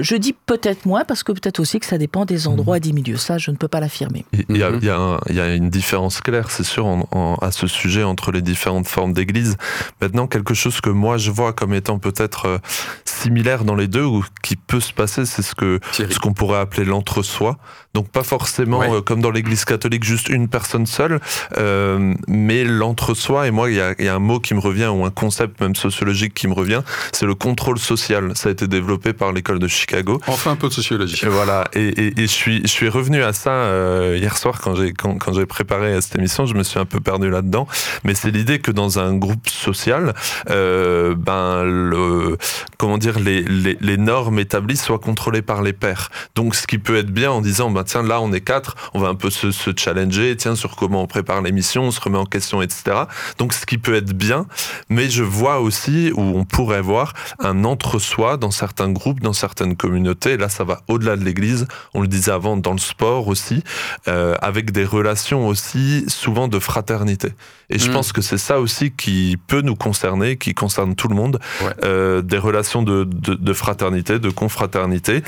Je 0.00 0.16
dis 0.16 0.34
peut-être 0.46 0.86
moins 0.86 1.04
parce 1.04 1.22
que 1.22 1.32
peut-être 1.32 1.60
aussi 1.60 1.78
que 1.80 1.86
ça 1.86 1.98
dépend 1.98 2.24
des 2.24 2.46
endroits 2.48 2.76
et 2.76 2.80
des 2.80 2.92
milieux. 2.92 3.16
Ça, 3.16 3.38
je 3.38 3.50
ne 3.50 3.56
peux 3.56 3.68
pas 3.68 3.80
l'affirmer. 3.80 4.24
Il 4.48 4.56
y, 4.56 4.62
a, 4.62 4.70
il 4.70 4.84
y 4.84 4.90
a 4.90 4.96
un- 4.98 5.18
il 5.28 5.36
y 5.36 5.40
a 5.40 5.54
une 5.54 5.70
différence 5.70 6.20
claire, 6.20 6.50
c'est 6.50 6.64
sûr, 6.64 6.86
en- 6.86 7.06
en- 7.10 7.34
à 7.42 7.50
ce 7.52 7.66
sujet 7.66 8.02
entre 8.02 8.32
les 8.32 8.42
différentes 8.42 8.88
formes 8.88 9.12
d'église. 9.12 9.56
Maintenant, 10.00 10.26
quelque 10.26 10.54
chose 10.54 10.80
que 10.80 10.90
moi 10.90 11.18
je 11.18 11.30
vois 11.30 11.52
comme 11.52 11.74
étant 11.74 11.98
peut-être 11.98 12.46
euh, 12.46 12.58
similaire 13.04 13.64
dans 13.64 13.74
les 13.74 13.88
deux 13.88 14.04
ou 14.04 14.24
qui 14.42 14.56
peut 14.56 14.80
se 14.80 14.92
passer, 14.92 15.26
c'est 15.26 15.42
ce 15.42 15.54
que 15.54 15.78
Thierry. 15.92 16.12
ce 16.12 16.18
qu'on 16.18 16.32
pourrait 16.32 16.58
appeler 16.60 16.84
l'entre-soi. 16.84 17.58
Donc 17.94 18.08
pas 18.08 18.22
forcément 18.22 18.78
Ouais. 18.78 18.90
euh, 18.90 19.00
comme 19.02 19.20
dans 19.20 19.30
l'Église 19.30 19.64
catholique 19.64 20.02
juste 20.04 20.28
une 20.28 20.48
personne 20.48 20.86
seule, 20.86 21.20
euh, 21.58 22.14
mais 22.26 22.64
l'entre-soi. 22.64 23.46
Et 23.46 23.50
moi, 23.50 23.70
il 23.70 23.76
y 23.76 23.80
a, 23.80 23.94
y 24.02 24.08
a 24.08 24.14
un 24.14 24.18
mot 24.18 24.40
qui 24.40 24.54
me 24.54 24.60
revient 24.60 24.86
ou 24.86 25.04
un 25.04 25.10
concept 25.10 25.60
même 25.60 25.74
sociologique 25.76 26.34
qui 26.34 26.48
me 26.48 26.54
revient, 26.54 26.82
c'est 27.12 27.26
le 27.26 27.34
contrôle 27.34 27.78
social. 27.78 28.32
Ça 28.34 28.48
a 28.48 28.52
été 28.52 28.66
développé 28.66 29.12
par 29.12 29.32
l'école 29.32 29.58
de 29.58 29.68
Chicago. 29.82 30.20
Enfin 30.26 30.52
un 30.52 30.56
peu 30.56 30.68
de 30.68 30.72
sociologie. 30.72 31.20
Et 31.24 31.28
voilà, 31.28 31.64
et, 31.74 31.88
et- 31.88 32.20
et 32.20 32.22
je, 32.22 32.26
suis, 32.42 32.60
je 32.62 32.68
suis 32.78 32.88
revenu 32.88 33.22
à 33.22 33.32
ça 33.32 33.50
euh, 33.50 34.16
hier 34.20 34.36
soir 34.38 34.60
quand 34.62 34.74
j'ai 34.74 34.92
quand, 34.92 35.14
quand 35.18 35.32
j'ai 35.32 35.46
préparé 35.46 36.00
cette 36.00 36.16
émission, 36.16 36.46
je 36.46 36.54
me 36.54 36.62
suis 36.62 36.78
un 36.78 36.84
peu 36.86 37.00
perdu 37.00 37.28
là-dedans. 37.30 37.66
Mais 38.04 38.14
c'est 38.14 38.30
l'idée 38.30 38.58
que 38.60 38.70
dans 38.70 38.98
un 38.98 39.14
groupe 39.14 39.48
social, 39.48 40.14
euh, 40.50 41.14
ben 41.16 41.62
le 41.64 42.36
comment 42.82 42.98
dire 42.98 43.20
les, 43.20 43.96
normes 43.96 44.40
établies 44.40 44.76
soient 44.76 44.98
contrôlées 44.98 45.40
par 45.40 45.62
les 45.62 45.72
pairs. 45.72 46.10
Donc 46.34 46.56
ce 46.56 46.66
qui 46.66 46.78
peut 46.78 46.96
être 46.96 47.12
bien 47.12 47.30
en 47.30 47.40
disant 47.40 47.70
ben 47.70 47.84
tiens 47.84 48.02
là 48.02 48.20
on 48.20 48.32
est 48.32 48.40
quatre, 48.40 48.74
on 48.92 48.98
va 48.98 49.06
un 49.06 49.14
peu 49.14 49.30
se, 49.30 49.52
challenger, 49.76 50.36
tiens 50.36 50.56
sur 50.56 50.74
comment 50.74 51.00
on 51.00 51.06
prépare 51.06 51.42
l'émission, 51.42 51.84
on 51.84 51.90
se 51.92 52.00
remet 52.00 52.18
en 52.18 52.26
question, 52.26 52.60
etc. 52.60 53.04
Donc 53.38 53.52
ce 53.52 53.66
qui 53.66 53.78
peut 53.78 53.94
être 53.94 54.12
bien, 54.14 54.46
mais 54.88 55.08
je 55.08 55.22
vois 55.22 55.60
aussi 55.60 56.10
où 56.16 56.22
on 56.22 56.44
pourrait 56.44 56.80
voir 56.80 57.12
un 57.38 57.62
entre-soi 57.62 58.36
dans 58.36 58.50
certains 58.50 58.90
groupes, 58.90 59.20
dans 59.20 59.32
certaines 59.32 59.76
communautés. 59.76 60.36
Là, 60.36 60.48
ça 60.48 60.64
va 60.64 60.80
au-delà 60.88 61.14
de 61.14 61.24
l'Église. 61.24 61.68
On 61.94 62.00
le 62.00 62.08
disait 62.08 62.32
avant, 62.32 62.56
dans 62.56 62.72
le 62.72 62.78
sport 62.78 63.28
aussi, 63.28 63.62
euh, 64.08 64.34
avec 64.42 64.72
des 64.72 64.84
relations 64.84 65.46
aussi 65.46 66.04
souvent 66.08 66.48
de 66.48 66.58
fraternité. 66.58 67.28
Et 67.72 67.78
je 67.78 67.88
Mm. 67.90 67.94
pense 67.94 68.12
que 68.12 68.20
c'est 68.22 68.38
ça 68.38 68.60
aussi 68.60 68.90
qui 68.92 69.36
peut 69.48 69.62
nous 69.62 69.74
concerner, 69.76 70.36
qui 70.36 70.52
concerne 70.54 70.94
tout 70.94 71.08
le 71.08 71.14
monde. 71.14 71.40
Ouais. 71.62 71.72
Euh, 71.84 72.20
des 72.22 72.38
relations 72.38 72.82
de, 72.82 73.04
de, 73.04 73.34
de 73.34 73.52
fraternité, 73.52 74.18
de 74.18 74.30
confraternité, 74.30 75.22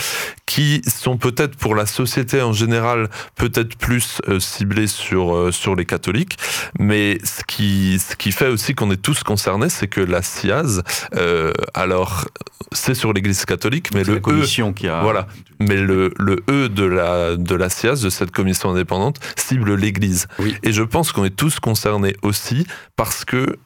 qui 0.47 0.83
sont 0.87 1.17
peut-être 1.17 1.57
pour 1.57 1.75
la 1.75 1.87
société 1.87 2.43
en 2.43 2.53
général 2.53 3.09
peut-être 3.35 3.77
plus 3.77 4.21
euh, 4.29 4.39
ciblées 4.41 4.87
sur 4.87 5.35
euh, 5.35 5.51
sur 5.53 5.75
les 5.75 5.87
catholiques, 5.87 6.37
mais 6.79 7.19
ce 7.25 7.43
qui 7.45 7.99
ce 7.99 8.15
qui 8.17 8.31
fait 8.31 8.49
aussi 8.49 8.75
qu'on 8.75 8.91
est 8.91 9.01
tous 9.03 9.23
concernés, 9.23 9.71
c'est 9.71 9.89
que 9.89 10.01
la 10.01 10.23
SIAZ, 10.23 10.83
euh, 11.17 11.53
alors 11.75 12.27
c'est 12.73 12.95
sur 12.95 13.13
l'Église 13.13 13.45
catholique, 13.45 13.89
mais 13.95 14.05
le 14.05 14.15
la 14.15 14.19
E 14.19 14.21
commission 14.21 14.73
qui 14.73 14.89
a. 14.89 15.01
voilà. 15.03 15.27
Mais 15.67 15.77
le, 15.77 16.13
le 16.19 16.43
E 16.49 16.69
de 16.69 16.85
la, 16.85 17.37
de 17.37 17.55
la 17.55 17.69
SIAZ, 17.69 18.03
de 18.03 18.11
cette 18.11 18.31
commission 18.31 18.71
indépendante, 18.71 19.19
cible 19.37 19.75
l'Église. 19.75 20.27
Oui. 20.39 20.57
Et 20.63 20.73
je 20.73 20.83
pense 20.83 21.13
qu'on 21.13 21.25
est 21.25 21.35
tous 21.37 21.61
concernés 21.61 22.15
aussi 22.23 22.67
parce 22.97 23.25
que 23.25 23.59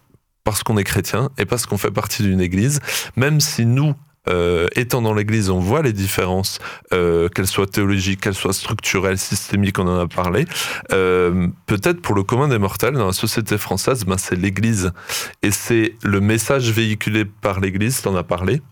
parce 0.44 0.62
qu'on 0.62 0.78
est 0.78 0.84
chrétien 0.84 1.28
et 1.37 1.44
parce 1.44 1.66
qu'on 1.66 1.76
fait 1.76 1.90
partie 1.90 2.22
d'une 2.22 2.40
Église, 2.40 2.80
même 3.16 3.38
si 3.38 3.66
nous, 3.66 3.94
euh, 4.28 4.66
étant 4.76 5.02
dans 5.02 5.12
l'Église, 5.12 5.50
on 5.50 5.58
voit 5.58 5.82
les 5.82 5.92
différences, 5.92 6.58
euh, 6.92 7.28
qu'elles 7.28 7.46
soient 7.46 7.66
théologiques, 7.66 8.20
qu'elles 8.22 8.34
soient 8.34 8.52
structurelles, 8.52 9.18
systémiques, 9.18 9.78
on 9.78 9.87
en 9.87 10.00
a 10.00 10.06
parlé. 10.06 10.46
Euh, 10.92 11.48
Peut-être 11.66 12.00
pour 12.00 12.14
le 12.14 12.22
commun 12.22 12.48
des 12.48 12.58
mortels, 12.58 12.94
dans 12.94 13.06
la 13.06 13.12
société 13.12 13.58
française, 13.58 14.04
ben, 14.04 14.16
c'est 14.16 14.37
l'Église. 14.37 14.92
Et 15.42 15.50
c'est 15.50 15.94
le 16.02 16.20
message 16.20 16.70
véhiculé 16.70 17.24
par 17.24 17.61
l'Église, 17.61 18.00
t'en 18.00 18.16
as 18.16 18.24
parlé, 18.24 18.62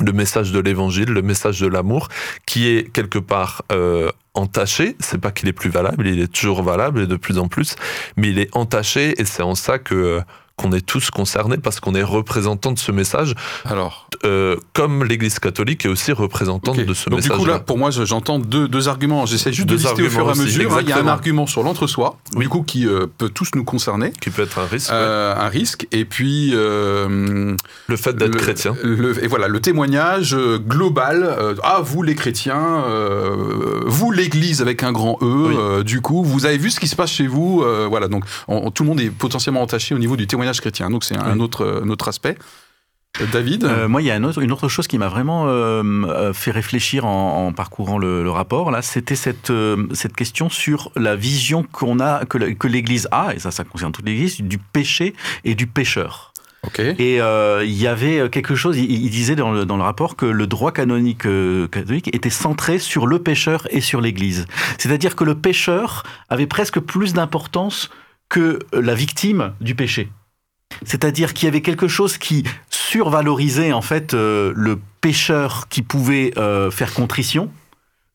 le 0.00 0.12
message 0.12 0.52
de 0.52 0.60
l'évangile, 0.60 1.10
le 1.10 1.22
message 1.22 1.60
de 1.60 1.66
l'amour, 1.66 2.08
qui 2.46 2.68
est 2.68 2.92
quelque 2.92 3.18
part 3.18 3.62
euh, 3.72 4.10
entaché. 4.34 4.96
C'est 5.00 5.20
pas 5.20 5.30
qu'il 5.30 5.48
est 5.48 5.52
plus 5.52 5.70
valable, 5.70 6.06
il 6.06 6.20
est 6.20 6.32
toujours 6.32 6.62
valable 6.62 7.00
et 7.00 7.06
de 7.06 7.16
plus 7.16 7.38
en 7.38 7.48
plus, 7.48 7.76
mais 8.16 8.28
il 8.28 8.38
est 8.38 8.54
entaché 8.56 9.20
et 9.20 9.24
c'est 9.24 9.42
en 9.42 9.54
ça 9.54 9.78
que 9.78 10.22
qu'on 10.56 10.72
est 10.72 10.84
tous 10.84 11.10
concernés 11.10 11.58
parce 11.58 11.80
qu'on 11.80 11.94
est 11.94 12.02
représentant 12.02 12.72
de 12.72 12.78
ce 12.78 12.90
message. 12.90 13.34
Alors, 13.66 14.08
euh, 14.24 14.56
comme 14.72 15.04
l'Église 15.04 15.38
catholique 15.38 15.84
est 15.84 15.88
aussi 15.88 16.12
représentante 16.12 16.78
de 16.78 16.94
ce 16.94 17.10
donc 17.10 17.20
du 17.20 17.28
message. 17.28 17.38
coup 17.38 17.44
là, 17.44 17.58
pour 17.58 17.76
moi, 17.76 17.90
je- 17.90 18.04
j'entends 18.06 18.38
deux, 18.38 18.66
deux 18.66 18.88
arguments. 18.88 19.26
J'essaie 19.26 19.52
juste 19.52 19.68
Deux 19.68 19.76
de 19.76 19.80
lister 19.82 20.02
au 20.02 20.08
fur 20.10 20.26
et 20.26 20.32
à 20.32 20.34
mesure. 20.34 20.80
Il 20.80 20.88
y 20.88 20.92
a 20.92 20.98
un 20.98 21.06
argument 21.08 21.46
sur 21.46 21.62
l'entre-soi, 21.62 22.16
du 22.34 22.48
coup, 22.48 22.62
qui 22.62 22.86
euh, 22.86 23.06
peut 23.18 23.28
tous 23.28 23.50
nous 23.54 23.64
concerner. 23.64 24.12
qui 24.20 24.30
peut 24.30 24.42
être 24.42 24.58
un 24.58 24.66
risque. 24.66 24.90
ouais. 24.90 24.96
Euh, 24.96 25.34
un 25.36 25.48
risque 25.48 25.86
et 25.92 26.04
puis 26.06 26.52
le 26.52 27.56
fait 27.96 28.14
d'être 28.16 28.36
chrétien. 28.36 28.74
le- 28.82 29.22
et 29.22 29.26
voilà 29.26 29.48
le 29.48 29.60
témoignage 29.60 30.34
global 30.66 31.56
ah 31.62 31.80
vous 31.82 32.02
les 32.02 32.14
chrétiens 32.14 32.82
vous 33.86 34.10
l'Église 34.10 34.62
avec 34.62 34.82
un 34.82 34.92
grand 34.92 35.18
E 35.22 35.24
Oui. 35.78 35.84
du 35.84 36.00
coup 36.00 36.22
vous 36.24 36.46
avez 36.46 36.58
vu 36.58 36.70
ce 36.70 36.80
qui 36.80 36.88
se 36.88 36.96
passe 36.96 37.10
chez 37.10 37.26
vous 37.26 37.64
voilà 37.88 38.08
donc 38.08 38.24
on- 38.48 38.70
tout 38.70 38.82
le 38.82 38.88
monde 38.88 39.00
est 39.00 39.10
potentiellement 39.10 39.62
entaché 39.62 39.94
au 39.94 39.98
niveau 39.98 40.16
du 40.16 40.26
témoignage 40.26 40.45
chrétien 40.52 40.90
donc 40.90 41.04
c'est 41.04 41.16
un 41.16 41.34
Oui. 41.36 41.40
autre 41.42 41.82
un 41.84 41.88
autre 41.88 42.08
aspect 42.08 42.36
Euh, 43.20 43.24
David 43.32 43.64
Euh, 43.64 43.88
moi, 43.88 44.02
il 44.02 44.06
y 44.06 44.10
a 44.10 44.20
autre- 44.20 44.42
une 44.42 44.52
autre 44.52 44.68
chose 44.68 44.86
qui 44.86 44.98
m'a 44.98 45.08
vraiment 45.08 45.46
euh, 45.48 46.34
fait 46.34 46.50
réfléchir 46.50 47.06
en, 47.06 47.46
en 47.46 47.52
parcourant 47.54 47.96
le, 47.96 48.22
le 48.22 48.30
rapport. 48.30 48.70
Là, 48.70 48.82
c'était 48.82 49.16
cette 49.16 49.48
euh, 49.50 49.86
cette 49.94 50.14
question 50.14 50.50
sur 50.50 50.90
la 50.96 51.16
vision 51.16 51.62
qu'on 51.72 51.98
a 51.98 52.26
que 52.26 52.66
l'Église 52.68 53.08
a, 53.12 53.32
et 53.34 53.38
ça, 53.38 53.50
ça 53.50 53.64
concerne 53.64 53.92
toute 53.92 54.04
l'Église, 54.04 54.42
du 54.42 54.58
péché 54.58 55.14
et 55.44 55.54
du 55.54 55.66
pécheur. 55.66 56.32
Et 56.98 57.20
il 57.64 57.72
y 57.72 57.86
avait 57.86 58.28
quelque 58.28 58.54
chose. 58.56 58.76
Il, 58.76 58.90
il 58.90 59.08
disait 59.10 59.36
dans 59.36 59.52
le, 59.52 59.64
dans 59.64 59.76
le 59.78 59.84
rapport 59.84 60.14
que 60.16 60.26
le 60.26 60.46
droit 60.46 60.72
canonique 60.72 61.26
catholique 61.70 62.14
était 62.14 62.28
centré 62.44 62.78
sur 62.78 63.06
le 63.06 63.18
pécheur 63.20 63.66
et 63.70 63.80
sur 63.80 64.00
l'Église. 64.02 64.44
C'est-à-dire 64.76 65.14
que 65.16 65.24
le 65.24 65.36
pécheur 65.36 66.02
avait 66.28 66.48
presque 66.48 66.80
plus 66.80 67.14
d'importance 67.14 67.88
que 68.28 68.58
la 68.72 68.94
victime 68.94 69.52
du 69.60 69.74
péché. 69.76 70.10
C'est-à-dire 70.84 71.32
qu'il 71.34 71.46
y 71.46 71.48
avait 71.48 71.62
quelque 71.62 71.88
chose 71.88 72.18
qui 72.18 72.44
survalorisait 72.70 73.72
en 73.72 73.82
fait 73.82 74.14
euh, 74.14 74.52
le 74.56 74.78
pécheur 75.00 75.68
qui 75.68 75.82
pouvait 75.82 76.32
euh, 76.36 76.70
faire 76.70 76.92
contrition 76.92 77.50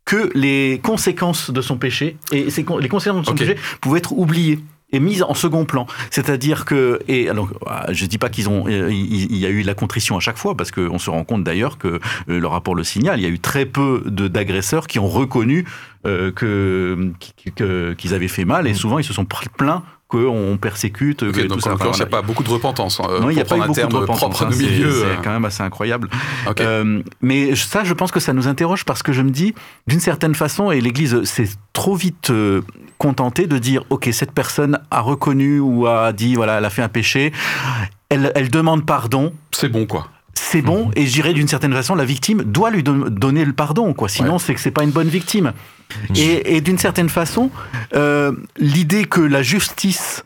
que 0.06 0.30
les 0.36 0.80
conséquences 0.84 1.52
de 1.52 1.62
son 1.62 1.78
péché 1.78 2.18
et 2.32 2.46
les 2.46 2.90
conséquences 2.90 3.22
de 3.22 3.26
son 3.26 3.36
péché 3.36 3.56
pouvaient 3.82 4.00
être 4.00 4.12
oubliées 4.14 4.60
et 4.94 5.00
mises 5.00 5.24
en 5.24 5.34
second 5.34 5.64
plan. 5.64 5.88
C'est-à-dire 6.10 6.66
que 6.66 7.00
et 7.08 7.30
alors 7.30 7.50
ah, 7.66 7.86
je 7.94 8.06
dis 8.06 8.18
pas 8.18 8.30
qu'ils 8.30 8.50
ont 8.50 8.66
euh, 8.68 8.90
il 8.92 9.38
y 9.38 9.46
a 9.46 9.50
eu 9.50 9.62
la 9.62 9.74
contrition 9.74 10.18
à 10.18 10.20
chaque 10.20 10.38
fois 10.38 10.56
parce 10.58 10.72
qu'on 10.72 11.00
se 11.00 11.10
rend 11.10 11.24
compte 11.24 11.44
d'ailleurs 11.44 11.78
que 11.78 12.00
le 12.28 12.46
rapport 12.48 12.76
le 12.76 12.84
signale, 12.84 13.20
il 13.20 13.24
y 13.24 13.26
a 13.26 13.30
eu 13.30 13.40
très 13.40 13.66
peu 13.66 14.04
de 14.06 14.28
d'agresseurs 14.28 14.88
qui 14.88 15.00
ont 15.00 15.08
reconnu 15.08 15.66
euh, 16.06 16.32
que 16.32 17.12
qui- 17.20 17.52
que- 17.54 17.94
qu'ils 17.94 18.14
avaient 18.14 18.28
fait 18.28 18.44
mal 18.46 18.68
et 18.68 18.74
souvent 18.74 19.00
ils 19.00 19.06
se 19.06 19.14
sont 19.14 19.26
plaints 19.26 19.84
qu'on 20.12 20.58
persécute. 20.62 21.24
Ok, 21.24 21.32
que 21.32 21.42
donc 21.48 21.66
en 21.66 21.70
l'occurrence, 21.72 21.98
il 21.98 22.02
n'y 22.02 22.06
a 22.06 22.10
pas 22.10 22.22
beaucoup 22.22 22.44
de 22.44 22.50
repentance 22.50 23.00
hein, 23.00 23.08
non, 23.22 23.30
il 23.30 23.36
n'y 23.36 23.42
a 23.42 23.46
pas 23.46 23.56
eu 23.58 23.62
beaucoup 23.62 23.74
de 23.80 23.96
repentance. 23.96 24.42
hein, 24.42 24.50
c'est- 24.52 24.66
euh, 24.84 25.16
quand 25.24 25.32
même 25.32 25.46
assez 25.46 25.64
incroyable. 25.64 26.10
Euh, 26.60 27.02
mais 27.22 27.56
ça, 27.56 27.84
je 27.86 27.94
pense 27.94 28.12
que 28.12 28.20
ça 28.20 28.34
nous 28.34 28.48
interroge 28.50 28.84
parce 28.84 29.02
que 29.04 29.14
je 29.14 29.22
me 29.22 29.30
dis, 29.32 29.56
d'une 29.88 30.02
certaine 30.02 30.36
façon, 30.36 30.70
et 30.72 30.82
l'Église 30.82 31.24
s'est 31.24 31.48
trop 31.74 31.96
vite 31.96 32.30
euh, 32.30 32.62
contentée 32.98 33.48
de 33.48 33.58
dire, 33.58 33.84
ok, 33.90 34.10
cette 34.12 34.34
personne 34.34 34.80
a 34.92 35.00
reconnu 35.00 35.60
ou 35.60 35.88
a 35.88 36.12
dit, 36.12 36.36
voilà, 36.36 36.58
elle 36.58 36.66
a 36.66 36.70
fait 36.70 36.82
un 36.84 36.90
péché, 36.90 37.32
elle, 38.10 38.32
elle 38.36 38.50
demande 38.50 38.86
pardon. 38.86 39.32
c'est 39.52 39.70
bon 39.70 39.86
quoi 39.86 40.10
C'est 40.34 40.62
bon, 40.62 40.92
et 40.96 41.06
je 41.06 41.14
dirais 41.14 41.34
d'une 41.34 41.48
certaine 41.48 41.74
façon, 41.74 41.96
la 41.96 42.06
victime 42.06 42.44
doit 42.44 42.72
lui 42.72 42.84
don- 42.84 43.10
donner 43.10 43.46
le 43.46 43.54
pardon, 43.54 43.94
quoi. 43.94 44.10
Sinon, 44.10 44.34
Ouais. 44.34 44.40
c'est 44.40 44.54
que 44.54 44.60
c'est 44.60 44.72
pas 44.72 44.84
une 44.84 44.92
bonne 44.92 45.08
victime. 45.10 45.54
Et, 46.16 46.56
et 46.58 46.62
d'une 46.62 46.78
certaine 46.78 47.10
façon, 47.10 47.52
euh, 47.96 48.32
l'idée 48.58 49.06
que 49.06 49.22
la 49.22 49.44
justice 49.44 50.24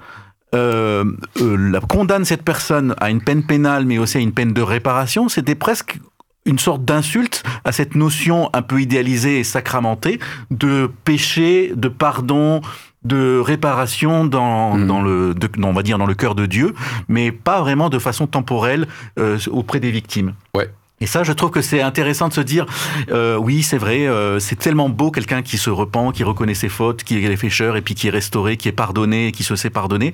euh, 0.54 1.04
euh, 1.42 1.58
la 1.72 1.80
condamne 1.82 2.24
cette 2.24 2.44
personne 2.44 2.96
à 3.02 3.10
une 3.10 3.22
peine 3.22 3.44
pénale, 3.46 3.86
mais 3.86 3.98
aussi 3.98 4.18
à 4.18 4.22
une 4.22 4.32
peine 4.32 4.54
de 4.54 4.62
réparation, 4.62 5.28
c'était 5.28 5.56
presque 5.56 5.98
une 6.46 6.60
sorte 6.60 6.86
d'insulte 6.86 7.44
à 7.66 7.72
cette 7.72 7.96
notion 7.96 8.50
un 8.54 8.62
peu 8.62 8.80
idéalisée 8.80 9.40
et 9.40 9.44
sacramentée 9.44 10.20
de 10.52 10.90
péché, 11.04 11.74
de 11.76 11.88
pardon, 11.90 12.62
de 13.06 13.40
réparation 13.40 14.26
dans, 14.26 14.78
dans 14.78 15.02
le, 15.02 15.34
de- 15.34 15.50
on 15.64 15.72
va 15.72 15.84
dire 15.84 15.98
dans 15.98 16.06
le 16.06 16.16
cœur 16.16 16.36
de 16.36 16.46
Dieu, 16.46 16.74
mais 17.08 17.32
pas 17.32 17.62
vraiment 17.62 17.90
de 17.90 18.00
façon 18.00 18.28
temporelle 18.28 18.88
euh, 19.20 19.38
auprès 19.52 19.80
des 19.80 19.92
victimes. 19.92 20.34
Ouais. 20.54 20.70
Et 21.02 21.08
ça, 21.08 21.24
je 21.24 21.34
trouve 21.34 21.52
que 21.52 21.62
c'est 21.62 21.82
intéressant 21.82 22.30
de 22.30 22.34
se 22.34 22.42
dire, 22.42 22.66
euh, 23.12 23.36
oui, 23.38 23.64
c'est 23.64 23.78
vrai, 23.78 24.08
euh, 24.08 24.40
c'est 24.40 24.56
tellement 24.56 24.90
beau 24.90 25.12
quelqu'un 25.12 25.42
qui 25.42 25.58
se 25.58 25.70
repent, 25.70 26.12
qui 26.14 26.24
reconnaît 26.24 26.54
ses 26.56 26.70
fautes, 26.70 27.04
qui 27.04 27.18
est 27.18 27.38
pécheur, 27.38 27.76
et 27.76 27.82
puis 27.82 27.96
qui 27.96 28.08
est 28.08 28.12
restauré, 28.12 28.56
qui 28.58 28.70
est 28.70 28.72
pardonné, 28.72 29.32
qui 29.32 29.44
se 29.44 29.56
sait 29.56 29.70
pardonner. 29.70 30.14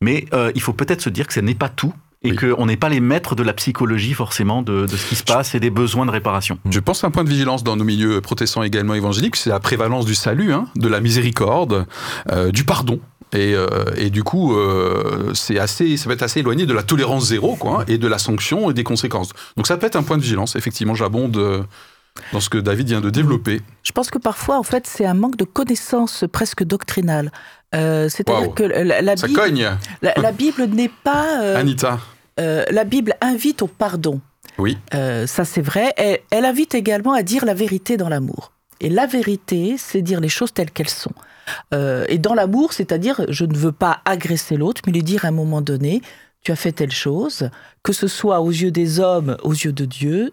Mais 0.00 0.26
euh, 0.32 0.52
il 0.54 0.60
faut 0.60 0.72
peut-être 0.72 1.00
se 1.02 1.10
dire 1.10 1.26
que 1.26 1.32
ce 1.32 1.40
n'est 1.40 1.54
pas 1.54 1.68
tout, 1.68 1.92
et 2.26 2.30
Oui. 2.32 2.36
qu'on 2.54 2.66
n'est 2.66 2.76
pas 2.76 2.88
les 2.88 3.00
maîtres 3.00 3.34
de 3.34 3.42
la 3.42 3.52
psychologie 3.52 4.14
forcément 4.14 4.62
de, 4.62 4.86
de 4.86 4.96
ce 4.96 5.06
qui 5.08 5.14
se 5.16 5.24
passe 5.24 5.54
et 5.54 5.60
des 5.60 5.70
besoins 5.70 6.06
de 6.06 6.10
réparation. 6.10 6.58
Je 6.68 6.80
pense 6.80 7.04
à 7.04 7.06
un 7.06 7.10
point 7.10 7.24
de 7.24 7.28
vigilance 7.30 7.62
dans 7.64 7.76
nos 7.76 7.84
milieux 7.84 8.20
protestants 8.20 8.62
également 8.62 8.94
évangéliques, 8.94 9.36
c'est 9.36 9.50
la 9.50 9.60
prévalence 9.60 10.04
du 10.06 10.14
salut, 10.14 10.52
hein, 10.52 10.66
de 10.76 10.88
la 10.88 11.00
miséricorde, 11.00 11.86
euh, 12.32 12.50
du 12.52 12.64
pardon. 12.64 13.00
Et, 13.32 13.54
euh, 13.54 13.66
et 13.96 14.08
du 14.10 14.22
coup, 14.22 14.54
euh, 14.56 15.32
c'est 15.34 15.58
assez, 15.58 15.96
ça 15.96 16.06
peut 16.06 16.12
être 16.12 16.22
assez 16.22 16.40
éloigné 16.40 16.64
de 16.64 16.72
la 16.72 16.82
tolérance 16.84 17.26
zéro, 17.26 17.56
quoi, 17.56 17.80
hein, 17.80 17.84
et 17.88 17.98
de 17.98 18.06
la 18.06 18.18
sanction 18.18 18.70
et 18.70 18.74
des 18.74 18.84
conséquences. 18.84 19.30
Donc 19.56 19.66
ça 19.66 19.76
peut 19.76 19.86
être 19.86 19.96
un 19.96 20.04
point 20.04 20.16
de 20.16 20.22
vigilance. 20.22 20.54
Effectivement, 20.54 20.94
j'abonde 20.94 21.36
euh, 21.36 21.62
dans 22.32 22.38
ce 22.40 22.48
que 22.48 22.56
David 22.58 22.86
vient 22.88 23.00
de 23.00 23.10
développer. 23.10 23.60
Je 23.82 23.90
pense 23.92 24.10
que 24.10 24.18
parfois, 24.18 24.58
en 24.58 24.62
fait, 24.62 24.86
c'est 24.86 25.04
un 25.04 25.14
manque 25.14 25.36
de 25.36 25.44
connaissances 25.44 26.24
presque 26.32 26.62
doctrinales. 26.62 27.32
Euh, 27.74 28.08
C'est-à-dire 28.08 28.54
que 28.54 28.62
la, 28.62 29.02
la 29.02 29.16
Ça 29.16 29.26
Bible, 29.26 29.38
cogne, 29.40 29.70
la, 30.02 30.14
la 30.16 30.32
Bible 30.32 30.64
n'est 30.66 30.90
pas. 31.02 31.40
euh, 31.42 31.58
Anita. 31.60 31.98
Euh, 32.40 32.64
la 32.70 32.84
Bible 32.84 33.14
invite 33.20 33.62
au 33.62 33.66
pardon. 33.66 34.20
Oui. 34.58 34.78
Euh, 34.94 35.26
ça, 35.26 35.44
c'est 35.44 35.60
vrai. 35.60 35.92
Elle, 35.96 36.20
elle 36.30 36.44
invite 36.44 36.74
également 36.74 37.12
à 37.12 37.22
dire 37.22 37.44
la 37.44 37.54
vérité 37.54 37.96
dans 37.96 38.08
l'amour. 38.08 38.52
Et 38.80 38.88
la 38.90 39.06
vérité, 39.06 39.76
c'est 39.78 40.02
dire 40.02 40.20
les 40.20 40.28
choses 40.28 40.52
telles 40.52 40.70
qu'elles 40.70 40.88
sont. 40.88 41.12
Euh, 41.74 42.04
et 42.08 42.18
dans 42.18 42.34
l'amour, 42.34 42.72
c'est-à-dire, 42.72 43.24
je 43.28 43.44
ne 43.44 43.56
veux 43.56 43.72
pas 43.72 44.00
agresser 44.04 44.56
l'autre, 44.56 44.82
mais 44.86 44.92
lui 44.92 45.02
dire 45.02 45.24
à 45.24 45.28
un 45.28 45.32
moment 45.32 45.60
donné, 45.60 46.02
tu 46.42 46.52
as 46.52 46.56
fait 46.56 46.72
telle 46.72 46.92
chose, 46.92 47.50
que 47.82 47.92
ce 47.92 48.06
soit 48.08 48.40
aux 48.40 48.50
yeux 48.50 48.70
des 48.70 49.00
hommes, 49.00 49.36
aux 49.42 49.52
yeux 49.52 49.72
de 49.72 49.84
Dieu, 49.84 50.32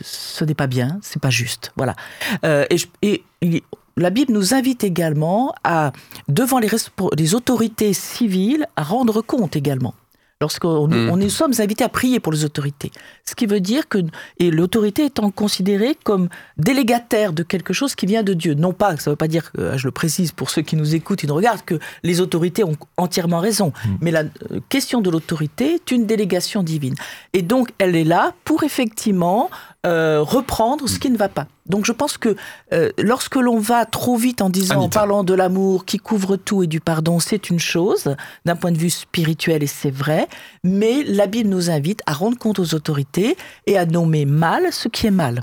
ce 0.00 0.44
n'est 0.44 0.54
pas 0.54 0.66
bien, 0.68 0.98
c'est 1.02 1.20
pas 1.20 1.30
juste. 1.30 1.72
Voilà. 1.76 1.96
Et, 2.44 2.76
je- 2.78 2.86
et 3.02 3.24
il- 3.42 3.62
la 3.96 4.10
Bible 4.10 4.32
nous 4.32 4.54
invite 4.54 4.84
également 4.84 5.52
à, 5.64 5.92
devant 6.28 6.60
les 6.60 7.34
autorités 7.34 7.92
civiles, 7.92 8.66
à 8.76 8.82
rendre 8.82 9.22
compte 9.22 9.56
également. 9.56 9.94
Lorsqu'on 10.42 10.88
Mm. 10.88 11.10
on 11.10 11.18
nous 11.18 11.28
sommes 11.28 11.52
invités 11.58 11.84
à 11.84 11.90
prier 11.90 12.18
pour 12.18 12.32
les 12.32 12.46
autorités. 12.46 12.90
Ce 13.26 13.34
qui 13.34 13.44
veut 13.44 13.60
dire 13.60 13.88
que, 13.88 13.98
et 14.38 14.50
l'autorité 14.50 15.04
étant 15.04 15.30
considérée 15.30 15.94
comme 16.02 16.30
délégataire 16.56 17.34
de 17.34 17.42
quelque 17.42 17.74
chose 17.74 17.94
qui 17.94 18.06
vient 18.06 18.22
de 18.22 18.32
Dieu. 18.32 18.54
Non 18.54 18.72
pas, 18.72 18.96
ça 18.96 19.10
ne 19.10 19.12
veut 19.12 19.16
pas 19.16 19.28
dire, 19.28 19.52
que, 19.52 19.76
je 19.76 19.86
le 19.86 19.90
précise 19.90 20.32
pour 20.32 20.48
ceux 20.48 20.62
qui 20.62 20.76
nous 20.76 20.94
écoutent 20.94 21.24
et 21.24 21.26
nous 21.26 21.34
regardent, 21.34 21.60
que 21.60 21.78
les 22.04 22.22
autorités 22.22 22.64
ont 22.64 22.76
entièrement 22.96 23.40
raison. 23.40 23.74
Mais 24.00 24.10
la 24.10 24.22
euh, 24.22 24.60
question 24.70 25.02
de 25.02 25.10
l'autorité 25.10 25.74
est 25.74 25.90
une 25.90 26.06
délégation 26.06 26.62
divine. 26.62 26.94
Et 27.34 27.42
donc, 27.42 27.68
elle 27.76 27.94
est 27.94 28.04
là 28.04 28.32
pour 28.44 28.64
effectivement 28.64 29.50
euh, 29.86 30.20
reprendre 30.22 30.88
ce 30.88 30.98
qui 30.98 31.10
ne 31.10 31.16
va 31.16 31.28
pas. 31.28 31.46
Donc, 31.66 31.86
je 31.86 31.92
pense 31.92 32.18
que 32.18 32.36
euh, 32.72 32.90
lorsque 32.98 33.36
l'on 33.36 33.58
va 33.58 33.86
trop 33.86 34.16
vite 34.16 34.42
en 34.42 34.50
disant, 34.50 34.74
en 34.84 34.88
parlant 34.90 35.24
de 35.24 35.32
l'amour 35.34 35.84
qui 35.86 35.98
couvre 35.98 36.36
tout 36.36 36.62
et 36.62 36.66
du 36.66 36.80
pardon, 36.80 37.18
c'est 37.18 37.48
une 37.48 37.58
chose, 37.60 38.14
d'un 38.44 38.56
point 38.56 38.72
de 38.72 38.78
vue 38.78 38.90
spirituel, 38.90 39.62
et 39.62 39.66
c'est 39.66 39.90
vrai, 39.90 40.28
mais 40.64 41.02
la 41.04 41.26
Bible 41.26 41.48
nous 41.48 41.70
invite 41.70 42.02
à 42.06 42.12
rendre 42.12 42.36
compte 42.38 42.58
aux 42.58 42.74
autorités 42.74 43.36
et 43.66 43.78
à 43.78 43.86
nommer 43.86 44.24
mal 44.26 44.72
ce 44.72 44.88
qui 44.88 45.06
est 45.06 45.10
mal. 45.12 45.42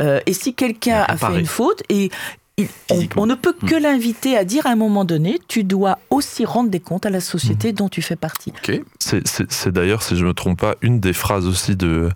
Euh, 0.00 0.20
et 0.26 0.32
si 0.34 0.54
quelqu'un 0.54 1.00
a 1.08 1.16
fait 1.16 1.26
une 1.40 1.46
faute, 1.46 1.82
et 1.88 2.10
il- 2.56 2.68
on, 3.16 3.26
ne 3.26 3.34
peut 3.34 3.52
que 3.52 3.74
l'inviter 3.74 4.36
à 4.36 4.44
dire 4.44 4.66
à 4.66 4.70
un 4.70 4.76
moment 4.76 5.04
donné, 5.04 5.40
tu 5.48 5.64
dois 5.64 5.98
aussi 6.10 6.44
rendre 6.44 6.70
des 6.70 6.78
comptes 6.78 7.04
à 7.06 7.10
la 7.10 7.20
société 7.20 7.72
dont 7.72 7.88
tu 7.88 8.00
fais 8.02 8.14
partie. 8.14 8.52
C'est- 9.24 9.68
d'ailleurs, 9.70 10.02
si 10.02 10.16
je 10.16 10.24
me 10.24 10.32
trompe 10.34 10.60
pas, 10.60 10.74
une 10.82 11.00
des 11.00 11.12
phrases 11.12 11.46
aussi 11.46 11.76
de, 11.76 12.08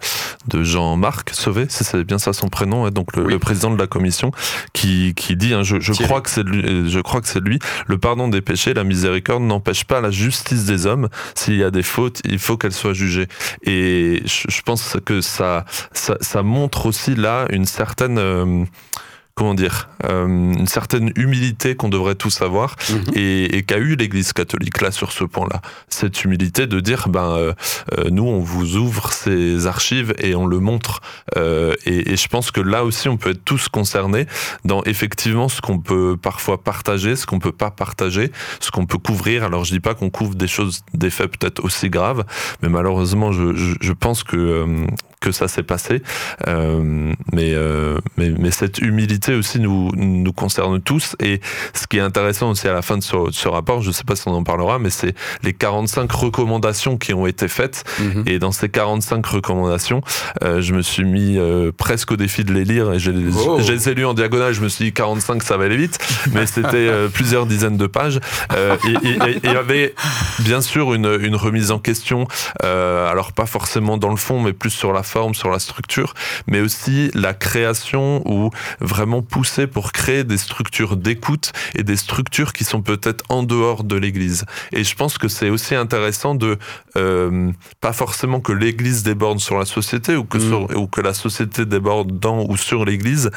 de 0.49 0.63
Jean-Marc 0.63 1.31
Sauvé, 1.35 1.67
c'est 1.69 2.05
bien 2.05 2.19
ça 2.19 2.33
son 2.33 2.49
prénom, 2.49 2.85
hein, 2.87 2.91
donc 2.91 3.17
le, 3.17 3.25
Oui. 3.25 3.33
le 3.33 3.39
président 3.39 3.71
de 3.71 3.79
la 3.79 3.87
commission, 3.87 4.31
qui, 4.73 5.15
qui 5.15 5.37
dit, 5.37 5.55
hein, 5.55 5.63
je, 5.63 5.81
je 5.81 5.93
Thierry. 5.93 6.09
crois 6.09 6.21
que 6.21 6.31
c'est 6.31 6.43
lui, 6.43 6.63
euh, 6.65 6.89
je 6.89 7.01
crois 7.01 7.21
que 7.21 7.29
c'est 7.29 7.41
lui, 7.41 7.59
le 7.87 7.99
pardon 7.99 8.29
des 8.29 8.41
péchés, 8.41 8.75
la 8.75 8.85
miséricorde 8.85 9.43
n'empêche 9.43 9.85
pas 9.85 10.01
la 10.01 10.11
justice 10.11 10.65
des 10.65 10.87
hommes. 10.87 11.09
S'il 11.35 11.57
y 11.57 11.65
a 11.65 11.71
des 11.71 11.83
fautes, 11.83 12.21
il 12.25 12.39
faut 12.39 12.57
qu'elles 12.57 12.73
soient 12.73 12.93
jugées. 12.95 13.29
Et 13.63 14.23
je, 14.25 14.45
je 14.49 14.63
pense 14.63 14.97
que 15.05 15.21
ça, 15.21 15.65
ça, 15.93 16.17
ça 16.21 16.43
montre 16.43 16.87
aussi 16.87 17.15
là 17.15 17.47
une 17.51 17.65
certaine 17.67 18.19
euh, 18.19 18.65
comment 19.39 19.55
dire, 19.55 19.89
euh, 20.05 20.27
une 20.27 20.67
certaine 20.67 21.13
humilité 21.17 21.77
qu'on 21.77 21.89
devrait 21.89 22.17
tous 22.17 22.43
avoir 22.43 22.75
Mhm. 22.91 23.05
et, 23.15 23.57
et 23.57 23.63
qu'a 23.63 23.79
eu 23.79 23.95
l'Église 23.95 24.33
catholique 24.33 24.81
là 24.81 24.91
sur 24.91 25.13
ce 25.13 25.25
point-là. 25.25 25.61
Cette 25.89 26.25
humilité 26.25 26.67
de 26.67 26.81
dire, 26.81 27.09
ben, 27.09 27.31
euh, 27.31 27.53
euh, 27.97 28.11
nous, 28.11 28.25
on 28.25 28.41
vous 28.41 28.77
ouvre 28.77 29.13
ces 29.13 29.67
archives 29.67 30.13
et 30.19 30.35
on 30.35 30.47
le 30.47 30.59
montre. 30.59 31.01
Euh, 31.37 31.75
et, 31.87 32.13
et 32.13 32.17
je 32.17 32.29
pense 32.29 32.51
que 32.51 32.61
là 32.61 32.85
aussi, 32.85 33.09
on 33.09 33.17
peut 33.17 33.31
être 33.31 33.45
tous 33.45 33.69
concernés 33.69 34.27
dans 34.65 34.83
effectivement 34.85 35.49
ce 35.49 35.61
qu'on 35.61 35.79
peut 35.79 36.17
parfois 36.21 36.63
partager, 36.63 37.15
ce 37.15 37.25
qu'on 37.27 37.39
peut 37.39 37.53
pas 37.53 37.71
partager, 37.71 38.33
ce 38.61 38.71
qu'on 38.73 38.87
peut 38.87 38.99
couvrir. 38.99 39.45
Alors, 39.45 39.65
je 39.65 39.73
dis 39.73 39.81
pas 39.81 39.95
qu'on 39.95 40.11
couvre 40.11 40.35
des 40.35 40.49
choses, 40.49 40.81
des 40.95 41.11
faits 41.11 41.31
peut-être 41.39 41.65
aussi 41.65 41.91
graves, 41.91 42.25
mais 42.63 42.69
malheureusement, 42.69 43.31
je, 43.33 43.55
je, 43.55 43.75
je 43.81 43.93
pense 43.93 44.25
que 44.25 44.37
euh, 44.37 44.87
que 45.21 45.33
ça 45.33 45.49
s'est 45.49 45.63
passé. 45.63 46.03
Euh, 46.47 47.13
mais, 47.33 47.55
euh, 47.55 47.99
mais 48.17 48.31
mais 48.39 48.51
cette 48.51 48.79
humilité 48.79 49.35
aussi 49.35 49.59
nous 49.59 49.91
nous 49.97 50.33
concerne 50.33 50.81
tous. 50.81 51.17
Et 51.21 51.41
ce 51.75 51.87
qui 51.87 51.99
est 51.99 52.03
intéressant 52.03 52.51
aussi 52.51 52.69
à 52.69 52.73
la 52.73 52.83
fin 52.83 52.97
de 52.97 53.03
ce, 53.03 53.29
de 53.29 53.33
ce 53.33 53.49
rapport, 53.49 53.83
je 53.83 53.91
sais 53.91 54.05
pas 54.05 54.17
si 54.17 54.29
on 54.29 54.33
en 54.33 54.45
parlera, 54.45 54.79
mais 54.79 54.91
c'est 54.91 55.15
les 55.43 55.53
45 55.53 56.11
recommandations 56.11 56.97
qui 56.99 57.15
ont 57.15 57.27
été 57.27 57.49
faites. 57.49 57.85
Mhm. 58.01 58.25
Et 58.27 58.39
dans 58.39 58.53
ces 58.53 58.69
45 58.69 59.25
recommandations, 59.27 60.03
euh, 60.45 60.61
je 60.61 60.75
me 60.75 60.83
suis 60.83 61.05
mis 61.05 61.39
presque 61.77 62.13
au 62.13 62.17
défi 62.17 62.45
de 62.45 62.53
les 62.53 62.65
lire 62.65 62.93
et 62.93 62.99
je 62.99 63.11
les, 63.11 63.29
Oh. 63.47 63.61
je 63.61 63.73
les 63.73 63.89
ai 63.89 63.95
lus 63.95 64.07
en 64.07 64.15
diagonale. 64.15 64.53
Je 64.53 64.61
me 64.61 64.69
suis 64.69 64.87
dit 64.87 64.93
45, 64.93 65.43
ça 65.43 65.57
va 65.57 65.65
aller 65.65 65.77
vite, 65.77 65.99
mais 66.33 66.47
c'était 66.47 66.91
plusieurs 67.13 67.47
dizaines 67.47 67.77
de 67.77 67.87
pages. 67.87 68.21
Et 68.55 68.95
il 69.05 69.51
y 69.51 69.57
avait 69.57 69.95
bien 70.41 70.61
sûr 70.61 70.95
une, 70.95 71.19
une 71.21 71.37
remise 71.37 71.71
en 71.71 71.79
question, 71.79 72.27
alors 72.63 73.33
pas 73.33 73.47
forcément 73.47 73.97
dans 73.99 74.11
le 74.11 74.17
fond, 74.17 74.41
mais 74.41 74.53
plus 74.53 74.71
sur 74.71 74.93
la 74.93 75.03
forme, 75.09 75.35
sur 75.35 75.51
la 75.51 75.59
structure, 75.59 76.15
mais 76.47 76.61
aussi 76.61 77.11
la 77.15 77.35
création 77.35 78.23
ou 78.31 78.51
vraiment 78.81 79.23
pousser 79.23 79.67
pour 79.67 79.93
créer 79.93 80.25
des 80.25 80.39
structures 80.39 80.97
d'écoute 80.97 81.53
et 81.75 81.83
des 81.83 81.97
structures 81.97 82.53
qui 82.53 82.65
sont 82.65 82.83
peut-être 82.83 83.25
en 83.29 83.43
dehors 83.43 83.85
de 83.85 83.97
l'Église. 83.97 84.45
Et 84.73 84.85
je 84.85 84.95
pense 84.95 85.19
que 85.19 85.29
c'est 85.29 85.51
aussi 85.51 85.75
intéressant 85.75 86.35
de 86.35 86.59
euh, 86.97 87.53
pas 87.81 87.93
forcément 87.93 88.41
que 88.41 88.53
l'Église 88.53 89.03
déborde 89.03 89.39
sur 89.41 89.59
la 89.59 89.65
société 89.65 90.17
ou 90.17 90.25
que, 90.25 90.39
Mm. 90.39 90.49
sur- 90.49 90.77
ou 90.79 90.87
que 90.89 91.01
la 91.01 91.15
société 91.15 91.65
déborde 91.65 92.19
dans 92.19 92.45
ou 92.49 92.57
sur 92.57 92.85
l'Église, 92.85 93.31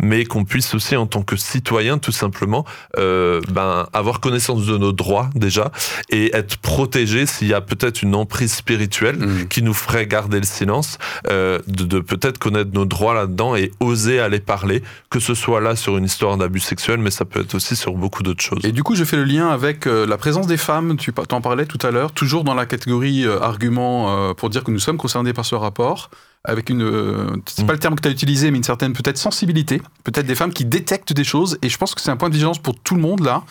mais 0.00 0.24
qu'on 0.24 0.44
puisse 0.44 0.74
aussi 0.74 0.94
en 0.96 1.06
tant 1.06 1.22
que 1.22 1.36
citoyen 1.36 1.98
tout 1.98 2.12
simplement 2.12 2.64
euh, 2.96 3.40
ben, 3.50 3.86
avoir 3.92 4.20
connaissance 4.20 4.66
de 4.66 4.76
nos 4.78 4.92
droits 4.92 5.30
déjà 5.34 5.70
et 6.10 6.34
être 6.36 6.56
protégé 6.58 7.26
s'il 7.26 7.48
y 7.48 7.54
a 7.54 7.60
peut-être 7.60 8.02
une 8.02 8.14
emprise 8.14 8.52
spirituelle 8.54 9.18
Mhm. 9.18 9.48
qui 9.48 9.62
nous 9.62 9.74
ferait 9.74 10.06
garder 10.06 10.38
le 10.38 10.46
silence, 10.46 10.98
euh, 11.26 11.58
de, 11.66 11.84
de 11.84 12.00
peut-être 12.00 12.38
connaître 12.38 12.70
nos 12.72 12.84
droits 12.84 13.14
là-dedans 13.14 13.56
et 13.56 13.72
oser 13.80 14.20
aller 14.20 14.40
parler, 14.40 14.82
que 15.10 15.20
ce 15.20 15.34
soit 15.34 15.60
là 15.60 15.76
sur 15.76 15.96
une 15.96 16.04
histoire 16.04 16.36
d'abus 16.36 16.60
sexuel, 16.60 16.98
mais 16.98 17.10
ça 17.10 17.24
peut 17.24 17.40
être 17.40 17.54
aussi 17.54 17.76
sur 17.76 17.92
beaucoup 17.94 18.22
d'autres 18.22 18.42
choses. 18.42 18.64
Et 18.64 18.72
du 18.72 18.82
coup, 18.82 18.94
je 18.94 19.04
fais 19.04 19.16
le 19.16 19.24
lien 19.24 19.48
avec 19.48 19.86
euh, 19.86 20.06
la 20.06 20.16
présence 20.16 20.46
des 20.46 20.56
femmes, 20.56 20.96
tu 20.96 21.12
t'en 21.12 21.40
parlais 21.40 21.66
tout 21.66 21.84
à 21.86 21.90
l'heure, 21.90 22.12
toujours 22.12 22.44
dans 22.44 22.54
la 22.54 22.66
catégorie 22.66 23.26
euh, 23.26 23.40
argument 23.40 24.34
pour 24.34 24.50
dire 24.50 24.64
que 24.64 24.70
nous 24.70 24.78
sommes 24.78 24.96
concernés 24.96 25.32
par 25.32 25.44
ce 25.44 25.54
rapport, 25.54 26.10
avec 26.44 26.70
une, 26.70 26.82
euh, 26.82 27.36
c'est 27.46 27.62
Mm. 27.62 27.66
pas 27.66 27.72
le 27.72 27.78
terme 27.78 27.94
que 27.96 28.02
tu 28.02 28.08
as 28.08 28.10
utilisé, 28.10 28.50
mais 28.50 28.58
une 28.58 28.64
certaine 28.64 28.92
peut-être 28.92 29.18
sensibilité, 29.18 29.82
peut-être 30.04 30.26
des 30.26 30.34
femmes 30.34 30.52
qui 30.52 30.64
détectent 30.64 31.12
des 31.12 31.24
choses, 31.24 31.58
et 31.62 31.68
je 31.68 31.76
pense 31.76 31.94
que 31.94 32.00
c'est 32.00 32.10
un 32.10 32.16
point 32.16 32.28
de 32.28 32.34
vigilance 32.34 32.58
pour 32.58 32.78
tout 32.78 32.94
le 32.94 33.00
monde 33.00 33.24
là, 33.24 33.42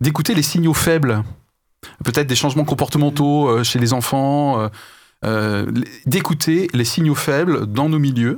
d'écouter 0.00 0.34
les 0.34 0.42
signaux 0.42 0.74
faibles, 0.74 1.22
peut-être 2.04 2.26
des 2.26 2.36
changements 2.36 2.64
comportementaux 2.64 3.48
euh, 3.48 3.64
chez 3.64 3.78
les 3.78 3.92
enfants, 3.92 4.60
euh, 4.60 4.68
euh, 5.24 5.66
d'écouter 6.06 6.68
les 6.72 6.84
signaux 6.84 7.14
faibles 7.14 7.66
dans 7.66 7.88
nos 7.88 7.98
milieux. 7.98 8.36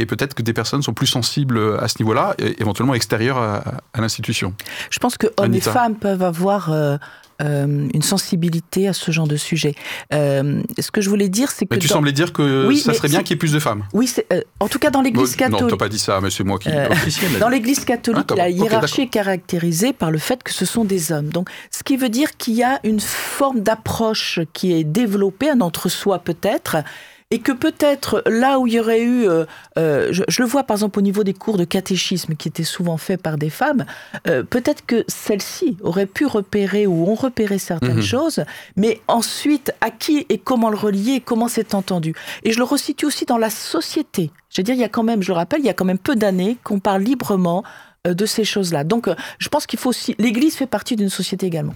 Et 0.00 0.06
peut-être 0.06 0.34
que 0.34 0.42
des 0.42 0.52
personnes 0.52 0.82
sont 0.82 0.94
plus 0.94 1.08
sensibles 1.08 1.58
à 1.80 1.88
ce 1.88 1.96
niveau-là, 1.98 2.34
et 2.38 2.60
éventuellement 2.60 2.94
extérieures 2.94 3.38
à, 3.38 3.64
à 3.92 4.00
l'institution. 4.00 4.54
Je 4.90 5.00
pense 5.00 5.18
que 5.18 5.26
hommes 5.36 5.54
et 5.54 5.60
femmes 5.60 5.96
peuvent 5.96 6.22
avoir 6.22 6.70
euh, 6.70 6.98
euh, 7.40 7.88
une 7.94 8.02
sensibilité 8.02 8.88
à 8.88 8.92
ce 8.92 9.10
genre 9.10 9.28
de 9.28 9.36
sujet. 9.36 9.74
Euh, 10.12 10.62
ce 10.78 10.90
que 10.90 11.00
je 11.00 11.08
voulais 11.08 11.28
dire, 11.28 11.50
c'est 11.50 11.66
que 11.66 11.74
Mais 11.74 11.78
tu 11.80 11.88
dans- 11.88 11.94
semblais 11.94 12.12
dire 12.12 12.32
que 12.32 12.66
Oui, 12.66 12.78
ça 12.78 12.92
serait 12.94 13.08
bien 13.08 13.22
qu'il 13.22 13.30
y 13.30 13.34
ait 13.34 13.38
plus 13.38 13.52
de 13.52 13.58
femmes. 13.58 13.84
oui, 13.92 14.12
euh, 14.32 14.40
en 14.60 14.68
tout 14.68 14.78
cas 14.78 14.90
dans 14.90 15.02
l'Église 15.02 15.36
Bon, 15.36 15.44
Non, 15.44 15.50
catholique. 15.52 15.70
t'as 15.78 15.84
pas 15.84 15.88
dit 15.88 15.98
ça, 15.98 16.20
mais 16.20 16.30
c'est 16.30 16.44
moi 16.44 16.58
qui. 16.58 16.68
Euh. 16.70 16.88
Dans 17.40 17.48
l'Église 17.48 17.84
catholique, 17.84 18.26
Ah, 18.32 18.34
la 18.36 18.50
hiérarchie 18.50 19.02
est 19.02 19.06
caractérisée 19.08 19.92
par 19.92 20.10
le 20.10 20.18
fait 20.18 20.42
que 20.42 20.52
ce 20.52 20.64
sont 20.64 20.84
des 20.84 21.12
hommes. 21.12 21.28
Donc, 21.28 21.48
ce 21.70 21.82
qui 21.82 21.96
veut 21.96 22.08
dire 22.08 22.36
qu'il 22.36 22.54
y 22.54 22.62
a 22.62 22.80
une 22.84 23.00
forme 23.00 23.60
d'approche 23.60 24.40
qui 24.52 24.72
est 24.72 24.84
développée, 24.84 25.50
un 25.50 25.60
entre-soi 25.60 26.18
peut-être, 26.18 26.76
et 27.30 27.40
que 27.40 27.52
peut-être 27.52 28.22
là 28.26 28.58
où 28.58 28.66
il 28.66 28.72
y 28.74 28.80
aurait 28.80 29.02
eu, 29.02 29.28
euh, 29.28 29.44
euh, 29.78 30.08
je, 30.12 30.22
je 30.28 30.42
le 30.42 30.48
vois 30.48 30.64
par 30.64 30.76
exemple 30.76 30.98
au 30.98 31.02
niveau 31.02 31.24
des 31.24 31.34
cours 31.34 31.58
de 31.58 31.64
catéchisme 31.64 32.34
qui 32.36 32.48
étaient 32.48 32.64
souvent 32.64 32.96
faits 32.96 33.20
par 33.20 33.36
des 33.36 33.50
femmes, 33.50 33.84
euh, 34.26 34.42
peut-être 34.42 34.86
que 34.86 35.04
celles-ci 35.08 35.76
auraient 35.82 36.06
pu 36.06 36.24
repérer 36.24 36.86
ou 36.86 37.06
ont 37.06 37.14
repéré 37.14 37.58
certaines 37.58 37.96
Mhm. 37.96 38.02
choses, 38.02 38.44
mais 38.76 39.00
ensuite 39.08 39.72
à 39.82 39.90
qui 39.90 40.24
et 40.30 40.38
comment 40.38 40.70
le 40.70 40.76
relier, 40.76 41.12
et 41.16 41.20
comment 41.20 41.48
c'est 41.48 41.74
entendu. 41.74 42.14
Et 42.44 42.52
je 42.52 42.58
le 42.58 42.64
resitue 42.64 43.04
aussi 43.04 43.26
dans 43.26 43.38
la 43.38 43.50
société. 43.50 44.30
Je 44.48 44.60
veux 44.60 44.64
dire, 44.64 44.74
il 44.74 44.80
y 44.80 44.84
a 44.84 44.88
quand 44.88 45.02
même, 45.02 45.22
je 45.22 45.28
le 45.28 45.34
rappelle, 45.34 45.60
il 45.60 45.66
y 45.66 45.70
a 45.70 45.74
quand 45.74 45.84
même 45.84 45.98
peu 45.98 46.16
d'années 46.16 46.56
qu'on 46.64 46.80
parle 46.80 47.02
librement 47.02 47.62
de 48.06 48.26
ces 48.26 48.44
choses-là. 48.44 48.84
Donc, 48.84 49.08
je 49.38 49.48
pense 49.48 49.66
qu'il 49.66 49.78
faut 49.78 49.90
aussi. 49.90 50.14
L'Église 50.18 50.54
fait 50.54 50.66
partie 50.66 50.96
d'une 50.96 51.10
société 51.10 51.46
également. 51.46 51.74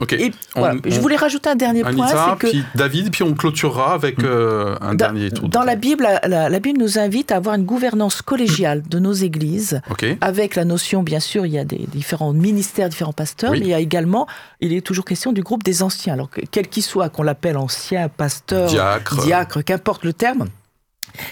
Ok. 0.00 0.12
Et 0.14 0.32
On- 0.56 0.60
voilà. 0.60 0.74
on- 0.84 0.90
je 0.90 1.00
voulais 1.00 1.16
rajouter 1.16 1.50
un 1.50 1.54
dernier 1.56 1.82
point, 1.82 1.90
Anita, 1.92 2.26
c'est 2.30 2.38
que 2.46 2.50
puis 2.50 2.64
David, 2.74 3.10
puis 3.10 3.22
on 3.22 3.34
clôturera 3.34 3.94
avec 3.94 4.22
euh, 4.22 4.76
un 4.80 4.90
dans, 4.90 4.94
dernier 4.94 5.30
tour. 5.30 5.48
dans 5.48 5.62
la. 5.62 5.76
Bible, 5.76 6.06
la, 6.26 6.60
Bible 6.60 6.78
nous 6.80 6.98
invite 6.98 7.30
à 7.32 7.36
avoir 7.36 7.54
une 7.56 7.64
gouvernance 7.64 8.22
collégiale 8.22 8.82
de 8.88 8.98
nos 8.98 9.12
églises. 9.12 9.80
Avec 10.20 10.54
la 10.54 10.64
notion, 10.64 11.02
bien 11.02 11.20
sûr, 11.20 11.44
il 11.46 11.52
y 11.52 11.58
a 11.58 11.64
des 11.64 11.86
différents 11.92 12.32
ministères, 12.32 12.88
différents 12.88 13.12
pasteurs, 13.12 13.50
Oui. 13.50 13.60
mais 13.60 13.66
il 13.66 13.70
y 13.70 13.74
a 13.74 13.80
également, 13.80 14.26
il 14.60 14.72
est 14.72 14.80
toujours 14.80 15.04
question 15.04 15.32
du 15.32 15.42
groupe 15.42 15.62
des 15.62 15.82
anciens. 15.82 16.14
Alors, 16.14 16.30
que- 16.30 16.40
quel 16.50 16.68
qu'il 16.68 16.82
soit, 16.82 17.08
qu'on 17.08 17.22
l'appelle 17.22 17.56
ancien, 17.56 18.08
pasteur, 18.08 18.68
Diacre. 18.68 19.22
diacre, 19.24 19.62
qu'importe 19.64 20.04
le 20.04 20.12
terme. 20.12 20.46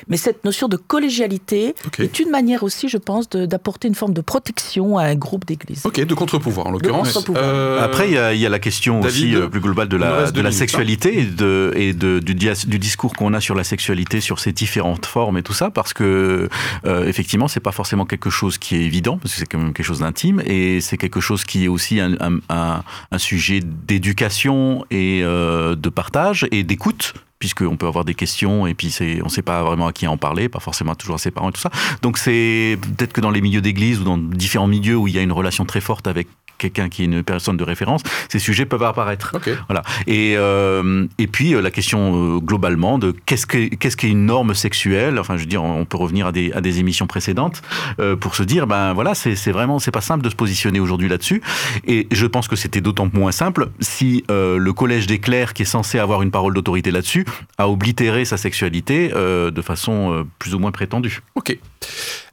Mais 0.09 0.17
cette 0.17 0.45
notion 0.45 0.69
de 0.69 0.77
collégialité 0.77 1.75
est 1.99 2.19
une 2.21 2.31
manière 2.31 2.63
aussi, 2.63 2.89
je 2.89 2.99
pense, 2.99 3.29
d'apporter 3.29 3.89
une 3.89 3.95
forme 3.95 4.13
de 4.15 4.21
protection 4.21 4.99
à 4.99 5.05
un 5.05 5.15
groupe 5.15 5.45
d'églises. 5.45 5.83
Ok, 5.85 6.01
de 6.05 6.15
contre-pouvoir 6.15 6.67
en 6.69 6.71
l'occurrence. 6.71 7.13
contre-pouvoir. 7.13 7.45
Euh, 7.45 7.83
Après, 7.85 8.09
il 8.09 8.15
y, 8.15 8.19
a- 8.19 8.33
il 8.35 8.41
y 8.41 8.47
a 8.47 8.49
la 8.49 8.59
question 8.59 9.01
David, 9.01 9.23
aussi 9.35 9.35
euh, 9.37 9.49
plus 9.49 9.61
globale 9.61 9.89
de 9.89 9.97
la, 9.97 10.31
de 10.31 10.41
minutes, 10.41 10.53
sexualité 10.57 11.21
et, 11.21 11.25
de, 11.25 11.73
et 11.77 11.93
de, 11.93 12.19
du, 12.21 12.35
dia- 12.35 12.67
du 12.67 12.79
discours 12.79 13.13
qu'on 13.15 13.35
a 13.35 13.41
sur 13.41 13.55
la 13.55 13.65
sexualité, 13.65 14.21
sur 14.21 14.39
ses 14.39 14.53
différentes 14.53 15.07
formes 15.07 15.39
et 15.39 15.43
tout 15.43 15.53
ça, 15.53 15.71
parce 15.71 15.93
que 15.93 16.49
euh, 16.87 17.07
effectivement, 17.07 17.49
c'est 17.49 17.61
pas 17.61 17.73
forcément 17.73 18.05
quelque 18.07 18.31
chose 18.31 18.59
qui 18.59 18.77
est 18.77 18.83
évident, 18.83 19.19
parce 19.19 19.35
que 19.35 19.41
c'est 19.41 19.47
quand 19.47 19.59
même 19.59 19.73
quelque 19.73 19.87
chose 19.87 20.01
d'intime, 20.01 20.41
et 20.47 20.81
c'est 20.81 20.97
quelque 20.97 21.21
chose 21.21 21.45
qui 21.45 21.65
est 21.65 21.69
aussi 21.69 22.01
un, 22.01 22.13
un, 22.21 22.39
un- 22.49 22.83
un 23.11 23.19
sujet 23.19 23.61
d'éducation 24.07 24.85
et 24.91 25.21
euh, 25.23 25.75
de 25.77 25.89
partage 25.89 26.47
et 26.51 26.63
d'écoute 26.65 27.15
puisqu'on 27.43 27.77
peut 27.77 27.89
avoir 27.89 28.05
des 28.05 28.15
questions 28.15 28.69
et 28.69 28.75
puis 28.75 28.97
on 29.21 29.25
ne 29.25 29.29
sait 29.29 29.43
pas 29.43 29.65
vraiment 29.65 29.89
à 29.89 29.93
qui 29.93 30.07
en 30.07 30.17
parler, 30.17 30.49
pas 30.49 30.61
forcément 30.61 30.95
toujours 30.95 31.17
à 31.17 31.19
ses 31.19 31.33
parents 31.33 31.51
et 31.51 31.53
tout 31.53 31.61
ça. 31.61 31.73
Donc 32.01 32.17
c'est 32.17 32.79
peut-être 32.97 33.13
que 33.13 33.21
dans 33.21 33.33
les 33.33 33.41
milieux 33.41 33.61
d'église 33.61 33.99
ou 33.99 34.05
dans 34.05 34.17
différents 34.17 34.69
milieux 34.69 34.95
où 34.95 35.09
il 35.09 35.15
y 35.17 35.19
a 35.19 35.23
une 35.23 35.33
relation 35.33 35.65
très 35.65 35.81
forte 35.81 36.07
avec 36.07 36.29
quelqu'un 36.63 36.89
qui 36.89 37.03
est 37.03 37.05
une 37.07 37.23
personne 37.23 37.57
de 37.57 37.65
référence, 37.65 38.03
ces 38.29 38.39
sujets 38.39 38.67
peuvent 38.67 38.83
apparaître. 38.83 39.33
Voilà. 39.69 39.83
Et, 40.07 40.35
euh, 40.37 41.07
et 41.19 41.27
puis 41.27 41.55
euh, 41.55 41.61
la 41.61 41.71
question 41.71 42.37
euh, 42.37 42.39
globalement 42.39 42.99
de 42.99 43.15
qu'est-ce 43.27 43.47
que 43.47 43.75
qu'est-ce 43.75 43.97
qu'est 43.97 44.09
une 44.09 44.27
norme 44.27 44.55
sexuelle? 44.55 45.19
Enfin, 45.19 45.37
je 45.37 45.43
veux 45.43 45.47
dire, 45.47 45.65
on 45.65 45.85
peut 45.85 45.97
revenir 45.97 46.29
à 46.29 46.33
des, 46.33 46.53
à 46.53 46.61
des 46.61 46.79
émissions 46.79 47.07
précédentes 47.07 47.63
euh, 47.99 48.17
pour 48.17 48.37
se 48.37 48.45
dire, 48.45 48.67
ben 48.67 48.93
voilà, 48.93 49.15
c'est 49.15 49.53
vraiment 49.53 49.79
c'est 49.79 49.91
pas 49.91 50.01
simple 50.01 50.25
de 50.25 50.31
se 50.31 50.37
positionner 50.37 50.81
aujourd'hui 50.81 51.09
là-dessus. 51.09 51.43
Et 51.87 52.07
je 52.11 52.27
pense 52.27 52.47
que 52.49 52.57
c'était 52.57 52.81
d'autant 52.81 53.09
moins 53.13 53.33
simple 53.33 53.71
si 53.81 54.25
le 54.29 54.71
collège 54.73 55.07
des 55.07 55.19
clercs, 55.19 55.53
qui 55.55 55.63
est 55.63 55.73
censé 55.79 55.99
avoir 55.99 56.23
une 56.23 56.31
parole 56.31 56.55
d'autorité 56.55 56.91
là-dessus, 56.91 57.25
a 57.59 57.69
oblitéré 57.69 58.25
sa 58.25 58.37
sexualité 58.37 59.09
de 59.09 59.63
façon 59.63 60.27
plus 60.39 60.55
ou 60.55 60.59
moins 60.59 60.73
prétendue. 60.73 61.21
Ok. 61.35 61.59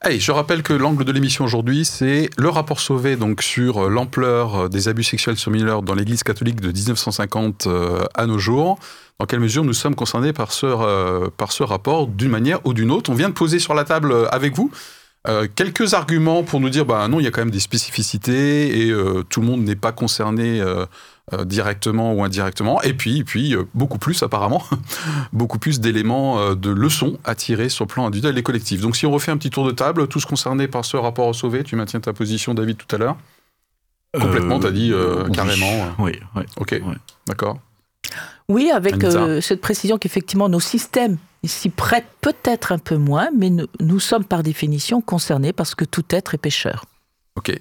Allez, 0.02 0.20
je 0.20 0.32
rappelle 0.32 0.64
que 0.64 0.74
l'angle 0.74 1.04
de 1.04 1.12
l'émission 1.12 1.44
aujourd'hui, 1.44 1.84
c'est 1.84 2.30
le 2.38 2.50
rapport 2.50 2.80
Sauvé 2.80 3.18
donc 3.18 3.42
sur 3.42 3.86
euh, 3.86 3.90
euh, 4.28 4.70
des 4.70 4.88
abus 4.88 5.03
sexuels 5.03 5.38
sur 5.38 5.51
mineurs 5.51 5.82
dans 5.82 5.95
l'Église 5.95 6.24
catholique 6.24 6.61
de 6.61 6.72
1950 6.72 7.67
euh, 7.67 8.03
à 8.13 8.26
nos 8.26 8.38
jours. 8.38 8.80
Dans 9.20 9.26
quelle 9.26 9.39
mesure 9.39 9.63
nous 9.63 9.74
sommes 9.74 9.95
concernés 9.95 10.34
par 10.34 10.51
ce, 10.51 10.65
euh, 10.65 11.30
par 11.36 11.51
ce 11.51 11.63
rapport 11.63 12.07
d'une 12.07 12.30
manière 12.30 12.65
ou 12.65 12.74
d'une 12.74 12.91
autre? 12.91 13.09
On 13.09 13.15
vient 13.15 13.30
de 13.30 13.34
poser 13.34 13.59
sur 13.59 13.74
la 13.74 13.84
table 13.84 14.13
avec 14.32 14.55
vous 14.55 14.72
quelques 15.55 15.93
arguments 15.93 16.41
pour 16.41 16.59
nous 16.59 16.70
dire, 16.70 16.86
bah 16.86 17.07
non, 17.07 17.20
il 17.20 17.24
y 17.24 17.28
a 17.28 17.32
quand 17.32 17.41
même 17.41 17.51
des 17.51 17.59
spécificités 17.59 18.88
et 18.88 18.93
tout 19.30 19.41
le 19.41 19.45
monde 19.45 19.61
n'est 19.61 19.76
pas 19.76 19.91
concerné 19.91 20.63
directement 21.43 22.13
ou 22.13 22.24
indirectement. 22.24 22.82
Et 22.82 22.93
puis, 22.93 23.20
et 23.20 23.24
puis 23.24 23.55
beaucoup 23.76 23.99
plus 23.99 24.24
apparemment, 24.24 24.63
beaucoup 25.34 25.59
plus 25.59 25.82
d'éléments 25.82 26.55
de 26.55 26.70
leçons 26.72 27.20
à 27.26 27.36
tirer 27.36 27.70
sur 27.70 27.84
le 27.84 27.89
plan 27.89 28.07
individuel 28.07 28.39
et 28.39 28.43
collectif. 28.43 28.82
Donc 28.82 28.95
si 28.95 29.05
on 29.05 29.11
refait 29.11 29.32
un 29.32 29.38
petit 29.38 29.51
tour 29.51 29.67
de 29.67 29.72
table, 29.72 30.07
tous 30.07 30.26
concernés 30.26 30.67
par 30.67 30.84
ce 30.84 30.97
rapport 30.97 31.28
au 31.28 31.34
sauvé, 31.34 31.63
tu 31.63 31.76
maintiens 31.76 31.99
ta 31.99 32.13
position 32.13 32.55
David 32.55 32.78
tout 32.78 32.95
à 32.95 32.97
l'heure 32.97 33.17
Complètement, 34.14 34.55
Euh, 34.57 34.60
t'as 34.60 34.72
dit 34.72 34.91
euh, 34.91 35.26
oui. 35.26 35.32
carrément. 35.32 35.95
Oui, 35.99 36.20
oui. 36.36 36.43
Ok, 36.57 36.82
d'accord. 37.28 37.60
Oui, 38.47 38.72
avec 38.72 39.03
euh, 39.03 39.39
cette 39.41 39.62
précision 39.62 39.99
qu'effectivement 39.99 40.49
nos 40.49 40.60
systèmes 40.60 41.18
s'y 41.45 41.70
prêtent 41.70 42.12
peut-être 42.22 42.72
un 42.72 42.80
peu 42.80 42.97
moins, 42.97 43.30
mais 43.38 43.49
nous, 43.51 43.68
nous 43.80 43.99
sommes 43.99 44.26
par 44.26 44.41
définition 44.41 45.01
concernés 45.01 45.53
parce 45.53 45.76
que 45.76 45.86
tout 45.86 46.03
être 46.10 46.34
est 46.34 46.39
pécheur. 46.39 46.86
Ok. 47.36 47.51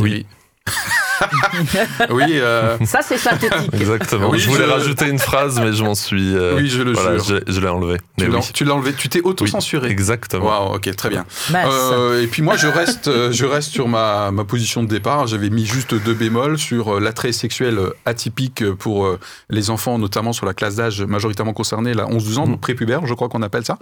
Oui. 0.00 0.26
oui, 2.10 2.24
euh, 2.32 2.76
Ça, 2.84 3.00
c'est 3.02 3.18
synthétique. 3.18 3.72
Exactement. 3.74 4.30
Oui, 4.30 4.38
je 4.38 4.48
voulais 4.48 4.64
je- 4.66 4.70
rajouter 4.70 5.08
une 5.08 5.18
phrase, 5.18 5.60
mais 5.60 5.72
je 5.72 5.84
m'en 5.84 5.94
suis. 5.94 6.34
euh, 6.34 6.56
oui, 6.56 6.68
je 6.68 6.82
le 6.82 6.92
voilà, 6.92 7.18
jure. 7.18 7.40
je, 7.46 7.52
je 7.52 7.60
l'ai 7.60 7.68
enlevé. 7.68 7.98
Tu 8.18 8.26
l'as 8.26 8.38
oui. 8.38 8.50
tu 8.52 8.64
l'as 8.64 8.74
enlevé, 8.74 8.92
tu 8.92 9.08
t'es 9.08 9.20
auto-censuré. 9.20 9.88
Exactement. 9.90 10.46
Waouh, 10.46 10.74
ok, 10.76 10.94
très 10.96 11.10
bien. 11.10 11.24
Euh, 11.54 12.22
et 12.22 12.26
puis 12.26 12.42
moi, 12.42 12.56
je 12.56 12.66
reste, 12.66 13.10
je 13.32 13.44
reste 13.44 13.70
sur 13.70 13.88
ma, 13.88 14.30
ma 14.30 14.44
position 14.44 14.82
de 14.82 14.88
départ. 14.88 15.26
J'avais 15.26 15.50
mis 15.50 15.66
juste 15.66 15.94
deux 15.94 16.14
bémols 16.14 16.58
sur 16.58 16.98
l'attrait 17.00 17.32
sexuel 17.32 17.78
atypique 18.04 18.68
pour 18.74 19.16
les 19.50 19.70
enfants, 19.70 19.98
notamment 19.98 20.32
sur 20.32 20.46
la 20.46 20.54
classe 20.54 20.76
d'âge 20.76 21.02
majoritairement 21.02 21.52
concernée, 21.54 21.94
la 21.94 22.06
11-12 22.06 22.38
ans, 22.38 22.46
Mm. 22.46 22.50
donc 22.52 22.60
prépubère, 22.60 23.06
je 23.06 23.14
crois 23.14 23.28
qu'on 23.28 23.42
appelle 23.42 23.64
ça. 23.64 23.78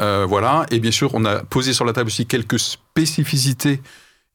Euh, 0.00 0.24
voilà. 0.28 0.66
Et 0.70 0.78
bien 0.78 0.92
sûr, 0.92 1.10
on 1.14 1.24
a 1.24 1.36
posé 1.44 1.72
sur 1.72 1.84
la 1.84 1.92
table 1.92 2.08
aussi 2.08 2.26
quelques 2.26 2.58
spécificités 2.58 3.80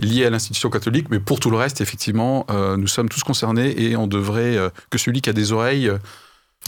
liées 0.02 0.26
à 0.26 0.30
l'institution 0.30 0.70
catholique, 0.70 1.08
mais 1.10 1.20
pour 1.20 1.40
tout 1.40 1.50
le 1.52 1.58
reste, 1.58 1.80
effectivement, 1.82 2.46
euh, 2.50 2.76
nous 2.78 2.88
sommes 2.88 3.10
tous 3.10 3.24
concernés 3.24 3.74
et 3.82 3.96
on 3.96 4.08
devrait 4.08 4.58
euh, 4.58 4.70
que 4.90 4.98
celui 4.98 5.22
qui 5.22 5.30
a 5.30 5.34
des 5.34 5.52
oreilles 5.52 5.88
euh, 5.90 5.98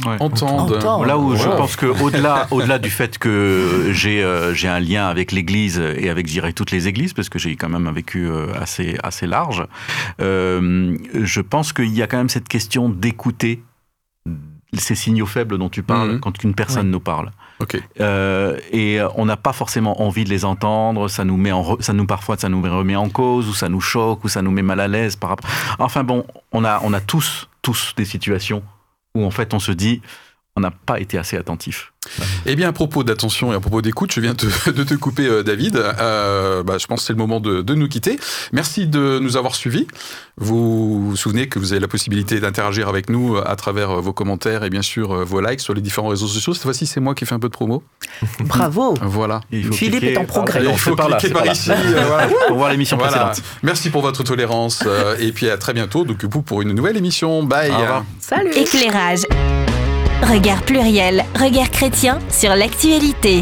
Ouais. 0.08 0.18
entende. 0.20 0.72
Entende. 0.74 1.06
Là 1.06 1.20
où 1.20 1.36
je 1.36 1.44
pense 1.48 1.76
que 1.76 1.86
au-delà, 1.86 2.48
au-delà 2.50 2.80
du 2.80 2.90
fait 2.90 3.20
que 3.20 3.90
j'ai 3.92 4.24
euh, 4.24 4.52
j'ai 4.52 4.68
un 4.68 4.80
lien 4.80 5.06
avec 5.08 5.32
l'Église 5.32 5.78
et 5.80 6.10
avec, 6.10 6.26
je 6.26 6.32
dirais, 6.32 6.52
toutes 6.52 6.72
les 6.72 6.88
églises, 6.88 7.14
parce 7.14 7.30
que 7.30 7.38
j'ai 7.38 7.56
quand 7.56 7.70
même 7.70 7.86
un 7.86 7.92
vécu 7.92 8.28
euh, 8.28 8.48
assez 8.60 8.98
assez 9.04 9.28
large, 9.28 9.64
euh, 10.20 10.98
je 11.14 11.42
pense 11.42 11.74
qu'il 11.74 11.94
y 11.94 12.02
a 12.02 12.08
quand 12.08 12.18
même 12.18 12.30
cette 12.30 12.48
question 12.50 12.90
d'écouter 12.90 13.62
ces 14.76 14.96
signaux 14.96 15.28
faibles 15.28 15.60
dont 15.60 15.70
tu 15.70 15.84
parles 15.84 16.14
Mhm. 16.14 16.20
quand 16.22 16.44
une 16.44 16.56
personne 16.56 16.90
nous 16.90 17.00
parle. 17.00 17.30
Euh, 18.00 18.60
et 18.72 19.00
euh, 19.00 19.08
on 19.16 19.26
n'a 19.26 19.38
pas 19.38 19.54
forcément 19.54 20.02
envie 20.02 20.24
de 20.24 20.30
les 20.30 20.46
entendre. 20.46 21.08
Ça 21.08 21.24
nous 21.24 21.38
met 21.38 21.52
ça 21.80 21.94
nous 21.94 22.06
parfois, 22.06 22.38
ça 22.38 22.50
nous 22.50 22.62
remet 22.62 22.96
en 22.96 23.10
cause, 23.10 23.48
ou 23.48 23.54
ça 23.54 23.70
nous 23.70 23.82
choque, 23.82 24.24
ou 24.24 24.30
ça 24.30 24.42
nous 24.42 24.52
met 24.52 24.62
mal 24.62 24.80
à 24.80 24.88
l'aise 24.88 25.16
par 25.16 25.32
rapport. 25.32 25.50
Enfin 25.80 26.04
bon, 26.04 26.26
on 26.52 26.64
a, 26.66 26.82
on 26.84 26.94
a 26.94 27.02
tous, 27.02 27.50
tous 27.62 27.94
des 27.96 28.06
situations 28.06 28.64
où 29.16 29.24
en 29.26 29.32
fait 29.32 29.54
on 29.54 29.60
se 29.60 29.72
dit, 29.72 30.02
on 30.56 30.62
n'a 30.62 30.72
pas 30.72 31.00
été 31.00 31.18
assez 31.18 31.36
attentif. 31.38 31.92
Eh 32.46 32.56
bien, 32.56 32.68
à 32.68 32.74
propos 32.74 33.04
d'attention 33.06 33.54
et 33.54 33.56
à 33.56 33.60
propos 33.62 33.82
d'écoute, 33.82 34.12
je 34.14 34.20
viens 34.20 34.36
te- 34.36 34.70
de 34.70 34.84
te 34.84 34.94
couper, 34.94 35.26
euh, 35.26 35.42
David. 35.42 35.78
Euh, 35.78 36.62
bah, 36.62 36.78
je 36.78 36.86
pense 36.86 37.00
que 37.00 37.06
c'est 37.08 37.14
le 37.14 37.18
moment 37.18 37.40
de, 37.40 37.62
de 37.62 37.74
nous 37.76 37.88
quitter. 37.88 38.20
Merci 38.52 38.86
de 38.86 39.20
nous 39.20 39.38
avoir 39.38 39.56
suivis. 39.56 39.88
Vous 40.38 41.10
vous 41.12 41.16
souvenez 41.16 41.48
que 41.48 41.58
vous 41.60 41.72
avez 41.72 41.80
la 41.80 41.88
possibilité 41.88 42.40
d'interagir 42.42 42.88
avec 42.90 43.10
nous 43.10 43.38
euh, 43.38 43.44
à 43.50 43.56
travers 43.56 44.02
vos 44.02 44.12
commentaires 44.14 44.64
et 44.66 44.70
bien 44.70 44.82
sûr 44.82 45.24
vos 45.26 45.40
likes 45.42 45.62
sur 45.62 45.74
les 45.74 45.82
différents 45.82 46.10
réseaux 46.10 46.28
sociaux. 46.28 46.54
Cette 46.54 46.64
fois-ci, 46.64 46.86
c'est 46.86 47.00
moi 47.00 47.16
qui 47.16 47.26
fais 47.26 47.36
un 47.36 47.40
peu 47.40 47.48
de 47.48 47.54
promo. 47.54 47.82
Bravo. 48.42 48.96
Voilà. 49.02 49.40
Philippe 49.50 49.72
cliquer 50.02 50.12
est 50.14 50.18
en 50.18 50.26
progrès. 50.26 50.62
Il 50.64 50.78
faut 50.78 50.92
c'est 50.92 50.96
par 50.98 51.10
là, 51.10 51.18
cliquer 51.18 51.34
par 51.34 51.46
là. 51.46 51.54
ici. 51.54 51.72
euh, 51.72 52.04
voilà. 52.06 52.28
Pour 52.50 52.58
voir 52.58 52.70
l'émission 52.70 52.98
Voilà. 52.98 53.28
précédente. 53.28 53.44
Merci 53.64 53.90
pour 53.90 54.02
votre 54.02 54.24
tolérance 54.24 54.84
euh, 54.86 55.16
et 55.20 55.32
puis 55.32 55.50
à 55.50 55.58
très 55.58 55.74
bientôt. 55.74 56.04
Donc, 56.04 56.24
vous 56.26 56.42
pour 56.42 56.62
une 56.62 56.74
nouvelle 56.74 56.98
émission. 56.98 57.44
Bye. 57.44 57.72
Au 57.72 57.78
revoir. 57.78 58.06
Salut. 58.20 58.52
Éclairage. 58.56 59.22
Regard 60.24 60.62
pluriel, 60.62 61.26
regard 61.36 61.70
chrétien 61.70 62.18
sur 62.30 62.56
l'actualité. 62.56 63.42